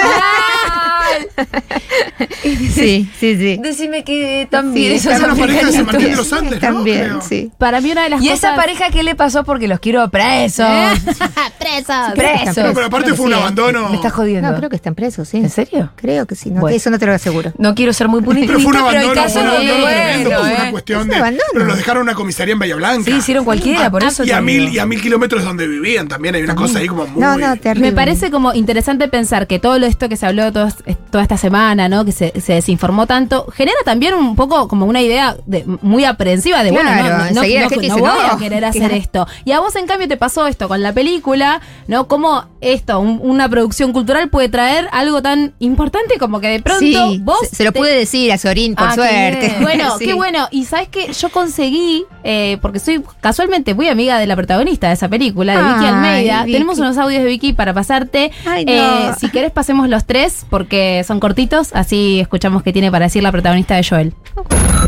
sí, 2.43 3.09
sí, 3.19 3.37
sí. 3.37 3.59
Decime 3.61 4.03
que 4.03 4.47
también 4.49 4.91
Sí, 4.99 5.07
esos 5.09 5.13
Es 5.13 5.19
una 5.23 5.35
pareja 5.35 5.65
de 5.67 5.71
San 5.71 5.85
Martín 5.85 6.05
de 6.07 6.13
africanitos. 6.13 6.31
los 6.31 6.33
Andes, 6.33 6.61
¿no? 6.61 6.67
También, 6.67 7.21
sí. 7.21 7.51
Para 7.57 7.81
mí 7.81 7.91
una 7.91 8.03
de 8.03 8.09
las 8.09 8.21
¿Y 8.21 8.29
cosas... 8.29 8.39
esa 8.43 8.55
pareja 8.55 8.85
qué 8.91 9.03
le 9.03 9.15
pasó? 9.15 9.43
Porque 9.43 9.67
los 9.67 9.79
quiero 9.79 10.09
presos. 10.09 10.65
¡Presos! 11.59 12.13
Presos. 12.15 12.57
No, 12.65 12.73
pero 12.73 12.85
aparte 12.87 13.05
Creo 13.05 13.15
fue 13.15 13.25
un 13.27 13.33
sí. 13.33 13.37
abandono. 13.39 13.89
Me 13.89 13.95
estás 13.95 14.13
jodiendo. 14.13 14.51
No, 14.51 14.57
creo 14.57 14.69
que 14.69 14.75
están 14.75 14.95
presos, 14.95 15.27
sí. 15.27 15.37
¿En 15.37 15.49
serio? 15.49 15.91
Creo 15.95 16.25
que 16.25 16.35
sí. 16.35 16.49
No, 16.49 16.61
Bueno. 16.61 16.75
eso 16.75 16.89
no 16.89 16.99
te 16.99 17.05
lo 17.05 17.13
aseguro. 17.13 17.53
No 17.57 17.75
quiero 17.75 17.93
ser 17.93 18.07
muy 18.07 18.21
punitiva, 18.21 18.53
Pero 18.55 18.59
fue 18.59 18.71
un 18.71 18.77
pero 18.77 18.87
abandono, 18.89 19.13
casos 19.13 19.33
fue 19.33 19.41
un 19.41 19.47
abandono 19.49 19.85
tremendo, 19.85 20.29
bueno, 20.29 20.43
fue 20.45 20.53
una 20.55 20.67
¿eh? 20.67 20.71
cuestión 20.71 21.07
de. 21.07 21.15
abandono. 21.15 21.43
Pero 21.53 21.65
los 21.65 21.77
dejaron 21.77 22.01
en 22.01 22.03
una 22.09 22.13
comisaría 22.15 22.53
en 22.53 22.59
Bahía 22.59 22.75
Blanca. 22.75 23.11
Sí, 23.11 23.17
hicieron 23.17 23.45
cualquiera, 23.45 23.89
por 23.89 24.03
eso 24.03 24.23
Y 24.23 24.31
a 24.31 24.41
mil, 24.41 24.69
y 24.69 24.79
a 24.79 24.85
mil 24.85 25.01
kilómetros 25.01 25.43
donde 25.43 25.67
vivían 25.67 26.07
también 26.07 26.35
hay 26.35 26.43
una 26.43 26.55
cosa 26.55 26.79
ahí 26.79 26.87
como 26.87 27.05
muy. 27.07 27.21
No, 27.21 27.37
no, 27.37 27.55
terrible. 27.57 27.89
Me 27.91 27.95
parece 27.95 28.31
como 28.31 28.53
interesante 28.53 29.07
pensar 29.07 29.47
que 29.47 29.59
todo 29.59 29.79
lo 29.79 29.85
esto 29.85 30.09
que 30.09 30.15
se 30.17 30.25
habló 30.25 30.51
todos- 30.51 30.75
eh, 30.85 30.95
toda 31.13 31.21
esta 31.21 31.37
semana, 31.37 31.87
¿no? 31.87 32.03
Que 32.03 32.11
se, 32.11 32.33
se 32.41 32.53
desinformó 32.53 33.05
tanto, 33.05 33.45
genera 33.55 33.77
también 33.85 34.15
un 34.15 34.35
poco 34.35 34.67
como 34.67 34.87
una 34.87 34.99
idea 34.99 35.37
de, 35.45 35.63
muy 35.83 36.03
aprensiva 36.05 36.63
de, 36.63 36.71
Claro, 36.71 36.89
bueno, 36.89 37.01
no, 37.01 37.07
no, 37.07 37.17
no, 37.25 37.31
no- 37.35 37.97
voy 37.99 38.09
a 38.31 38.37
querer 38.39 38.65
hacer 38.65 38.81
claro. 38.81 38.95
esto. 38.95 39.27
Y 39.45 39.51
a 39.51 39.59
vos, 39.59 39.75
en 39.75 39.85
cambio, 39.85 40.07
te 40.07 40.17
pasó 40.17 40.47
esto 40.47 40.67
con 40.67 40.81
la 40.81 40.91
película, 40.91 41.61
¿no? 41.87 42.07
Como 42.07 42.45
esto, 42.61 42.99
un- 42.99 43.19
una 43.23 43.47
producción 43.47 43.93
cultural 43.93 44.29
puede 44.29 44.49
traer 44.49 44.89
algo 44.91 45.21
tan 45.21 45.53
importante 45.59 46.17
como 46.17 46.39
que 46.41 46.47
de 46.47 46.61
pronto 46.61 46.79
Sí, 46.83 47.19
vos... 47.23 47.37
se, 47.47 47.57
se 47.57 47.63
lo 47.63 47.71
te- 47.71 47.79
pude 47.79 47.95
decir 47.95 48.31
a 48.31 48.37
Sorín, 48.39 48.73
por 48.73 48.87
Ah, 48.87 48.95
suerte. 48.95 49.55
bueno, 49.61 49.95
Sí. 49.99 50.05
qué 50.05 50.13
bueno. 50.13 50.47
Y 50.49 50.65
sabes 50.65 50.87
que 50.87 51.13
yo 51.13 51.29
conseguí, 51.29 52.05
eh, 52.23 52.57
porque 52.61 52.79
soy 52.79 53.03
casualmente 53.21 53.73
muy 53.73 53.87
amiga 53.89 54.17
de 54.17 54.27
la 54.27 54.35
protagonista 54.35 54.87
de 54.87 54.93
esa 54.93 55.09
película, 55.09 55.53
de 55.53 55.63
Vicky 55.63 55.85
Ay, 55.85 55.93
Almeida. 55.93 56.39
Vicky. 56.43 56.53
Tenemos 56.53 56.79
unos 56.79 56.97
audios 56.97 57.23
de 57.23 57.29
Vicky 57.29 57.53
para 57.53 57.73
pasarte. 57.73 58.31
Ay, 58.45 58.65
no. 58.65 58.71
Eh, 58.71 59.11
si 59.19 59.29
querés, 59.29 59.51
pasemos 59.51 59.89
los 59.89 60.05
tres, 60.05 60.45
porque 60.49 61.03
son 61.05 61.19
cortitos, 61.19 61.71
así 61.73 62.19
escuchamos 62.19 62.63
qué 62.63 62.73
tiene 62.73 62.91
para 62.91 63.05
decir 63.05 63.23
la 63.23 63.31
protagonista 63.31 63.75
de 63.75 63.83
Joel. 63.83 64.13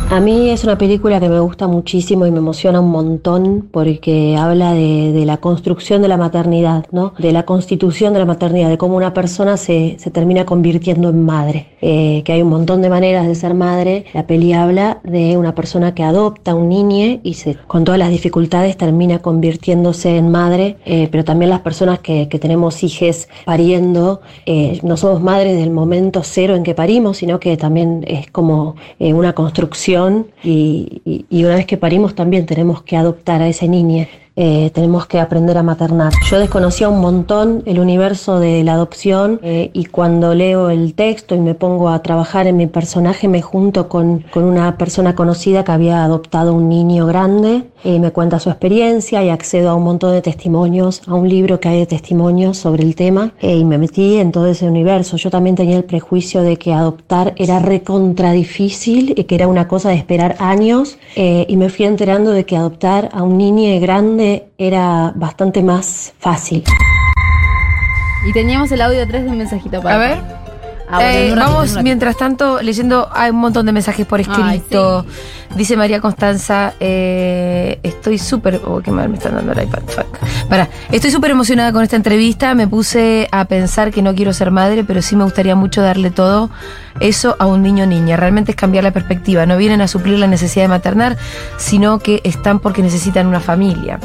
A 0.10 0.20
mí 0.20 0.50
es 0.50 0.64
una 0.64 0.78
película 0.78 1.20
que 1.20 1.30
me 1.30 1.40
gusta 1.40 1.68
muchísimo 1.68 2.26
y 2.26 2.32
me 2.32 2.38
emociona 2.38 2.80
un 2.80 2.92
montón 2.92 3.68
porque 3.72 4.36
habla 4.38 4.74
de, 4.74 5.12
de 5.14 5.26
la 5.26 5.38
construcción 5.38 6.02
de 6.02 6.08
la 6.08 6.18
maternidad, 6.18 6.86
¿no? 6.92 7.14
De 7.18 7.32
la 7.32 7.44
constitución 7.44 8.14
de 8.14 8.20
la 8.20 8.26
maternidad, 8.26 8.70
de 8.70 8.78
cómo 8.78 8.96
una 8.96 9.14
persona 9.14 9.58
se, 9.58 9.98
se 10.00 10.12
termina 10.12 10.46
convirtiendo 10.46 11.10
en 11.10 11.24
madre. 11.26 11.76
Eh, 11.82 12.24
que 12.26 12.34
hay 12.34 12.42
un 12.42 12.50
montón 12.50 12.82
de 12.82 12.90
maneras 12.90 13.28
de 13.28 13.36
ser 13.36 13.54
madre. 13.54 14.06
La 14.14 14.26
peli 14.26 14.54
habla 14.54 15.00
de 15.04 15.38
una 15.38 15.54
persona 15.54 15.94
que 15.94 16.04
adopta 16.04 16.52
a 16.52 16.56
un 16.56 16.70
niño 16.70 17.20
y 17.26 17.34
se, 17.34 17.56
con 17.56 17.84
todas 17.84 17.98
las 17.98 18.12
dificultades 18.12 18.78
termina 18.78 19.20
convirtiéndose 19.20 20.16
en 20.16 20.30
madre, 20.30 20.78
eh, 20.86 21.10
pero 21.12 21.26
también 21.26 21.50
las 21.50 21.62
personas 21.62 22.00
que, 22.00 22.28
tenemos 22.36 22.84
hijes 22.84 23.30
pariendo, 23.46 24.22
eh, 24.46 24.80
no 24.84 24.98
somos 24.98 25.22
madres 25.22 25.58
del 25.58 25.72
momento 25.72 26.22
cero 26.24 26.56
en 26.56 26.64
que 26.64 26.76
parimos, 26.76 27.18
sino 27.18 27.40
que 27.40 27.56
también 27.58 28.04
es 28.08 28.30
como 28.30 28.76
eh, 29.00 29.14
una 29.14 29.34
construcción 29.34 30.28
y 30.44 31.02
una 31.32 31.56
vez 31.56 31.66
que 31.66 31.78
parimos 31.78 32.14
también 32.14 32.46
tenemos 32.46 32.84
que 32.84 32.98
adoptar 32.98 33.42
a 33.42 33.48
ese 33.48 33.68
niño 33.68 34.06
eh, 34.36 34.72
tenemos 34.74 35.08
que 35.08 35.20
aprender 35.20 35.58
a 35.58 35.64
maternar. 35.64 36.14
Yo 36.30 36.40
desconocía 36.40 36.90
un 36.90 37.00
montón 37.00 37.64
el 37.66 37.80
universo 37.80 38.40
de 38.40 38.64
la 38.64 38.74
adopción 38.74 39.40
eh, 39.44 39.70
y 39.74 39.86
cuando 39.86 40.34
leo 40.34 40.70
el 40.70 40.94
texto 40.94 41.36
y 41.36 41.40
me 41.40 41.56
pongo 41.56 41.90
a 41.90 42.02
trabajar 42.02 42.48
en 42.48 42.58
mi 42.58 42.68
personaje 42.68 43.28
me 43.28 43.42
junto 43.42 43.88
con, 43.88 44.26
con 44.32 44.44
una 44.44 44.78
persona 44.78 45.16
conocida 45.16 45.64
que 45.64 45.72
había 45.72 46.04
adoptado 46.04 46.54
un 46.54 46.70
niño 46.70 47.06
grande 47.06 47.64
y 47.84 48.00
me 48.00 48.12
cuenta 48.12 48.40
su 48.40 48.50
experiencia 48.50 49.24
y 49.24 49.30
accedo 49.30 49.70
a 49.70 49.76
un 49.76 49.84
montón 49.84 50.12
de 50.12 50.22
testimonios, 50.22 51.02
a 51.08 51.14
un 51.14 51.30
libro 51.30 51.60
que 51.60 51.70
hay 51.70 51.80
de 51.80 51.86
testimonios 51.86 52.58
sobre 52.58 52.84
el 52.84 52.96
tema 52.96 53.34
eh, 53.42 53.56
y 53.56 53.64
me 53.64 53.78
metí 53.78 54.18
en 54.18 54.32
todo 54.32 54.48
ese 54.48 54.68
universo. 54.68 55.18
Yo 55.18 55.30
también 55.30 55.56
tenía 55.56 55.78
el 55.78 55.84
prejuicio 55.84 56.42
de 56.42 56.58
que 56.58 56.74
adoptar 56.74 57.34
era 57.38 57.60
recontra 57.60 58.32
difícil 58.32 59.14
y 59.16 59.24
que 59.26 59.36
era 59.36 59.48
una 59.48 59.68
cosa 59.68 59.90
de 59.90 59.96
esperar 59.96 60.36
años 60.40 60.98
eh, 61.16 61.46
y 61.48 61.58
me 61.58 61.70
fui 61.70 61.86
enterando 61.86 62.32
de 62.32 62.46
que 62.46 62.58
adoptar 62.58 63.10
a 63.14 63.24
un 63.24 63.38
niño 63.38 63.80
grande 63.80 64.25
era 64.58 65.12
bastante 65.16 65.62
más 65.62 66.14
fácil. 66.20 66.64
Y 68.28 68.34
teníamos 68.34 68.72
el 68.72 68.82
audio 68.82 69.08
3 69.08 69.24
de 69.24 69.30
un 69.30 69.38
mensajito 69.38 69.82
para. 69.82 69.96
A 69.96 69.98
ver. 69.98 70.45
Ah, 70.90 71.00
Eh, 71.04 71.34
vamos, 71.36 71.82
mientras 71.82 72.16
tanto, 72.16 72.62
leyendo, 72.62 73.10
hay 73.12 73.32
un 73.32 73.38
montón 73.38 73.66
de 73.66 73.72
mensajes 73.72 74.06
por 74.06 74.20
escrito. 74.20 75.06
Dice 75.56 75.76
María 75.78 76.00
Constanza, 76.02 76.74
eh, 76.80 77.80
estoy 77.82 78.18
súper... 78.20 78.62
Oh, 78.66 78.82
qué 78.82 78.92
mal 78.92 79.10
me 79.10 79.18
están 79.18 79.36
dando 79.36 79.54
el 79.54 79.64
iPad. 79.64 79.80
Fuck. 79.88 80.18
Pará, 80.50 80.70
estoy 80.92 81.10
súper 81.12 81.32
emocionada 81.32 81.72
con 81.72 81.82
esta 81.82 81.96
entrevista. 81.96 82.54
Me 82.54 82.68
puse 82.68 83.28
a 83.32 83.46
pensar 83.46 83.92
que 83.92 84.02
no 84.02 84.14
quiero 84.14 84.34
ser 84.34 84.52
madre, 84.52 84.84
pero 84.84 85.02
sí 85.02 85.16
me 85.16 85.24
gustaría 85.24 85.56
mucho 85.56 85.82
darle 85.82 86.12
todo 86.12 86.50
eso 87.00 87.36
a 87.40 87.46
un 87.46 87.64
niño 87.64 87.86
o 87.86 87.88
niña. 87.88 88.16
Realmente 88.18 88.52
es 88.52 88.58
cambiar 88.58 88.84
la 88.84 88.92
perspectiva. 88.92 89.46
No 89.46 89.58
vienen 89.58 89.82
a 89.82 89.88
suplir 89.88 90.20
la 90.20 90.28
necesidad 90.28 90.66
de 90.66 90.70
maternar, 90.70 91.18
sino 91.58 92.00
que 92.00 92.22
están 92.24 92.60
porque 92.60 92.82
necesitan 92.84 93.26
una 93.28 93.40
familia. 93.40 94.00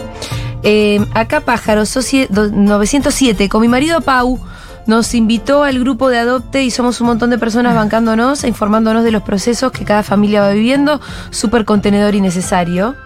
Eh, 0.62 1.05
acá 1.14 1.40
Pájaro, 1.40 1.83
socie- 1.85 2.29
do- 2.29 2.49
907, 2.51 3.49
con 3.49 3.61
mi 3.62 3.69
marido 3.69 4.01
Pau, 4.03 4.38
nos 4.90 5.14
invitó 5.14 5.62
al 5.62 5.79
grupo 5.79 6.11
de 6.11 6.18
Adopte 6.18 6.64
y 6.64 6.70
somos 6.72 7.00
un 7.00 7.07
montón 7.07 7.31
de 7.31 7.38
personas 7.38 7.76
bancándonos, 7.76 8.42
e 8.42 8.48
informándonos 8.48 9.05
de 9.05 9.12
los 9.12 9.22
procesos 9.22 9.70
que 9.70 9.85
cada 9.85 10.03
familia 10.03 10.40
va 10.40 10.50
viviendo. 10.50 11.00
Súper 11.31 11.64
contenedor 11.64 12.16
y 12.16 12.20
necesario. 12.20 12.96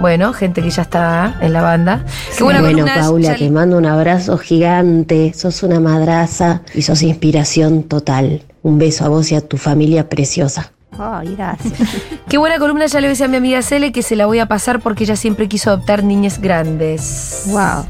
Bueno, 0.00 0.32
gente 0.32 0.62
que 0.62 0.70
ya 0.70 0.80
está 0.82 1.36
en 1.42 1.52
la 1.52 1.60
banda. 1.60 2.04
Qué 2.36 2.42
buena 2.42 2.60
bueno, 2.62 2.78
columna, 2.78 2.94
Paula, 3.00 3.28
ya- 3.28 3.36
te 3.36 3.50
mando 3.50 3.76
un 3.76 3.84
abrazo 3.84 4.38
gigante. 4.38 5.32
Sos 5.34 5.62
una 5.62 5.78
madraza 5.78 6.62
y 6.74 6.80
sos 6.80 7.02
inspiración 7.02 7.82
total. 7.82 8.42
Un 8.62 8.78
beso 8.78 9.04
a 9.04 9.08
vos 9.08 9.30
y 9.30 9.34
a 9.34 9.42
tu 9.42 9.58
familia 9.58 10.08
preciosa. 10.08 10.72
Ay, 10.98 11.34
gracias. 11.36 11.74
Qué 12.30 12.38
buena 12.38 12.58
columna, 12.58 12.86
ya 12.86 13.00
le 13.02 13.08
decía 13.08 13.26
a 13.26 13.28
mi 13.28 13.36
amiga 13.36 13.60
Cele 13.60 13.92
que 13.92 14.02
se 14.02 14.16
la 14.16 14.24
voy 14.24 14.38
a 14.38 14.46
pasar 14.46 14.80
porque 14.80 15.04
ella 15.04 15.16
siempre 15.16 15.48
quiso 15.48 15.68
adoptar 15.70 16.02
niñas 16.02 16.40
grandes. 16.40 17.42
wow. 17.48 17.84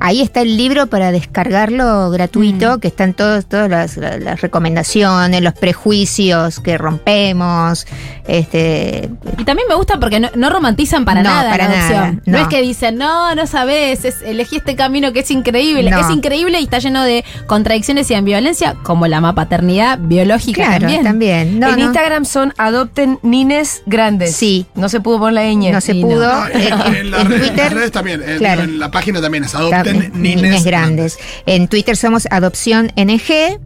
Ahí 0.00 0.20
está 0.22 0.40
el 0.42 0.56
libro 0.56 0.86
para 0.86 1.10
descargarlo 1.12 2.10
gratuito, 2.10 2.78
que 2.78 2.88
están 2.88 3.14
todos, 3.14 3.46
todas 3.46 3.68
las, 3.68 4.40
recomendaciones, 4.40 5.40
los 5.42 5.54
prejuicios 5.54 6.60
que 6.60 6.78
rompemos. 6.78 7.86
Este, 8.26 9.10
Y 9.38 9.44
también 9.44 9.68
me 9.68 9.74
gusta 9.74 9.98
porque 10.00 10.20
no, 10.20 10.28
no 10.34 10.50
romantizan 10.50 11.04
para 11.04 11.22
No, 11.22 11.30
nada 11.30 11.50
para 11.50 11.68
la 11.68 11.74
adopción. 11.74 11.98
nada, 12.00 12.12
No. 12.26 12.38
no. 12.38 12.42
es 12.42 12.48
que 12.48 12.62
dicen, 12.62 12.96
no, 12.96 13.34
no 13.34 13.46
sabes, 13.46 14.04
es, 14.04 14.22
elegí 14.22 14.56
este 14.56 14.76
camino 14.76 15.12
que 15.12 15.20
es 15.20 15.30
increíble. 15.30 15.90
No. 15.90 16.00
Es 16.00 16.10
increíble 16.10 16.60
y 16.60 16.64
está 16.64 16.78
lleno 16.78 17.02
de 17.02 17.24
contradicciones 17.46 18.10
y 18.10 18.14
ambivalencia, 18.14 18.74
como 18.82 19.06
la 19.06 19.20
paternidad 19.34 19.98
biológica 20.00 20.62
claro, 20.64 20.80
también. 20.80 21.02
también. 21.04 21.58
No, 21.60 21.68
en 21.70 21.76
no. 21.76 21.84
Instagram 21.86 22.24
son 22.24 22.52
Adopten 22.58 23.18
Nines 23.22 23.82
Grandes. 23.86 24.36
Sí. 24.36 24.66
No 24.74 24.88
se 24.88 25.00
pudo 25.00 25.18
poner 25.18 25.34
la 25.34 25.42
ñ. 25.52 25.72
No 25.72 25.80
se 25.80 25.94
pudo. 25.94 26.26
No, 26.32 26.46
en, 26.48 26.60
En- 26.60 26.94
en 26.96 27.10
las 27.10 27.20
en 27.22 27.28
redes, 27.30 27.40
Twitter, 27.48 27.64
las 27.64 27.72
redes 27.74 27.92
también. 27.92 28.22
En, 28.22 28.38
claro. 28.38 28.62
en 28.62 28.78
la 28.78 28.90
página 28.90 29.20
también 29.20 29.44
es 29.44 29.54
Adopten 29.54 29.85
Nines, 29.92 30.42
Niñas 30.42 30.64
Grandes. 30.64 31.18
En 31.46 31.68
Twitter 31.68 31.96
somos 31.96 32.26
Adopción 32.30 32.92
NG. 32.96 33.58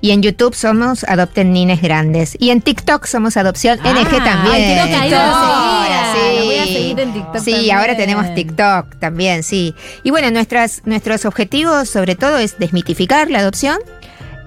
Y 0.00 0.10
en 0.12 0.22
YouTube 0.22 0.54
somos 0.54 1.04
Adopten 1.04 1.52
Nines 1.52 1.82
Grandes. 1.82 2.34
Y 2.38 2.48
en 2.50 2.62
TikTok 2.62 3.04
somos 3.06 3.36
Adopción 3.36 3.78
Ah, 3.82 3.92
NG 3.92 4.22
también. 4.24 4.54
ay, 4.54 4.74
creo 4.74 4.86
que 4.86 4.94
ahí 4.94 5.10
lo 5.10 5.16
Ahora 5.18 6.12
seguía. 6.14 6.40
Lo 6.40 6.44
voy 6.46 6.58
a 6.58 6.64
seguir 6.64 7.00
en 7.00 7.12
TikTok 7.12 7.38
Sí, 7.44 7.50
también. 7.52 7.76
ahora 7.76 7.96
tenemos 7.96 8.34
TikTok 8.34 8.98
también, 8.98 9.42
sí. 9.42 9.74
Y 10.02 10.10
bueno, 10.10 10.30
nuestras, 10.30 10.80
nuestros 10.86 11.24
objetivos 11.26 11.88
sobre 11.90 12.14
todo 12.14 12.38
es 12.38 12.58
desmitificar 12.58 13.30
la 13.30 13.40
adopción. 13.40 13.78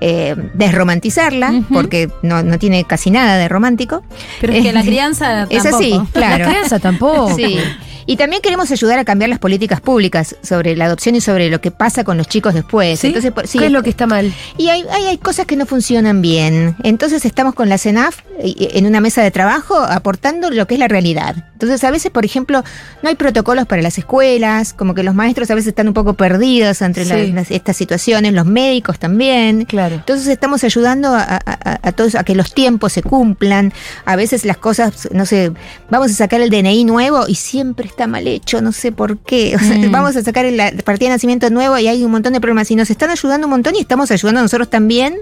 Eh, 0.02 0.36
desromantizarla, 0.54 1.64
porque 1.72 2.10
no, 2.22 2.42
no 2.44 2.58
tiene 2.58 2.84
casi 2.86 3.12
nada 3.12 3.38
de 3.38 3.48
romántico. 3.50 4.04
Pero 4.42 4.54
es 4.54 4.64
que 4.64 4.74
la 4.74 4.80
Eh, 4.84 4.86
crianza 4.86 5.44
Es 5.50 5.66
así, 5.66 5.92
tampoco. 5.92 6.12
claro. 6.14 6.46
La 6.46 6.50
crianza 6.52 6.80
tampoco. 6.80 7.36
Sí. 7.36 7.58
Y 8.06 8.18
también 8.18 8.42
queremos 8.42 8.72
ayudar 8.72 8.98
a 8.98 9.06
cambiar 9.06 9.30
las 9.30 9.38
políticas 9.38 9.82
públicas 9.82 10.36
sobre 10.42 10.76
la 10.76 10.86
adopción 10.86 11.14
y 11.14 11.22
sobre 11.22 11.48
lo 11.52 11.62
que 11.62 11.70
pasa 11.70 12.04
con 12.04 12.18
los 12.18 12.28
chicos 12.28 12.56
después. 12.56 13.00
¿Sí? 13.00 13.08
Entonces, 13.08 13.32
sí, 13.44 13.60
¿Qué 13.60 13.68
es 13.68 13.72
lo 13.72 13.84
que 13.84 13.92
está 13.92 14.08
mal? 14.08 14.34
y 14.58 14.70
hay, 14.70 14.84
hay, 14.92 15.06
hay 15.06 15.18
cosas 15.20 15.46
que 15.46 15.56
no 15.56 15.68
funcionan 15.68 16.20
bien. 16.24 16.76
Entonces 16.84 17.24
estamos 17.26 17.54
con 17.54 17.70
la 17.70 17.78
CENAF 17.78 18.22
eh, 18.40 18.70
en 18.74 18.88
una 18.88 19.00
mesa 19.00 19.22
de 19.22 19.30
trabajo 19.30 19.78
aportando 19.78 20.50
lo 20.50 20.66
que 20.66 20.74
es 20.74 20.80
la 20.80 20.88
realidad. 20.88 21.36
Entonces 21.54 21.84
a 21.84 21.92
veces, 21.92 22.10
por 22.10 22.26
ejemplo, 22.26 22.64
no 23.04 23.10
hay 23.10 23.16
protocolos 23.16 23.68
para 23.68 23.84
las 23.84 24.00
escuelas, 24.00 24.74
como 24.74 24.96
que 24.96 25.04
los 25.04 25.14
maestros 25.14 25.52
a 25.52 25.56
veces 25.56 25.68
están 25.68 25.88
un 25.88 25.94
poco 25.94 26.14
perdidos 26.16 26.82
entre 26.82 27.06
las- 27.06 27.52
estas 27.52 27.78
situaciones, 27.78 28.34
los 28.34 28.48
médicos 28.48 28.98
también. 28.98 29.66
Claro. 29.66 29.89
Entonces 29.94 30.28
estamos 30.28 30.64
ayudando 30.64 31.10
a, 31.16 31.22
a- 31.22 31.42
a- 31.46 31.80
a 31.82 31.92
todos 31.92 32.16
a 32.16 32.24
que 32.24 32.36
los 32.36 32.54
tiempos 32.54 32.94
se 32.94 33.02
cumplan. 33.04 33.74
A 34.06 34.16
veces 34.16 34.46
las 34.46 34.58
cosas, 34.58 35.10
no 35.12 35.26
sé, 35.26 35.52
vamos 35.90 36.12
a 36.12 36.14
sacar 36.14 36.42
el 36.42 36.50
DNI 36.50 36.86
nuevo 36.86 37.28
y 37.28 37.36
siempre 37.36 37.88
está 37.88 38.08
mal 38.08 38.28
hecho, 38.28 38.62
no 38.62 38.72
sé 38.72 38.92
por 38.92 39.18
qué. 39.20 39.56
O 39.60 39.60
sea, 39.60 39.78
Mm. 39.78 39.92
vamos 39.92 40.16
a 40.16 40.24
sacar 40.24 40.46
el- 40.46 40.58
la 40.58 40.72
partida 40.84 41.10
de 41.10 41.16
nacimiento 41.16 41.50
nuevo 41.50 41.78
y 41.78 41.88
hay 41.88 42.04
un 42.04 42.12
montón 42.12 42.34
de 42.34 42.42
problemas. 42.42 42.70
Y 42.72 42.76
nos 42.76 42.90
están 42.90 43.10
ayudando 43.10 43.48
un 43.48 43.52
montón 43.52 43.76
y 43.76 43.80
estamos 43.80 44.12
ayudando 44.12 44.40
a 44.40 44.44
nosotros 44.44 44.70
también 44.70 45.16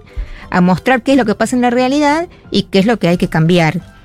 a 0.49 0.61
mostrar 0.61 1.01
qué 1.01 1.11
es 1.11 1.17
lo 1.17 1.25
que 1.25 1.35
pasa 1.35 1.55
en 1.55 1.61
la 1.61 1.69
realidad 1.69 2.27
y 2.51 2.63
qué 2.63 2.79
es 2.79 2.85
lo 2.85 2.97
que 2.99 3.07
hay 3.09 3.17
que 3.17 3.27
cambiar. 3.27 3.96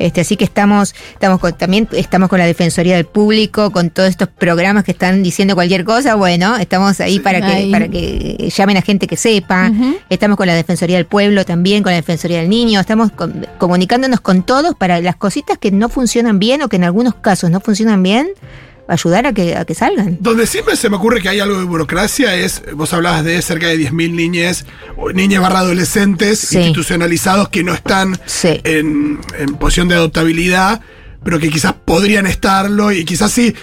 Este, 0.00 0.22
así 0.22 0.36
que 0.36 0.44
estamos, 0.44 0.94
estamos 1.12 1.38
con, 1.38 1.52
también 1.52 1.86
estamos 1.92 2.28
con 2.28 2.38
la 2.40 2.46
Defensoría 2.46 2.96
del 2.96 3.04
Público, 3.06 3.70
con 3.70 3.90
todos 3.90 4.08
estos 4.08 4.26
programas 4.28 4.82
que 4.82 4.90
están 4.90 5.22
diciendo 5.22 5.54
cualquier 5.54 5.84
cosa, 5.84 6.16
bueno, 6.16 6.56
estamos 6.56 7.00
ahí 7.00 7.20
para 7.20 7.40
que, 7.40 7.46
Ahí. 7.46 7.70
para 7.70 7.86
que 7.88 8.50
llamen 8.56 8.76
a 8.78 8.82
gente 8.82 9.06
que 9.06 9.16
sepa. 9.16 9.70
Estamos 10.08 10.36
con 10.36 10.46
la 10.48 10.54
Defensoría 10.54 10.96
del 10.96 11.06
Pueblo 11.06 11.44
también, 11.44 11.82
con 11.84 11.92
la 11.92 11.96
Defensoría 11.96 12.38
del 12.40 12.48
Niño, 12.48 12.80
estamos 12.80 13.12
con- 13.12 13.46
comunicándonos 13.58 14.20
con 14.20 14.42
todos 14.42 14.74
para 14.74 15.00
las 15.00 15.16
cositas 15.16 15.58
que 15.58 15.70
no 15.70 15.88
funcionan 15.88 16.38
bien 16.38 16.62
o 16.62 16.68
que 16.68 16.76
en 16.76 16.84
algunos 16.84 17.14
casos 17.14 17.50
no 17.50 17.60
funcionan 17.60 18.02
bien, 18.02 18.28
ayudar 18.92 19.26
a 19.26 19.32
que, 19.32 19.56
a 19.56 19.64
que 19.64 19.74
salgan. 19.74 20.18
Donde 20.20 20.46
siempre 20.46 20.76
se 20.76 20.88
me 20.90 20.96
ocurre 20.96 21.20
que 21.20 21.28
hay 21.28 21.40
algo 21.40 21.58
de 21.58 21.64
burocracia 21.64 22.34
es, 22.36 22.62
vos 22.74 22.92
hablabas 22.92 23.24
de 23.24 23.40
cerca 23.42 23.68
de 23.68 23.76
10.000 23.78 24.12
niñas, 24.12 24.66
niñas 25.14 25.42
barra 25.42 25.60
adolescentes 25.60 26.38
Sí. 26.40 26.58
institucionalizados 26.58 27.48
que 27.48 27.62
no 27.62 27.72
están 27.74 28.18
Sí. 28.26 28.60
en, 28.64 29.20
en 29.38 29.54
posición 29.56 29.88
de 29.88 29.94
adoptabilidad, 29.94 30.80
pero 31.24 31.38
que 31.38 31.50
quizás 31.50 31.74
podrían 31.84 32.26
estarlo 32.26 32.92
y 32.92 33.04
quizás 33.04 33.30
sí. 33.32 33.54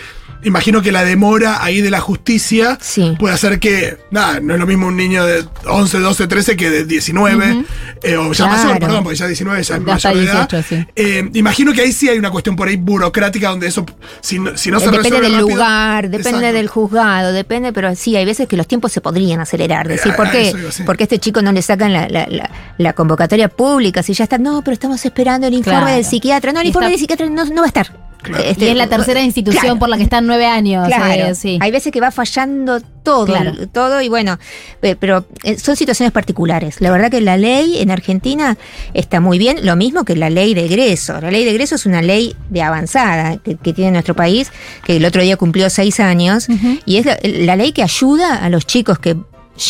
Imagino 0.47 0.81
que 0.81 0.93
la 0.93 1.03
demora 1.03 1.61
ahí 1.61 1.81
de 1.81 1.91
la 1.91 1.99
justicia 1.99 2.77
Sí. 2.81 3.15
puede 3.19 3.33
hacer 3.35 3.59
que, 3.59 3.97
nada, 4.11 4.39
no 4.39 4.53
es 4.53 4.59
lo 4.59 4.65
mismo 4.65 4.87
un 4.87 4.95
niño 4.95 5.25
de 5.25 5.43
11, 5.65 5.99
12, 5.99 6.25
13 6.27 6.55
que 6.55 6.69
de 6.69 6.85
19, 6.85 7.65
eh, 8.01 8.15
o 8.15 8.31
ya 8.31 8.45
Claro. 8.45 8.63
mayor, 8.63 8.79
perdón, 8.79 9.03
porque 9.03 9.17
ya 9.17 9.27
19 9.27 9.61
ya 9.61 9.75
es 9.75 9.81
mayor 9.81 10.15
de 10.15 10.23
edad. 10.23 10.47
18, 10.49 10.63
sí. 10.67 10.87
Eh, 10.95 11.29
imagino 11.33 11.73
que 11.73 11.81
ahí 11.81 11.91
sí 11.91 12.07
hay 12.07 12.17
una 12.17 12.31
cuestión 12.31 12.55
por 12.55 12.69
ahí 12.69 12.77
burocrática 12.77 13.49
donde 13.49 13.67
eso, 13.67 13.85
si 14.21 14.39
no, 14.39 14.55
si 14.55 14.71
no 14.71 14.79
se 14.79 14.85
depende 14.85 15.09
resuelve 15.09 15.27
del 15.27 15.35
rápido- 15.41 15.49
lugar, 15.55 16.03
depende 16.09 16.29
Exacto. 16.29 16.55
del 16.57 16.67
juzgado, 16.69 17.33
depende, 17.33 17.73
pero 17.73 17.93
sí, 17.95 18.15
hay 18.15 18.23
veces 18.25 18.47
que 18.47 18.55
los 18.55 18.67
tiempos 18.67 18.93
se 18.93 19.01
podrían 19.01 19.41
acelerar. 19.41 19.87
Decir, 19.87 20.13
Eh, 20.13 20.15
¿por 20.15 20.31
qué? 20.31 20.55
Porque 20.85 21.03
a 21.03 21.05
este 21.05 21.19
chico 21.19 21.41
no 21.41 21.51
le 21.51 21.61
sacan 21.61 21.91
la, 21.91 22.07
la- 22.07 22.27
la- 22.27 22.49
la 22.77 22.93
convocatoria 22.93 23.49
pública, 23.49 24.01
si 24.01 24.13
ya 24.13 24.23
está, 24.23 24.37
no, 24.37 24.61
pero 24.63 24.73
estamos 24.73 25.03
esperando 25.03 25.45
el 25.47 25.53
informe 25.55 25.79
Claro. 25.81 25.95
del 25.95 26.05
psiquiatra. 26.05 26.53
No, 26.53 26.61
el 26.61 26.67
informe 26.67 26.87
está- 26.87 26.91
del 26.91 26.99
psiquiatra 27.01 27.29
no, 27.29 27.43
no 27.45 27.55
va 27.61 27.65
a 27.65 27.67
estar. 27.67 28.06
Este, 28.43 28.65
y 28.65 28.69
es 28.69 28.75
la 28.75 28.87
tercera 28.87 29.21
institución 29.21 29.61
claro, 29.61 29.79
por 29.79 29.89
la 29.89 29.97
que 29.97 30.03
están 30.03 30.27
nueve 30.27 30.45
años. 30.45 30.87
Claro, 30.87 31.27
eh, 31.27 31.35
sí. 31.35 31.57
hay 31.61 31.71
veces 31.71 31.91
que 31.91 32.01
va 32.01 32.11
fallando 32.11 32.79
todo, 33.03 33.25
Claro. 33.25 33.67
todo 33.69 34.01
y 34.01 34.09
bueno, 34.09 34.37
eh, 34.81 34.95
pero 34.99 35.25
eh, 35.43 35.57
son 35.57 35.75
situaciones 35.75 36.11
particulares. 36.11 36.81
La 36.81 36.91
verdad 36.91 37.09
que 37.09 37.21
la 37.21 37.37
ley 37.37 37.79
en 37.79 37.91
Argentina 37.91 38.57
está 38.93 39.19
muy 39.19 39.37
bien, 39.37 39.65
lo 39.65 39.75
mismo 39.75 40.03
que 40.03 40.15
la 40.15 40.29
ley 40.29 40.53
de 40.53 40.65
egreso. 40.65 41.19
La 41.21 41.31
ley 41.31 41.45
de 41.45 41.51
egreso 41.51 41.75
es 41.75 41.85
una 41.85 42.01
ley 42.01 42.35
de 42.49 42.61
avanzada 42.61 43.37
que, 43.37 43.55
que 43.55 43.73
tiene 43.73 43.91
nuestro 43.91 44.15
país, 44.15 44.51
que 44.83 44.97
el 44.97 45.05
otro 45.05 45.21
día 45.21 45.37
cumplió 45.37 45.69
seis 45.69 45.99
años, 45.99 46.47
y 46.85 46.97
es 46.97 47.05
la, 47.05 47.17
la 47.23 47.55
ley 47.55 47.71
que 47.71 47.83
ayuda 47.83 48.35
a 48.35 48.49
los 48.49 48.65
chicos 48.65 48.99
que 48.99 49.15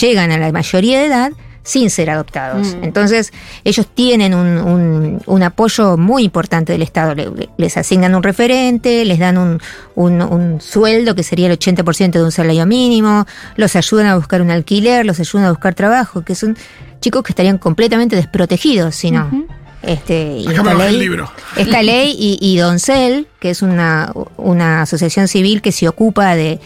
llegan 0.02 0.32
a 0.32 0.38
la 0.38 0.52
mayoría 0.52 1.00
de 1.00 1.06
edad 1.06 1.32
sin 1.68 1.90
ser 1.90 2.10
adoptados. 2.10 2.76
Mm. 2.78 2.84
Entonces, 2.86 3.34
ellos 3.66 3.86
tienen 3.94 4.34
un, 4.34 4.58
un- 4.58 5.22
un 5.26 5.44
apoyo 5.44 5.98
muy 5.98 6.24
importante 6.24 6.72
del 6.72 6.82
Estado. 6.82 7.14
Le- 7.14 7.30
le- 7.30 7.50
les 7.58 7.76
asignan 7.76 8.16
un 8.16 8.24
referente, 8.24 9.04
les 9.04 9.20
dan 9.20 9.38
un, 9.38 9.60
un- 9.96 10.22
un 10.22 10.62
sueldo 10.62 11.14
que 11.14 11.24
sería 11.24 11.48
el 11.48 11.60
80% 11.60 12.12
de 12.20 12.24
un 12.24 12.32
salario 12.32 12.66
mínimo, 12.66 13.26
los 13.58 13.76
ayudan 13.76 14.06
a 14.08 14.16
buscar 14.16 14.42
un 14.42 14.50
alquiler, 14.50 15.06
los 15.06 15.20
ayudan 15.20 15.46
a 15.48 15.50
buscar 15.50 15.76
trabajo, 15.76 16.22
que 16.24 16.36
son 16.36 16.56
chicos 17.02 17.22
que 17.24 17.34
estarían 17.34 17.58
completamente 17.58 18.16
desprotegidos 18.16 18.96
si 18.96 19.12
no. 19.12 19.30
Este, 19.84 20.38
y 20.38 20.48
esta 20.48 20.64
me 20.64 20.74
bajé 20.74 20.88
el 20.88 20.94
ley, 20.94 21.02
libro. 21.02 21.32
esta 21.58 21.82
ley 21.84 22.16
y, 22.18 22.38
y 22.42 22.58
Doncel, 22.58 23.28
que 23.40 23.50
es 23.50 23.62
una, 23.62 24.12
una 24.38 24.84
asociación 24.84 25.28
civil 25.28 25.62
que 25.62 25.72
se 25.74 25.88
ocupa 25.90 26.34
de, 26.36 26.60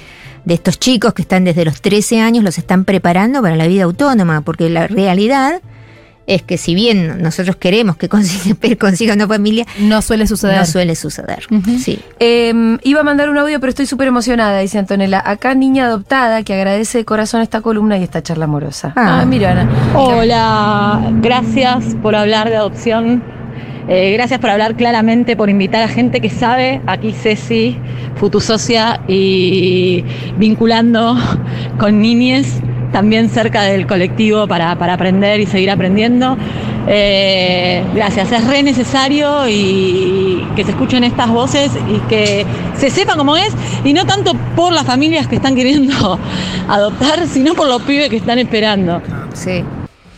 de 0.46 0.54
estos 0.56 0.80
chicos 0.80 1.14
que 1.14 1.22
están 1.22 1.44
desde 1.44 1.66
los 1.66 1.82
13 1.82 2.20
años, 2.22 2.44
los 2.44 2.58
están 2.58 2.84
preparando 2.86 3.42
para 3.42 3.56
la 3.56 3.68
vida 3.68 3.84
autónoma, 3.84 4.42
porque 4.42 4.70
la 4.70 4.88
realidad 4.88 5.62
es 6.28 6.44
que 6.44 6.58
si 6.58 6.76
bien 6.76 7.22
nosotros 7.22 7.56
queremos 7.58 7.98
que 7.98 8.08
consigan, 8.16 8.58
consigan 8.80 9.18
una 9.18 9.28
familia, 9.28 9.66
No 9.80 10.02
suele 10.02 10.28
suceder. 10.28 10.58
no 10.58 10.66
suele 10.66 10.96
suceder. 10.96 11.44
Sí. 11.80 12.00
Eh, 12.20 12.78
iba 12.84 13.02
a 13.02 13.04
mandar 13.04 13.30
un 13.30 13.38
audio, 13.38 13.60
pero 13.60 13.70
estoy 13.72 13.86
súper 13.86 14.08
emocionada, 14.08 14.60
dice 14.60 14.78
Antonella. 14.78 15.22
Acá 15.26 15.56
niña 15.56 15.86
adoptada 15.86 16.44
que 16.44 16.54
agradece 16.54 17.00
de 17.00 17.06
corazón 17.06 17.42
esta 17.42 17.62
columna 17.62 17.98
y 17.98 18.04
esta 18.04 18.22
charla 18.24 18.46
amorosa. 18.46 18.94
Ah. 18.96 19.22
Ah, 19.22 19.26
mira, 19.26 19.52
Ana. 19.52 19.70
Hola, 19.96 21.02
gracias 21.22 21.96
por 22.02 22.16
hablar 22.16 22.50
de 22.50 22.56
adopción. 22.56 23.24
Eh, 23.88 24.12
gracias 24.14 24.40
por 24.40 24.50
hablar 24.50 24.76
claramente, 24.76 25.36
por 25.36 25.50
invitar 25.50 25.84
a 25.84 25.88
gente 25.88 26.22
que 26.22 26.30
sabe. 26.30 26.82
Aquí 26.88 27.12
Ceci, 27.12 27.78
Futusocia 28.16 29.02
y 29.08 30.04
vinculando 30.38 31.18
con 31.78 32.02
niñes, 32.02 32.62
también 32.92 33.30
cerca 33.30 33.64
del 33.64 33.88
colectivo 33.88 34.48
para, 34.48 34.78
para 34.78 34.94
aprender 34.94 35.40
y 35.40 35.46
seguir 35.46 35.72
aprendiendo. 35.72 36.38
Eh, 36.88 37.84
gracias, 37.94 38.32
es 38.32 38.48
re 38.48 38.64
necesario 38.64 39.48
y 39.48 40.46
que 40.56 40.64
se 40.64 40.72
escuchen 40.72 41.04
estas 41.04 41.30
voces 41.30 41.72
y 41.90 42.00
que 42.08 42.46
se 42.76 42.90
sepa 42.90 43.16
cómo 43.16 43.38
es 43.38 43.54
y 43.84 43.94
no 43.94 44.06
tanto 44.06 44.34
por 44.56 44.74
las 44.74 44.86
familias 44.86 45.28
que 45.28 45.36
están 45.36 45.56
queriendo 45.56 46.20
adoptar, 46.68 47.28
sino 47.28 47.54
por 47.54 47.68
los 47.68 47.82
pibes 47.84 48.10
que 48.10 48.18
están 48.18 48.40
esperando. 48.40 49.02
Sí. 49.34 49.64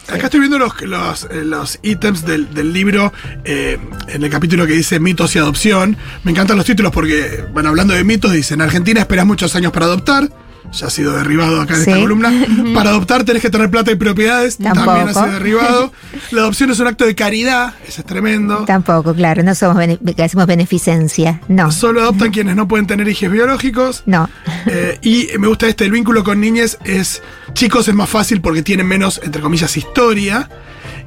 Acá 0.09 0.25
estoy 0.25 0.41
viendo 0.41 0.59
los, 0.59 0.81
los, 0.81 1.23
eh, 1.31 1.43
los 1.45 1.79
ítems 1.81 2.25
del, 2.25 2.53
del 2.53 2.73
libro 2.73 3.13
eh, 3.45 3.77
en 4.09 4.23
el 4.23 4.29
capítulo 4.29 4.67
que 4.67 4.73
dice 4.73 4.99
mitos 4.99 5.35
y 5.35 5.39
adopción. 5.39 5.95
Me 6.23 6.31
encantan 6.31 6.57
los 6.57 6.65
títulos 6.65 6.91
porque 6.91 7.45
van 7.53 7.67
hablando 7.67 7.93
de 7.93 8.03
mitos. 8.03 8.31
Dicen, 8.33 8.61
Argentina 8.61 8.99
esperas 8.99 9.25
muchos 9.25 9.55
años 9.55 9.71
para 9.71 9.85
adoptar. 9.85 10.29
Ya 10.71 10.87
ha 10.87 10.89
sido 10.89 11.13
derribado 11.15 11.61
acá 11.61 11.75
en 11.75 11.83
Sí. 11.83 11.89
esta 11.91 12.01
columna. 12.01 12.31
Para 12.73 12.89
adoptar 12.91 13.23
tenés 13.23 13.41
que 13.41 13.49
tener 13.49 13.69
plata 13.69 13.91
y 13.91 13.95
propiedades. 13.95 14.57
Tampoco. 14.57 14.85
También 14.87 15.09
ha 15.09 15.13
sido 15.13 15.31
derribado. 15.33 15.93
La 16.31 16.41
adopción 16.41 16.71
es 16.71 16.79
un 16.79 16.87
acto 16.87 17.05
de 17.05 17.13
caridad. 17.15 17.73
Eso 17.87 18.01
es 18.01 18.07
tremendo. 18.07 18.63
Tampoco, 18.65 19.13
claro, 19.13 19.43
no 19.43 19.53
somos 19.55 19.77
bene- 19.77 19.99
hacemos 20.23 20.47
beneficencia. 20.47 21.41
No. 21.47 21.71
Solo 21.71 22.01
adoptan 22.01 22.31
quienes 22.31 22.55
no 22.55 22.67
pueden 22.67 22.87
tener 22.87 23.07
hijos 23.07 23.29
biológicos. 23.29 24.03
No. 24.05 24.29
Eh, 24.65 24.97
y 25.01 25.27
me 25.37 25.47
gusta 25.47 25.67
este, 25.67 25.85
el 25.85 25.91
vínculo 25.91 26.23
con 26.23 26.39
niñas 26.41 26.77
es, 26.85 27.21
chicos 27.53 27.87
es 27.87 27.93
más 27.93 28.09
fácil 28.09 28.41
porque 28.41 28.63
tienen 28.63 28.87
menos, 28.87 29.21
entre 29.23 29.41
comillas, 29.41 29.75
historia. 29.77 30.49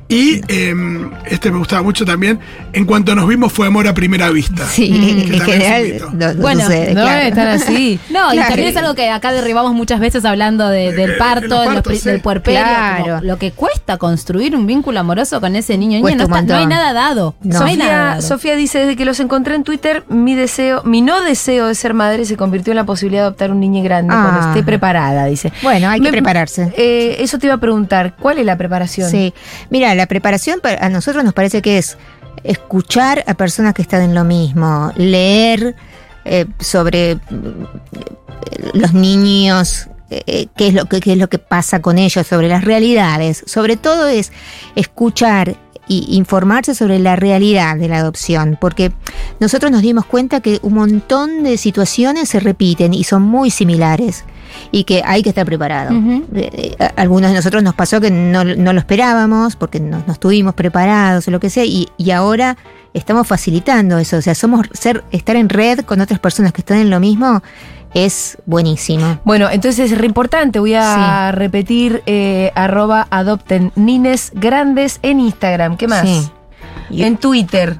Y 0.09 0.41
eh, 0.49 0.75
este 1.27 1.51
me 1.51 1.59
gustaba 1.59 1.83
mucho 1.83 2.05
también, 2.05 2.39
en 2.73 2.85
cuanto 2.85 3.15
nos 3.17 3.27
vimos 3.27 3.53
fue 3.53 3.67
amor 3.67 3.89
a 3.89 3.95
primera 3.95 4.31
vista. 4.31 4.65
Sí, 4.67 5.25
Que 5.29 5.37
en 5.37 5.41
general 5.43 5.83
mito. 5.85 6.11
no, 6.13 6.33
no 6.35 6.41
Bueno, 6.41 6.61
sucede, 6.63 6.95
no 6.95 7.03
claro. 7.03 7.27
están 7.29 7.49
así. 7.49 7.99
No, 8.11 8.33
y 8.33 8.37
también 8.39 8.69
es 8.69 8.77
algo 8.77 8.95
que 8.95 9.11
acá 9.11 9.33
derribamos 9.33 9.75
muchas 9.75 9.99
veces 10.01 10.25
hablando 10.25 10.69
de- 10.69 10.89
Eh, 10.89 10.93
del 10.93 11.17
parto, 11.17 11.65
los 11.71 11.83
pri- 11.83 11.99
sí. 11.99 12.09
del 12.09 12.21
puerperio. 12.21 12.61
Claro. 12.61 13.21
lo 13.23 13.37
que 13.39 13.51
cuesta 13.51 13.97
construir 13.97 14.55
un 14.55 14.67
vínculo 14.67 15.01
amoroso 15.01 15.41
con 15.41 15.57
ese 15.57 15.77
niño. 15.77 15.99
niña, 15.99 16.15
no, 16.17 16.27
un 16.27 16.33
está- 16.33 16.43
no 16.43 16.57
hay 16.57 16.67
nada 16.67 16.93
dado. 16.93 17.35
No. 17.43 17.59
No, 17.61 17.65
hay 17.67 17.77
nada 17.77 17.91
Sofía, 17.91 18.07
dado. 18.11 18.23
Sofía 18.23 18.57
dice, 18.57 18.79
desde 18.79 18.97
que 18.97 19.05
los 19.05 19.19
encontré 19.21 19.55
en 19.57 19.65
Twitter, 19.65 20.05
mi 20.09 20.35
deseo, 20.35 20.83
mi 20.85 21.03
no 21.03 21.21
deseo 21.23 21.67
de 21.67 21.75
ser 21.75 21.95
madre 21.95 22.25
se 22.27 22.37
convirtió 22.37 22.73
en 22.73 22.77
la 22.77 22.85
posibilidad 22.85 23.23
de 23.23 23.27
adoptar 23.27 23.51
un 23.51 23.59
niño 23.61 23.83
grande 23.83 24.15
Ah. 24.17 24.23
cuando 24.31 24.49
esté 24.51 24.63
preparada, 24.63 25.25
dice. 25.27 25.53
Bueno, 25.63 25.89
hay 25.89 25.99
que 26.01 26.05
Me- 26.05 26.13
prepararse. 26.13 26.73
Eh, 26.77 27.17
eso 27.21 27.39
te 27.39 27.47
iba 27.47 27.55
a 27.57 27.59
preguntar, 27.61 28.15
¿cuál 28.21 28.39
es 28.39 28.47
la 28.47 28.57
preparación? 28.57 29.11
Sí, 29.11 29.35
mira, 29.71 29.95
la 29.97 30.07
preparación 30.07 30.61
pa- 30.61 30.75
a 30.81 30.89
nosotros 30.89 31.25
nos 31.25 31.35
parece 31.35 31.63
que 31.63 31.79
es 31.79 31.97
escuchar 32.45 33.25
a 33.27 33.35
personas 33.35 33.75
que 33.75 33.83
están 33.83 34.03
en 34.03 34.15
lo 34.15 34.25
mismo, 34.25 34.93
leer 34.97 35.75
eh, 36.25 36.47
sobre 36.61 37.17
mm, 37.17 37.65
los 38.75 38.93
niños, 38.95 39.89
eh, 40.11 40.47
qué, 40.57 40.69
es 40.69 40.75
lo 40.75 40.85
que, 40.87 41.01
qué 41.01 41.13
es 41.13 41.19
lo 41.19 41.29
que 41.29 41.39
pasa 41.39 41.81
con 41.81 41.99
ellos, 41.99 42.27
sobre 42.27 42.49
las 42.49 42.65
realidades. 42.65 43.43
Sobre 43.47 43.77
todo 43.77 44.07
es 44.07 44.33
escuchar 44.77 45.57
y 45.89 46.17
informarse 46.17 46.75
sobre 46.75 46.99
la 46.99 47.15
realidad 47.17 47.77
de 47.77 47.89
la 47.89 47.99
adopción, 47.99 48.59
porque 48.61 48.93
nosotros 49.39 49.71
nos 49.71 49.83
dimos 49.83 50.05
cuenta 50.05 50.41
que 50.41 50.59
un 50.63 50.75
montón 50.75 51.45
de 51.45 51.57
situaciones 51.59 52.29
se 52.29 52.41
repiten 52.41 52.93
y 52.93 53.05
son 53.05 53.23
muy 53.23 53.51
similares 53.51 54.25
y 54.71 54.85
que 54.85 55.03
hay 55.05 55.23
que 55.23 55.31
estar 55.31 55.45
preparado. 55.47 55.93
Eh, 55.95 56.25
eh, 56.35 56.77
algunos 56.97 57.31
de 57.31 57.37
nosotros 57.37 57.63
nos 57.63 57.75
pasó 57.75 58.01
que 58.01 58.11
no, 58.11 58.45
no 58.45 58.73
lo 58.73 58.79
esperábamos 58.79 59.57
porque 59.57 59.81
no, 59.81 60.03
no 60.07 60.13
estuvimos 60.13 60.55
preparados 60.55 61.27
o 61.29 61.31
lo 61.31 61.41
que 61.41 61.51
sea 61.51 61.65
y, 61.65 61.89
y 61.97 62.11
ahora 62.11 62.57
estamos 62.95 63.27
facilitando 63.27 63.99
eso, 63.99 64.17
o 64.17 64.23
sea, 64.23 64.35
somos 64.35 64.67
ser 64.73 65.05
estar 65.11 65.37
en 65.37 65.49
red 65.49 65.81
con 65.81 66.01
otras 66.01 66.19
personas 66.19 66.53
que 66.53 66.61
están 66.63 66.79
en 66.79 66.91
lo 66.91 66.99
mismo 67.01 67.43
es 67.95 68.37
buenísimo. 68.45 69.21
Bueno, 69.25 69.49
entonces 69.51 69.91
es 69.91 69.97
re 69.99 70.07
importante. 70.07 70.59
Voy 70.59 70.75
a 70.75 71.33
repetir 71.33 72.03
eh, 72.05 72.53
arroba 72.55 73.07
adopten 73.11 73.73
nines 73.75 74.33
grandes 74.35 74.99
en 75.03 75.19
Instagram. 75.21 75.77
¿Qué 75.79 75.89
más? 75.89 76.03
Sí. 76.07 76.29
Y- 76.91 77.05
En 77.05 77.17
Twitter. 77.17 77.79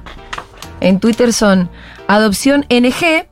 En 0.81 0.99
Twitter 0.99 1.33
son 1.33 1.69
adopción 2.07 2.65
NG. 2.69 3.27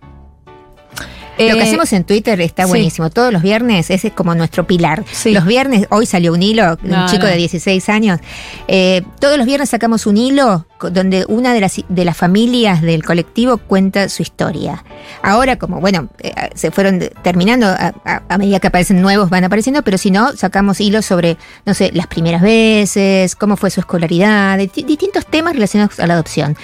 Lo 1.38 1.44
Eh, 1.46 1.54
que 1.54 1.62
hacemos 1.64 1.92
en 1.94 2.04
Twitter 2.06 2.40
está 2.42 2.64
sí. 2.64 2.70
buenísimo. 2.70 3.10
Todos 3.10 3.32
los 3.34 3.42
viernes, 3.42 3.90
ese 3.90 4.08
es 4.08 4.14
como 4.14 4.34
nuestro 4.36 4.66
pilar. 4.68 5.04
Sí. 5.12 5.32
Los 5.34 5.46
viernes, 5.46 5.88
hoy 5.90 6.06
salió 6.06 6.34
un 6.34 6.42
hilo, 6.42 6.78
un 6.84 7.06
chico 7.08 7.24
no. 7.24 7.30
de 7.30 7.36
16 7.38 7.90
años. 7.90 8.20
Eh, 8.68 9.02
todos 9.20 9.38
los 9.38 9.46
viernes 9.46 9.70
sacamos 9.70 10.06
un 10.06 10.18
hilo 10.18 10.66
donde 10.92 11.26
una 11.28 11.54
de 11.54 11.62
las, 11.62 11.82
de 11.88 12.06
las 12.06 12.16
familias 12.18 12.82
del 12.82 13.04
colectivo 13.04 13.58
cuenta 13.58 14.08
su 14.10 14.22
historia. 14.22 14.84
Ahora, 15.24 15.58
como 15.58 15.80
bueno, 15.80 16.10
eh, 16.20 16.34
se 16.54 16.70
fueron 16.72 17.00
terminando, 17.24 17.66
a, 17.68 17.94
a- 18.06 18.22
a 18.28 18.38
medida 18.38 18.60
que 18.60 18.68
aparecen 18.68 19.02
nuevos 19.02 19.30
van 19.30 19.44
apareciendo, 19.46 19.82
pero 19.84 19.98
si 19.98 20.12
no, 20.12 20.34
sacamos 20.36 20.80
hilos 20.82 21.06
sobre, 21.06 21.38
no 21.66 21.74
sé, 21.74 21.92
las 21.94 22.08
primeras 22.08 22.42
veces, 22.42 23.36
cómo 23.36 23.58
fue 23.58 23.70
su 23.72 23.80
escolaridad, 23.80 24.58
distintos 24.58 25.26
temas 25.26 25.54
relacionados 25.54 26.00
a 26.00 26.08
la 26.08 26.14
adopción. 26.14 26.56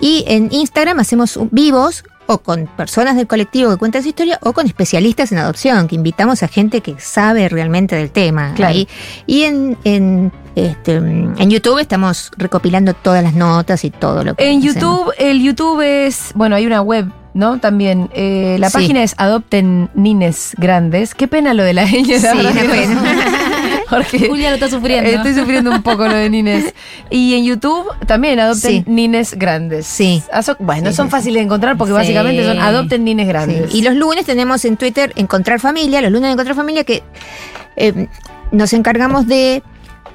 Y 0.00 0.24
en 0.26 0.48
Instagram 0.52 0.98
hacemos 1.00 1.38
vivos 1.50 2.04
o 2.26 2.38
con 2.38 2.66
personas 2.76 3.16
del 3.16 3.26
colectivo 3.26 3.70
que 3.70 3.76
cuentan 3.76 4.02
su 4.02 4.08
historia 4.08 4.38
o 4.42 4.52
con 4.52 4.66
especialistas 4.66 5.32
en 5.32 5.38
adopción, 5.38 5.88
que 5.88 5.94
invitamos 5.96 6.42
a 6.42 6.48
gente 6.48 6.80
que 6.80 6.94
sabe 6.98 7.48
realmente 7.48 7.96
del 7.96 8.10
tema. 8.10 8.52
Claro. 8.54 8.74
ahí. 8.74 8.88
Y 9.26 9.42
en, 9.42 9.76
en, 9.84 10.32
este, 10.54 10.94
en 10.96 11.50
YouTube 11.50 11.78
estamos 11.78 12.30
recopilando 12.36 12.94
todas 12.94 13.22
las 13.22 13.34
notas 13.34 13.84
y 13.84 13.90
todo 13.90 14.24
lo 14.24 14.34
que 14.34 14.44
En 14.50 14.58
hacemos. 14.58 14.74
YouTube, 14.74 15.12
el 15.18 15.42
YouTube 15.42 15.80
es, 15.82 16.32
bueno, 16.34 16.56
hay 16.56 16.66
una 16.66 16.80
web, 16.82 17.10
¿no? 17.34 17.58
También. 17.58 18.08
eh, 18.14 18.56
la 18.60 18.68
Sí. 18.70 18.74
página 18.74 19.02
es 19.02 19.14
Adopten 19.18 19.90
Nines 19.94 20.54
Grandes. 20.58 21.14
Qué 21.14 21.26
pena 21.28 21.54
lo 21.54 21.62
de 21.64 21.74
la 21.74 21.84
ñ. 21.86 22.04
Sí, 22.04 22.42
la 22.42 22.52
pena. 22.52 23.02
Porque 23.96 24.28
Julia 24.28 24.48
lo 24.50 24.54
está 24.54 24.70
sufriendo. 24.70 25.10
estoy 25.10 25.34
sufriendo 25.34 25.70
un 25.70 25.82
poco 25.82 26.06
lo 26.06 26.14
de 26.14 26.30
Nines. 26.30 26.74
Y 27.10 27.34
en 27.34 27.44
YouTube 27.44 27.86
también 28.06 28.40
Adopten 28.40 28.70
Sí. 28.70 28.84
Nines 28.86 29.34
Grandes. 29.38 29.86
Sí. 29.86 30.22
Ah, 30.32 30.40
bueno, 30.58 30.90
Sí, 30.90 30.96
son 30.96 31.10
fáciles 31.10 31.36
de 31.36 31.44
encontrar 31.44 31.76
porque 31.76 31.92
básicamente 31.92 32.44
son 32.44 32.58
Adopten 32.58 33.04
Nines. 33.04 33.28
Grandes. 33.28 33.74
Y 33.74 33.82
los 33.82 33.94
lunes 33.94 34.24
tenemos 34.24 34.64
en 34.64 34.76
Twitter 34.76 35.12
Encontrar 35.16 35.60
Familia, 35.60 36.00
los 36.00 36.10
lunes 36.10 36.28
de 36.28 36.32
Encontrar 36.32 36.56
Familia, 36.56 36.84
que 36.84 37.02
eh, 37.76 38.08
nos 38.50 38.72
encargamos 38.72 39.26
de 39.26 39.62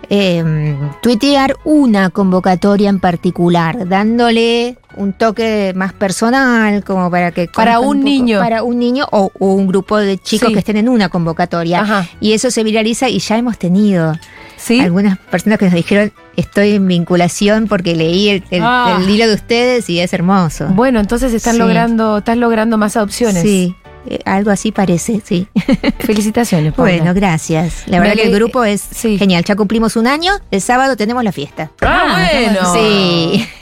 eh, 0.10 0.76
tuitear 1.02 1.56
una 1.66 2.10
convocatoria 2.10 2.90
en 2.90 3.00
particular, 3.00 3.88
dándole 3.88 4.78
un 4.96 5.14
toque 5.14 5.74
más 5.76 5.94
personal, 5.94 6.84
como 6.84 7.12
para 7.12 7.32
que 7.32 7.48
Para 7.48 7.80
un 7.80 7.98
poco- 7.98 8.06
niño. 8.06 8.40
para 8.40 8.64
un 8.64 8.80
niño 8.80 9.06
o, 9.12 9.32
o 9.38 9.54
un 9.54 9.68
grupo 9.68 9.98
de 9.98 10.18
chicos 10.18 10.48
Sí. 10.48 10.54
que 10.54 10.60
estén 10.60 10.78
en 10.78 10.90
una 10.90 11.10
convocatoria. 11.10 11.82
Ajá. 11.82 12.08
Y 12.20 12.34
eso 12.34 12.50
se 12.52 12.64
viraliza 12.64 13.10
y 13.10 13.20
ya 13.20 13.38
hemos 13.38 13.58
tenido 13.58 14.16
¿Sí? 14.56 14.80
algunas 14.80 15.18
personas 15.20 15.60
que 15.60 15.66
nos 15.66 15.74
dijeron 15.76 16.12
estoy 16.36 16.72
en 16.76 16.88
vinculación 16.88 17.68
porque 17.68 17.96
leí 17.96 18.30
el, 18.30 18.44
el- 18.50 18.62
Ah. 18.64 18.98
el 19.02 19.10
hilo 19.10 19.28
de 19.28 19.36
ustedes 19.36 19.90
y 19.90 20.00
es 20.00 20.14
hermoso. 20.14 20.68
Bueno, 20.70 21.00
entonces 21.00 21.34
están 21.34 21.54
Sí. 21.54 21.60
logrando, 21.60 22.20
estás 22.20 22.38
logrando 22.38 22.78
más 22.78 22.96
adopciones. 22.98 23.42
Sí, 23.44 23.76
eh, 24.10 24.20
algo 24.26 24.52
así 24.52 24.72
parece, 24.72 25.22
sí. 25.24 25.48
Felicitaciones, 26.00 26.74
Paula. 26.74 26.98
Bueno, 26.98 27.14
gracias. 27.14 27.84
La 27.88 28.00
Me 28.00 28.08
verdad 28.08 28.22
que 28.22 28.28
el 28.28 28.36
grupo 28.36 28.64
es 28.64 28.82
sí. 28.82 29.18
genial. 29.18 29.44
Ya 29.44 29.56
cumplimos 29.56 29.96
un 29.96 30.08
año, 30.08 30.34
el 30.52 30.62
sábado 30.62 30.96
tenemos 30.96 31.24
la 31.24 31.32
fiesta. 31.32 31.72
Ah, 31.82 32.28
bueno. 32.32 32.74
Sí. 32.74 33.48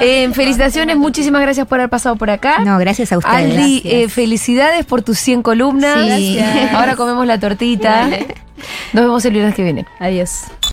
Eh, 0.00 0.28
felicitaciones, 0.32 0.96
muchísimas 0.96 1.40
gracias 1.42 1.66
por 1.66 1.78
haber 1.78 1.90
pasado 1.90 2.16
por 2.16 2.30
acá. 2.30 2.58
No, 2.64 2.78
gracias 2.78 3.12
a 3.12 3.18
ustedes. 3.18 3.56
Aldi, 3.56 3.82
eh, 3.84 4.08
felicidades 4.08 4.84
por 4.84 5.02
tus 5.02 5.18
100 5.18 5.42
columnas. 5.42 5.94
Sí. 6.16 6.36
Gracias. 6.36 6.74
Ahora 6.74 6.96
comemos 6.96 7.26
la 7.26 7.38
tortita. 7.38 8.08
Nos 8.92 9.04
vemos 9.04 9.24
el 9.24 9.32
viernes 9.32 9.54
que 9.54 9.62
viene. 9.62 9.86
Adiós. 10.00 10.44